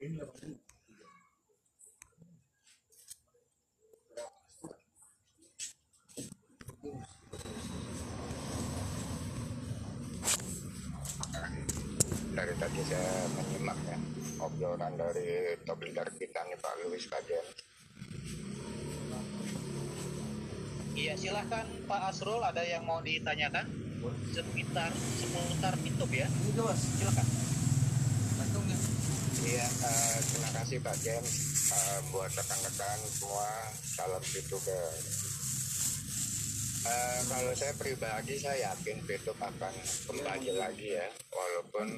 ini 0.00 0.14
delapan 0.16 0.48
tadi 12.58 12.80
saya 12.90 13.12
menyimak 13.38 13.78
ya 13.86 13.96
dari 14.78 15.58
top 15.66 15.82
leader 15.82 16.06
kita 16.14 16.40
nih 16.46 16.58
Pak 16.62 16.74
Luis 16.86 17.04
Kajen. 17.10 17.46
Iya 20.98 21.14
silahkan 21.14 21.66
Pak 21.86 22.00
Asrul 22.10 22.42
ada 22.42 22.62
yang 22.62 22.86
mau 22.86 23.02
ditanyakan 23.02 23.66
seputar 24.30 24.90
seputar 25.18 25.74
pintu 25.82 26.06
ya. 26.14 26.26
Itu 26.46 26.62
mas. 26.62 26.78
Silakan. 26.78 27.26
Iya, 29.48 29.64
eh, 29.64 30.18
terima 30.28 30.50
kasih 30.60 30.76
Pak 30.84 30.96
James 31.00 31.48
Eh, 31.68 32.00
buat 32.08 32.32
rekan-rekan 32.32 32.98
semua 33.12 33.44
salam 33.84 34.24
VTuber. 34.24 34.88
Eh, 36.88 37.20
kalau 37.28 37.52
saya 37.52 37.76
pribadi 37.76 38.40
saya 38.40 38.72
yakin 38.72 39.04
VTube 39.04 39.36
akan 39.36 39.74
kembali 40.08 40.56
lagi 40.56 40.96
ya, 40.96 41.04
walaupun 41.28 41.92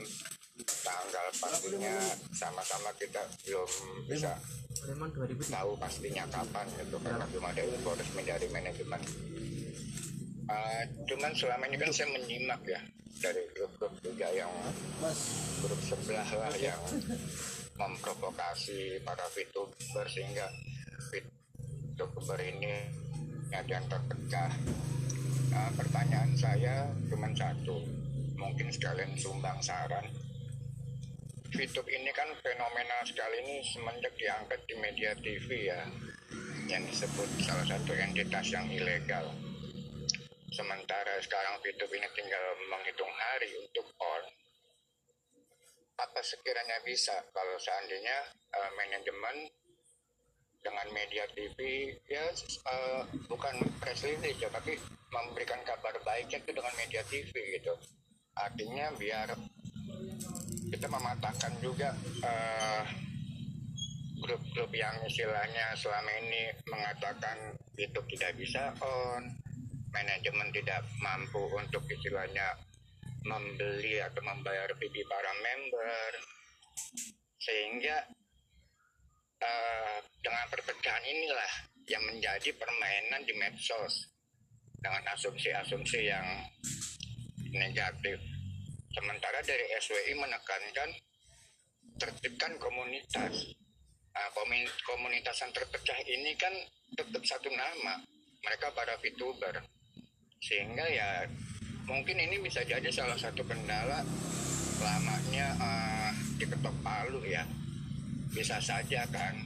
tanggal 0.65 1.27
pastinya 1.39 1.95
sama-sama 2.33 2.91
kita 2.99 3.23
belum 3.47 3.71
bisa 4.09 4.33
Preman 4.81 5.13
2000. 5.13 5.53
tahu 5.53 5.71
pastinya 5.77 6.25
kapan 6.33 6.67
gitu 6.81 6.97
karena 7.05 7.25
belum 7.29 7.45
ada 7.45 7.63
info 7.63 7.93
resmi 7.93 8.23
dari 8.25 8.47
manajemen. 8.49 9.03
Eh, 10.51 10.83
cuman 11.05 11.33
selama 11.37 11.65
ini 11.69 11.77
kan 11.77 11.91
saya 11.93 12.09
menyimak 12.17 12.63
ya 12.65 12.81
dari 13.21 13.45
grup-grup 13.53 13.93
juga 14.01 14.33
yang 14.33 14.49
grup 15.61 15.81
sebelah 15.85 16.27
lah 16.27 16.55
yang 16.57 16.81
memprovokasi 17.77 19.05
para 19.05 19.25
VTuber 19.37 20.07
sehingga 20.09 20.49
VTuber 21.13 22.41
ini 22.41 22.73
ada 23.53 23.69
yang 23.69 23.87
terpecah. 23.87 24.53
Nah, 25.51 25.69
pertanyaan 25.75 26.33
saya 26.39 26.87
cuma 27.11 27.29
satu, 27.35 27.83
mungkin 28.39 28.71
sekalian 28.71 29.13
sumbang 29.19 29.59
saran. 29.61 30.07
VTube 31.51 31.91
ini 31.91 32.11
kan 32.15 32.31
fenomena 32.39 33.03
sekali 33.03 33.43
ini 33.43 33.59
semenjak 33.67 34.15
diangkat 34.15 34.61
di 34.71 34.75
media 34.79 35.11
TV 35.19 35.67
ya, 35.67 35.83
yang 36.71 36.87
disebut 36.87 37.27
salah 37.43 37.67
satu 37.67 37.91
entitas 37.91 38.47
yang 38.55 38.71
ilegal. 38.71 39.27
Sementara 40.55 41.19
sekarang 41.19 41.59
VTube 41.59 41.91
ini 41.91 42.07
tinggal 42.15 42.45
menghitung 42.71 43.11
hari 43.11 43.51
untuk 43.67 43.87
on, 43.99 44.25
apa 45.99 46.21
sekiranya 46.23 46.79
bisa? 46.87 47.19
Kalau 47.35 47.57
seandainya 47.59 48.19
eh, 48.55 48.71
manajemen 48.79 49.37
dengan 50.61 50.87
media 50.95 51.25
TV 51.35 51.59
ya 52.07 52.31
eh, 52.31 53.03
bukan 53.27 53.55
press 53.83 54.07
release 54.07 54.39
ya 54.39 54.49
tapi 54.55 54.79
memberikan 55.11 55.59
kabar 55.67 55.99
baiknya 56.07 56.39
itu 56.41 56.51
dengan 56.55 56.75
media 56.79 57.03
TV 57.11 57.33
gitu. 57.59 57.75
Artinya 58.39 58.95
biar 58.95 59.35
kita 60.71 60.87
mematahkan 60.87 61.53
juga 61.59 61.91
eh, 62.23 62.83
grup-grup 64.23 64.71
yang 64.71 64.95
istilahnya 65.03 65.75
selama 65.75 66.11
ini 66.23 66.55
mengatakan 66.71 67.59
itu 67.75 68.01
tidak 68.15 68.33
bisa 68.39 68.71
on 68.79 69.27
manajemen 69.91 70.47
tidak 70.55 70.87
mampu 71.03 71.43
untuk 71.59 71.83
istilahnya 71.91 72.55
membeli 73.27 73.99
atau 74.01 74.23
membayar 74.23 74.71
di 74.79 75.03
para 75.05 75.33
member. 75.43 76.11
Sehingga 77.43 77.97
eh, 79.43 79.99
dengan 80.23 80.47
perpecahan 80.47 81.05
inilah 81.05 81.53
yang 81.91 82.07
menjadi 82.07 82.55
permainan 82.55 83.27
di 83.27 83.35
medsos 83.35 84.07
dengan 84.79 85.03
asumsi-asumsi 85.13 86.07
yang 86.07 86.25
negatif 87.51 88.30
sementara 88.91 89.39
dari 89.47 89.71
SWI 89.79 90.13
menekankan 90.19 90.91
tertibkan 92.01 92.53
komunitas. 92.59 93.55
Nah, 94.11 94.29
komun- 94.35 94.79
komunitas 94.83 95.37
yang 95.39 95.53
terpecah 95.55 95.99
ini 96.11 96.35
kan 96.35 96.51
tetap 96.99 97.23
satu 97.23 97.49
nama. 97.55 98.03
Mereka 98.43 98.75
para 98.75 98.99
VTuber. 98.99 99.63
Sehingga 100.41 100.89
ya 100.91 101.29
mungkin 101.87 102.17
ini 102.19 102.41
bisa 102.41 102.65
jadi 102.65 102.87
salah 102.91 103.19
satu 103.19 103.45
kendala 103.45 104.03
lamanya 104.81 105.47
eh, 105.61 106.11
diketok 106.41 106.75
palu 106.83 107.23
ya. 107.29 107.47
Bisa 108.35 108.59
saja 108.59 109.07
kan 109.13 109.37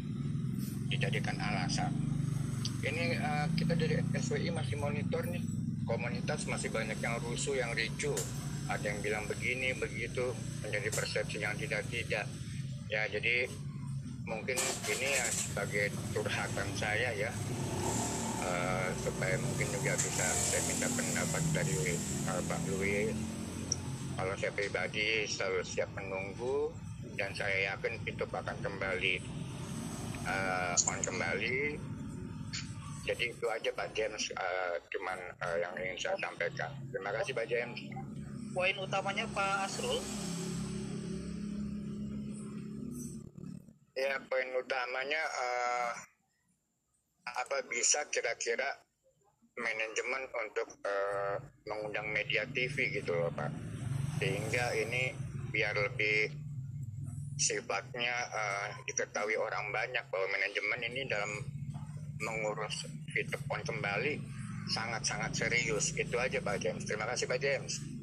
dijadikan 0.89 1.37
alasan. 1.37 1.93
Ini 2.81 3.05
eh, 3.19 3.47
kita 3.61 3.77
dari 3.77 4.01
SWI 4.01 4.49
masih 4.55 4.81
monitor 4.81 5.27
nih. 5.29 5.43
Komunitas 5.85 6.49
masih 6.49 6.73
banyak 6.73 6.97
yang 6.97 7.21
rusuh 7.21 7.61
yang 7.61 7.77
ricu 7.77 8.17
ada 8.71 8.85
yang 8.85 9.01
bilang 9.05 9.25
begini 9.29 9.77
begitu 9.77 10.33
menjadi 10.65 10.89
persepsi 10.89 11.43
yang 11.43 11.53
tidak 11.61 11.85
tidak 11.93 12.25
ya 12.89 13.05
jadi 13.09 13.49
mungkin 14.25 14.57
ini 14.89 15.09
ya 15.21 15.27
sebagai 15.29 15.93
curhatan 16.17 16.69
saya 16.77 17.13
ya. 17.13 17.33
Eh, 18.45 18.89
supaya 19.01 19.41
mungkin 19.41 19.65
juga 19.73 19.97
bisa 19.97 20.27
saya 20.29 20.61
minta 20.69 20.85
pendapat 20.93 21.43
dari 21.57 21.97
eh, 21.97 22.43
Pak 22.45 22.61
Louis 22.69 23.09
kalau 24.15 24.35
saya 24.37 24.53
pribadi 24.53 25.25
selalu 25.25 25.65
siap 25.65 25.89
menunggu 25.97 26.69
dan 27.17 27.33
saya 27.33 27.73
yakin 27.73 28.01
itu 28.05 28.25
akan 28.25 28.57
kembali. 28.61 29.17
Eh, 30.25 30.75
on 30.89 30.99
kembali. 31.05 31.61
Jadi 33.05 33.25
itu 33.29 33.47
aja 33.49 33.71
Pak 33.77 33.93
James. 33.93 34.33
Eh, 34.33 34.75
cuman 34.89 35.19
eh, 35.41 35.57
yang 35.61 35.75
ingin 35.81 35.97
saya 36.01 36.17
sampaikan. 36.21 36.73
Terima 36.93 37.13
kasih 37.13 37.33
Pak 37.37 37.49
James 37.49 37.81
Poin 38.55 38.79
utamanya 38.79 39.27
Pak 39.35 39.67
Asrul 39.67 39.99
Ya, 43.99 44.15
poin 44.31 44.51
utamanya 44.55 45.23
eh, 45.23 45.91
apa 47.35 47.63
bisa 47.67 48.07
kira-kira 48.15 48.67
manajemen 49.59 50.23
untuk 50.39 50.71
eh, 50.87 51.39
mengundang 51.67 52.15
media 52.15 52.47
TV 52.47 52.95
gitu 52.95 53.11
loh 53.15 53.31
Pak. 53.35 53.51
Sehingga 54.23 54.71
ini 54.79 55.11
biar 55.51 55.75
lebih 55.75 56.31
sifatnya 57.35 58.15
eh, 58.31 58.69
diketahui 58.87 59.35
orang 59.35 59.75
banyak 59.75 60.07
bahwa 60.15 60.27
manajemen 60.31 60.81
ini 60.95 61.03
dalam 61.11 61.31
mengurus 62.23 62.87
Fitpon 63.11 63.67
kembali 63.67 64.15
sangat-sangat 64.71 65.35
serius. 65.35 65.91
Itu 65.95 66.23
aja 66.23 66.39
Pak 66.39 66.59
James. 66.63 66.87
Terima 66.87 67.07
kasih 67.11 67.27
Pak 67.27 67.43
James. 67.43 67.94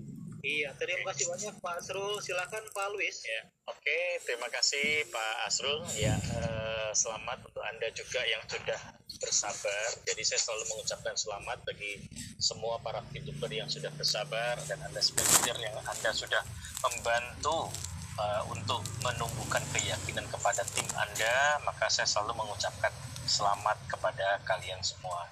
Iya, 0.42 0.74
terima 0.74 1.14
kasih 1.14 1.30
banyak 1.30 1.56
Pak 1.62 1.76
Asrul. 1.86 2.18
Silakan 2.18 2.66
Pak 2.74 2.88
Luis. 2.98 3.22
Ya, 3.22 3.46
oke, 3.70 4.00
terima 4.26 4.50
kasih 4.50 5.06
Pak 5.14 5.36
Asrul. 5.46 5.86
Ya, 5.94 6.18
eh, 6.18 6.90
selamat 6.98 7.46
untuk 7.46 7.62
Anda 7.62 7.94
juga 7.94 8.26
yang 8.26 8.42
sudah 8.50 8.82
bersabar. 9.22 9.88
Jadi 10.02 10.22
saya 10.26 10.42
selalu 10.42 10.66
mengucapkan 10.74 11.14
selamat 11.14 11.62
bagi 11.62 12.10
semua 12.42 12.82
para 12.82 13.06
VTuber 13.14 13.54
yang 13.54 13.70
sudah 13.70 13.94
bersabar 13.94 14.58
dan 14.66 14.82
Anda 14.82 14.98
sebagai 15.06 15.46
yang 15.46 15.78
Anda 15.78 16.10
sudah 16.10 16.42
membantu 16.90 17.70
eh, 18.18 18.44
untuk 18.50 18.82
menumbuhkan 19.06 19.62
keyakinan 19.78 20.26
kepada 20.26 20.66
tim 20.74 20.90
Anda, 20.98 21.62
maka 21.70 21.86
saya 21.86 22.10
selalu 22.10 22.42
mengucapkan 22.42 22.90
selamat 23.30 23.78
kepada 23.86 24.42
kalian 24.50 24.82
semua. 24.82 25.30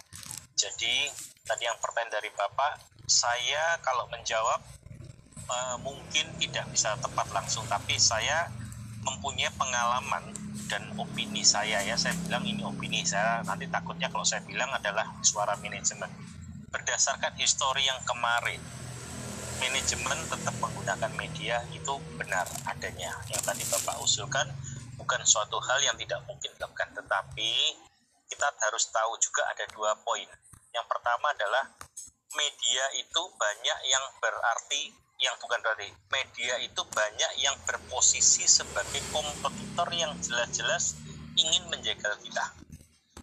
Jadi, 0.54 1.10
tadi 1.50 1.66
yang 1.66 1.82
pertanyaan 1.82 2.22
dari 2.22 2.30
Bapak, 2.30 2.78
saya 3.10 3.82
kalau 3.82 4.06
menjawab 4.14 4.62
eh, 5.50 5.76
mungkin 5.82 6.26
tidak 6.38 6.66
bisa 6.70 6.94
tepat 7.02 7.28
langsung 7.34 7.66
tapi 7.66 7.98
saya 7.98 8.50
mempunyai 9.04 9.50
pengalaman 9.56 10.30
dan 10.70 10.86
opini 11.02 11.42
saya 11.42 11.82
ya. 11.82 11.98
Saya 11.98 12.14
bilang 12.26 12.46
ini 12.46 12.62
opini 12.62 13.02
saya 13.02 13.42
nanti 13.44 13.66
takutnya 13.66 14.08
kalau 14.14 14.24
saya 14.24 14.46
bilang 14.46 14.70
adalah 14.70 15.06
suara 15.26 15.58
manajemen. 15.58 16.10
Berdasarkan 16.70 17.34
histori 17.42 17.90
yang 17.90 17.98
kemarin 18.06 18.62
manajemen 19.60 20.20
tetap 20.30 20.56
menggunakan 20.62 21.12
media 21.18 21.66
itu 21.74 21.94
benar 22.16 22.46
adanya. 22.70 23.12
Yang 23.28 23.42
tadi 23.44 23.64
Bapak 23.66 23.98
usulkan 24.06 24.48
bukan 24.96 25.22
suatu 25.26 25.58
hal 25.58 25.82
yang 25.82 25.98
tidak 25.98 26.22
mungkin 26.30 26.54
dilakukan 26.56 26.94
tetapi 26.94 27.52
kita 28.30 28.46
harus 28.70 28.86
tahu 28.94 29.18
juga 29.18 29.50
ada 29.50 29.66
dua 29.74 29.98
poin. 30.06 30.30
Yang 30.70 30.86
pertama 30.86 31.34
adalah 31.34 31.66
media 32.38 32.84
itu 32.94 33.22
banyak 33.36 33.80
yang 33.90 34.06
berarti 34.22 34.94
yang 35.20 35.36
bukan 35.44 35.60
berarti. 35.60 35.92
Media 36.12 36.56
itu 36.64 36.82
banyak 36.90 37.32
yang 37.44 37.56
berposisi 37.68 38.48
sebagai 38.48 39.04
kompetitor 39.12 39.88
yang 39.92 40.16
jelas-jelas 40.24 40.96
ingin 41.36 41.64
menjegal 41.68 42.16
kita. 42.24 42.46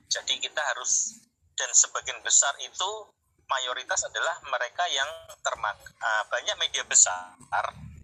Jadi 0.06 0.38
kita 0.38 0.62
harus 0.62 1.20
dan 1.56 1.72
sebagian 1.72 2.20
besar 2.20 2.52
itu 2.60 2.90
mayoritas 3.48 4.04
adalah 4.04 4.36
mereka 4.44 4.84
yang 4.92 5.08
termak 5.40 5.76
uh, 6.00 6.24
banyak 6.28 6.56
media 6.60 6.84
besar 6.84 7.32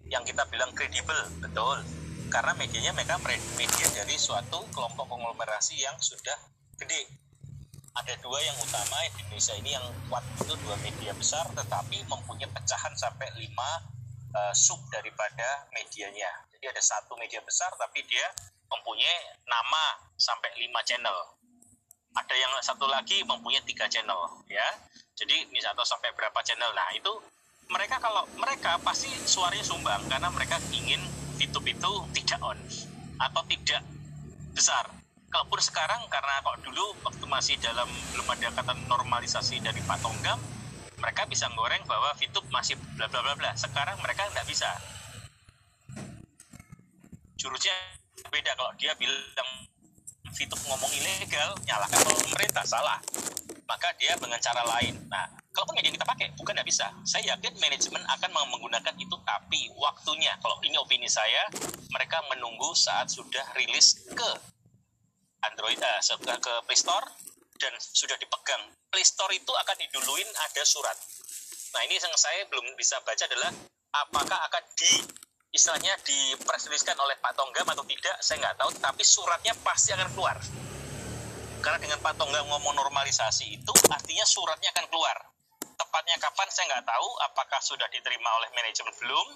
yang 0.09 0.25
kita 0.25 0.43
bilang 0.49 0.73
kredibel 0.73 1.17
betul. 1.39 1.79
Karena 2.33 2.57
medianya 2.57 2.97
mereka 2.97 3.21
media 3.21 3.87
dari 3.93 4.17
suatu 4.17 4.65
kelompok 4.73 5.05
konglomerasi 5.05 5.77
yang 5.77 5.93
sudah 6.01 6.35
gede 6.81 7.22
ada 7.93 8.13
dua 8.25 8.41
yang 8.41 8.57
utama 8.57 8.97
di 9.13 9.21
Indonesia 9.21 9.53
ini 9.53 9.69
yang 9.77 9.85
kuat 10.09 10.25
itu 10.41 10.53
dua 10.65 10.73
media 10.81 11.13
besar 11.13 11.45
tetapi 11.53 12.01
mempunyai 12.09 12.49
pecahan 12.49 12.93
sampai 12.97 13.29
lima 13.37 13.69
uh, 14.33 14.53
sub 14.53 14.81
daripada 14.89 15.69
medianya. 15.69 16.29
Jadi 16.57 16.65
ada 16.73 16.81
satu 16.81 17.13
media 17.21 17.37
besar 17.45 17.69
tapi 17.77 18.01
dia 18.09 18.25
mempunyai 18.65 19.37
nama 19.45 20.01
sampai 20.17 20.49
lima 20.57 20.81
channel. 20.81 21.13
Ada 22.17 22.33
yang 22.33 22.53
satu 22.65 22.89
lagi 22.89 23.21
mempunyai 23.21 23.61
tiga 23.61 23.85
channel 23.85 24.41
ya. 24.49 24.65
Jadi 25.13 25.53
misalnya 25.53 25.85
sampai 25.85 26.09
berapa 26.17 26.41
channel. 26.41 26.73
Nah 26.73 26.89
itu 26.97 27.13
mereka 27.69 28.01
kalau 28.01 28.25
mereka 28.41 28.81
pasti 28.81 29.09
suaranya 29.29 29.61
sumbang 29.61 30.01
karena 30.09 30.33
mereka 30.33 30.57
ingin 30.73 30.99
YouTube 31.37 31.69
itu 31.69 31.91
tidak 32.17 32.41
on 32.41 32.57
atau 33.21 33.41
tidak 33.45 33.81
besar 34.53 35.02
kalaupun 35.33 35.57
sekarang 35.57 36.05
karena 36.13 36.45
kok 36.45 36.61
dulu 36.61 36.93
waktu 37.01 37.25
masih 37.25 37.55
dalam 37.57 37.89
belum 38.13 38.27
ada 38.29 38.53
kata 38.53 38.73
normalisasi 38.85 39.57
dari 39.65 39.81
Pak 39.81 39.97
Tonggam 40.05 40.37
mereka 41.01 41.25
bisa 41.25 41.49
goreng 41.57 41.81
bahwa 41.89 42.13
YouTube 42.21 42.45
masih 42.53 42.77
bla 42.93 43.09
bla 43.09 43.25
bla 43.25 43.33
bla 43.33 43.51
sekarang 43.57 43.97
mereka 44.05 44.29
nggak 44.29 44.45
bisa 44.45 44.69
jurusnya 47.41 47.73
beda 48.29 48.53
kalau 48.53 48.71
dia 48.77 48.93
bilang 48.95 49.49
Fituk 50.33 50.57
ngomong 50.65 50.89
ilegal, 50.97 51.53
nyalakan 51.61 52.01
pemerintah, 52.25 52.65
salah. 52.65 52.97
Maka 53.69 53.93
dia 54.01 54.17
dengan 54.17 54.41
cara 54.41 54.65
lain. 54.65 54.97
Nah, 55.05 55.29
kalaupun 55.53 55.77
media 55.77 55.93
yang 55.93 55.97
kita 56.01 56.09
pakai, 56.09 56.27
bukan 56.33 56.57
tidak 56.57 56.67
bisa. 56.73 56.89
Saya 57.05 57.37
yakin 57.37 57.53
manajemen 57.61 58.01
akan 58.01 58.29
menggunakan 58.33 58.97
itu, 58.97 59.13
tapi 59.21 59.69
waktunya, 59.77 60.33
kalau 60.41 60.57
ini 60.65 60.73
opini 60.81 61.05
saya, 61.05 61.45
mereka 61.93 62.17
menunggu 62.33 62.73
saat 62.73 63.13
sudah 63.13 63.45
rilis 63.53 64.09
ke 64.09 64.29
Android, 65.51 65.79
eh, 65.79 65.99
ke 66.39 66.53
Play 66.67 66.77
Store, 66.79 67.07
dan 67.59 67.73
sudah 67.79 68.15
dipegang. 68.19 68.63
Play 68.91 69.03
Store 69.03 69.31
itu 69.31 69.51
akan 69.51 69.75
diduluin 69.79 70.27
ada 70.27 70.63
surat. 70.63 70.95
Nah, 71.73 71.81
ini 71.89 71.97
yang 71.97 72.13
saya 72.19 72.45
belum 72.51 72.77
bisa 72.77 73.01
baca 73.01 73.23
adalah 73.25 73.49
apakah 73.93 74.39
akan 74.49 74.63
di 74.77 74.91
istilahnya 75.53 75.93
dipresriskan 76.01 76.97
oleh 76.97 77.13
Pak 77.21 77.37
Tonggam 77.37 77.65
atau 77.69 77.85
tidak, 77.85 78.17
saya 78.25 78.41
nggak 78.41 78.57
tahu, 78.57 78.69
tapi 78.81 79.03
suratnya 79.05 79.53
pasti 79.61 79.93
akan 79.93 80.09
keluar. 80.17 80.37
Karena 81.61 81.79
dengan 81.79 81.99
Pak 82.01 82.17
Tonggam 82.17 82.45
ngomong 82.49 82.73
normalisasi 82.73 83.61
itu, 83.61 83.73
artinya 83.87 84.25
suratnya 84.25 84.73
akan 84.73 84.85
keluar. 84.89 85.17
Tepatnya 85.77 86.17
kapan 86.19 86.49
saya 86.49 86.65
nggak 86.73 86.85
tahu, 86.89 87.07
apakah 87.29 87.59
sudah 87.61 87.85
diterima 87.93 88.29
oleh 88.41 88.49
manajemen 88.57 88.93
belum, 88.97 89.27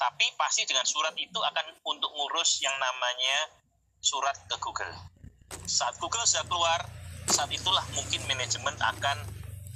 tapi 0.00 0.26
pasti 0.40 0.64
dengan 0.64 0.84
surat 0.88 1.12
itu 1.16 1.38
akan 1.40 1.66
untuk 1.84 2.10
ngurus 2.12 2.60
yang 2.64 2.74
namanya 2.80 3.38
surat 4.00 4.36
ke 4.48 4.56
Google. 4.60 4.92
Saat 5.66 5.98
Google 6.02 6.26
sudah 6.26 6.46
keluar, 6.46 6.80
saat 7.30 7.50
itulah 7.50 7.82
mungkin 7.94 8.22
manajemen 8.30 8.74
akan 8.78 9.16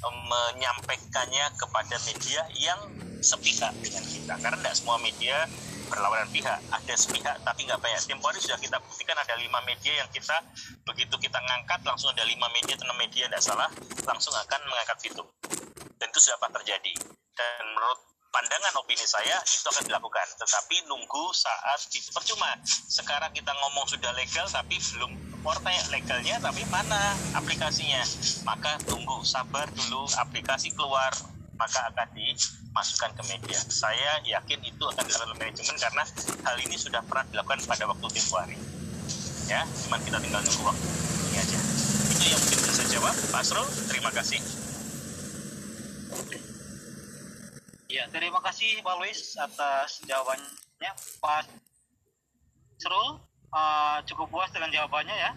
menyampaikannya 0.01 1.53
kepada 1.61 1.97
media 2.09 2.41
yang 2.57 2.81
sepihak 3.21 3.75
dengan 3.85 4.05
kita. 4.07 4.35
Karena 4.41 4.57
tidak 4.65 4.75
semua 4.81 4.97
media 4.97 5.45
berlawanan 5.91 6.31
pihak. 6.31 6.59
Ada 6.71 6.95
sepihak 6.97 7.37
tapi 7.45 7.67
nggak 7.69 7.83
banyak. 7.83 8.01
Tempo 8.07 8.31
hari 8.31 8.41
sudah 8.41 8.57
kita 8.57 8.79
buktikan 8.81 9.19
ada 9.19 9.35
lima 9.37 9.61
media 9.67 10.01
yang 10.01 10.09
kita 10.15 10.41
begitu 10.87 11.15
kita 11.21 11.37
ngangkat 11.37 11.83
langsung 11.85 12.15
ada 12.15 12.25
lima 12.25 12.49
media 12.55 12.79
enam 12.81 12.97
media 12.97 13.29
tidak 13.29 13.43
salah 13.43 13.71
langsung 14.07 14.33
akan 14.33 14.61
mengangkat 14.71 14.99
fitur 15.03 15.27
dan 16.01 16.07
itu 16.09 16.19
sudah 16.23 16.39
apa 16.41 16.49
terjadi. 16.63 16.93
Dan 17.37 17.63
menurut 17.77 18.01
pandangan 18.31 18.73
opini 18.79 19.03
saya 19.03 19.37
itu 19.43 19.67
akan 19.67 19.85
dilakukan 19.87 20.27
tetapi 20.39 20.87
nunggu 20.87 21.25
saat 21.35 21.83
itu 21.91 22.11
percuma 22.15 22.55
sekarang 22.67 23.31
kita 23.35 23.51
ngomong 23.51 23.87
sudah 23.91 24.15
legal 24.15 24.47
tapi 24.47 24.79
belum 24.95 25.11
portanya 25.43 25.83
legalnya 25.91 26.37
tapi 26.39 26.63
mana 26.71 27.15
aplikasinya 27.35 28.03
maka 28.47 28.79
tunggu 28.87 29.23
sabar 29.27 29.67
dulu 29.75 30.07
aplikasi 30.19 30.71
keluar 30.73 31.11
maka 31.61 31.93
akan 31.93 32.09
dimasukkan 32.17 33.11
ke 33.21 33.23
media. 33.29 33.61
Saya 33.69 34.17
yakin 34.25 34.65
itu 34.65 34.81
akan 34.81 35.05
dilakukan 35.05 35.37
manajemen 35.37 35.77
karena 35.77 36.05
hal 36.49 36.57
ini 36.57 36.77
sudah 36.81 37.05
pernah 37.05 37.29
dilakukan 37.29 37.61
pada 37.69 37.85
waktu 37.85 38.09
hari. 38.33 38.57
Ya, 39.45 39.69
cuma 39.85 40.01
kita 40.01 40.17
tinggal 40.25 40.41
nunggu 40.41 40.63
waktu 40.65 40.87
ini 41.29 41.37
aja. 41.37 41.59
Itu 42.17 42.25
yang 42.33 42.41
mungkin 42.41 42.59
bisa 42.65 42.85
jawab, 42.89 43.15
Pak 43.29 43.45
Asrul. 43.45 43.69
Terima 43.93 44.09
kasih. 44.09 44.41
Ya, 47.91 48.07
terima 48.07 48.39
kasih 48.39 48.87
Pak 48.87 49.03
Luis 49.03 49.35
atas 49.35 49.99
jawabannya. 50.07 50.95
Pak 51.19 51.51
Asrul, 52.79 53.19
uh, 53.51 53.99
cukup 54.07 54.31
puas 54.31 54.47
dengan 54.55 54.71
jawabannya 54.71 55.11
ya? 55.11 55.35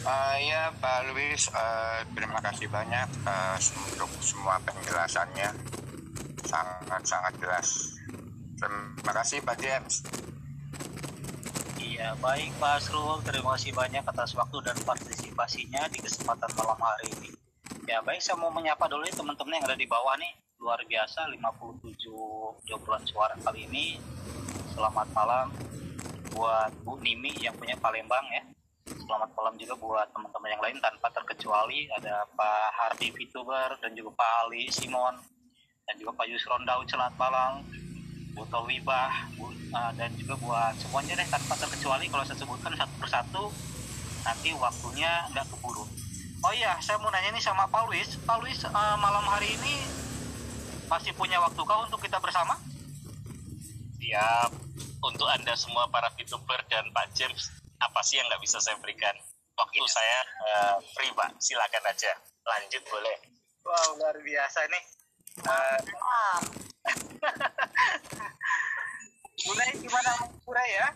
Uh, 0.00 0.36
ya 0.40 0.72
Pak 0.80 1.12
Luis, 1.12 1.52
uh, 1.52 2.08
terima 2.16 2.40
kasih 2.40 2.72
banyak 2.72 3.04
uh, 3.28 3.60
untuk 3.60 4.08
semua 4.24 4.64
penjelasannya 4.64 5.52
sangat-sangat 6.48 7.36
jelas. 7.36 7.68
Terima 8.56 9.12
kasih 9.20 9.44
Pak 9.44 9.60
James. 9.60 10.00
Iya 11.76 12.16
baik 12.16 12.56
Pak 12.56 12.80
Asrul, 12.80 13.20
terima 13.28 13.60
kasih 13.60 13.76
banyak 13.76 14.08
atas 14.08 14.32
waktu 14.32 14.56
dan 14.64 14.76
partisipasinya 14.88 15.84
di 15.92 16.00
kesempatan 16.00 16.48
malam 16.56 16.80
hari 16.80 17.12
ini. 17.12 17.30
Ya 17.84 18.00
baik 18.00 18.24
saya 18.24 18.40
mau 18.40 18.48
menyapa 18.48 18.88
dulu 18.88 19.04
teman-teman 19.04 19.60
yang 19.60 19.68
ada 19.68 19.76
di 19.76 19.84
bawah 19.84 20.16
nih 20.16 20.48
luar 20.60 20.84
biasa 20.84 21.24
57 21.32 22.68
jawaban 22.68 23.00
suara 23.08 23.32
kali 23.40 23.64
ini. 23.64 23.96
Selamat 24.76 25.08
malam 25.16 25.48
buat 26.36 26.68
Bu 26.84 27.00
Nimi 27.00 27.32
yang 27.40 27.56
punya 27.56 27.72
Palembang 27.80 28.28
ya. 28.28 28.44
Selamat 28.84 29.32
malam 29.32 29.56
juga 29.56 29.74
buat 29.80 30.06
teman-teman 30.12 30.52
yang 30.52 30.60
lain 30.60 30.76
tanpa 30.84 31.08
terkecuali. 31.16 31.88
Ada 31.96 32.28
Pak 32.36 32.68
Hardi 32.76 33.08
Fituber 33.08 33.72
dan 33.80 33.96
juga 33.96 34.12
Pak 34.20 34.32
Ali 34.46 34.68
Simon 34.68 35.16
dan 35.88 35.96
juga 35.96 36.12
Pak 36.12 36.28
Yusron 36.28 36.68
Daud 36.68 36.84
selamat 36.92 37.16
malam. 37.16 37.64
Bu 38.36 38.44
Tawibah 38.46 39.32
Bu, 39.40 39.48
uh, 39.48 39.92
dan 39.96 40.12
juga 40.20 40.36
buat 40.44 40.76
semuanya 40.76 41.24
deh 41.24 41.28
tanpa 41.32 41.56
terkecuali. 41.56 42.04
Kalau 42.12 42.24
saya 42.28 42.36
sebutkan 42.36 42.76
satu 42.76 42.94
persatu 43.00 43.44
nanti 44.28 44.52
waktunya 44.52 45.24
nggak 45.32 45.48
keburu. 45.56 45.88
Oh 46.44 46.52
iya 46.52 46.76
saya 46.84 47.00
mau 47.00 47.08
nanya 47.08 47.32
nih 47.32 47.40
sama 47.40 47.64
Pak 47.64 47.88
Luis. 47.88 48.20
Uh, 48.28 48.96
malam 49.00 49.24
hari 49.24 49.56
ini 49.56 50.09
masih 50.90 51.14
punya 51.14 51.38
waktu 51.38 51.62
kah 51.62 51.86
untuk 51.86 52.02
kita 52.02 52.18
bersama? 52.18 52.58
Siap 54.02 54.50
untuk 55.06 55.30
anda 55.30 55.54
semua 55.54 55.86
para 55.86 56.10
VTuber 56.18 56.58
dan 56.66 56.90
Pak 56.90 57.14
James 57.14 57.46
apa 57.78 58.02
sih 58.02 58.18
yang 58.18 58.26
nggak 58.26 58.42
bisa 58.42 58.58
saya 58.58 58.74
berikan? 58.82 59.14
Waktu 59.54 59.78
ya. 59.78 59.86
saya 59.86 60.18
uh, 60.50 60.76
free 60.98 61.14
pak, 61.14 61.30
silakan 61.38 61.84
aja. 61.86 62.10
Lanjut 62.42 62.82
boleh. 62.90 63.16
Wow 63.62 64.02
luar 64.02 64.18
biasa 64.18 64.66
nih. 64.66 64.84
Uh, 65.46 65.78
Mulai 69.46 69.70
gimana 69.78 70.10
Pura 70.42 70.64
ya? 70.66 70.86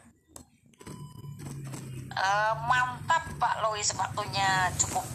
Uh, 2.14 2.54
mantap 2.66 3.24
Pak 3.38 3.62
Lois 3.62 3.94
waktunya 3.94 4.74
cukup 4.76 5.06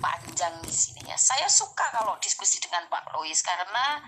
panjang 0.00 0.58
di 0.64 0.72
sini 0.72 1.06
ya. 1.06 1.16
Saya 1.20 1.46
suka 1.46 1.86
kalau 1.94 2.16
diskusi 2.18 2.58
dengan 2.58 2.88
Pak 2.88 3.14
Lois 3.14 3.38
karena 3.44 4.00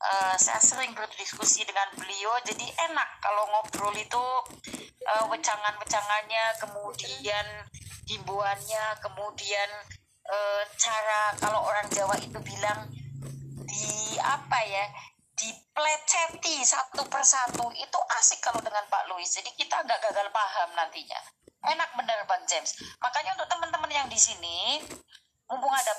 uh, 0.00 0.36
saya 0.40 0.62
sering 0.62 0.96
berdiskusi 0.96 1.66
dengan 1.68 1.90
beliau 1.98 2.32
jadi 2.46 2.66
enak 2.90 3.08
kalau 3.20 3.44
ngobrol 3.52 3.92
itu 3.94 4.24
uh, 5.10 5.24
wecangan-wecangannya 5.28 6.44
kemudian 6.62 7.46
himbauannya 8.08 8.84
kemudian 9.04 9.70
uh, 10.26 10.62
cara 10.80 11.36
kalau 11.38 11.60
orang 11.66 11.86
Jawa 11.92 12.16
itu 12.18 12.38
bilang 12.42 12.88
di 13.70 14.18
apa 14.18 14.58
ya 14.66 14.84
dipleceti 15.40 16.60
satu 16.60 17.08
persatu 17.08 17.72
itu 17.72 17.98
asik 18.20 18.44
kalau 18.44 18.60
dengan 18.60 18.84
Pak 18.92 19.08
Louis. 19.08 19.24
Jadi 19.24 19.48
kita 19.56 19.80
nggak 19.80 20.00
gagal 20.10 20.28
paham 20.28 20.68
nantinya. 20.76 21.16
Enak 21.64 21.96
bener 21.96 22.24
Bang 22.28 22.44
James. 22.44 22.76
Makanya 23.00 23.36
untuk 23.40 23.48
teman-teman 23.48 23.88
yang 23.88 24.08
di 24.08 24.20
sini 24.20 24.84
mumpung 25.50 25.74
ada 25.74 25.90
Pak 25.90 25.98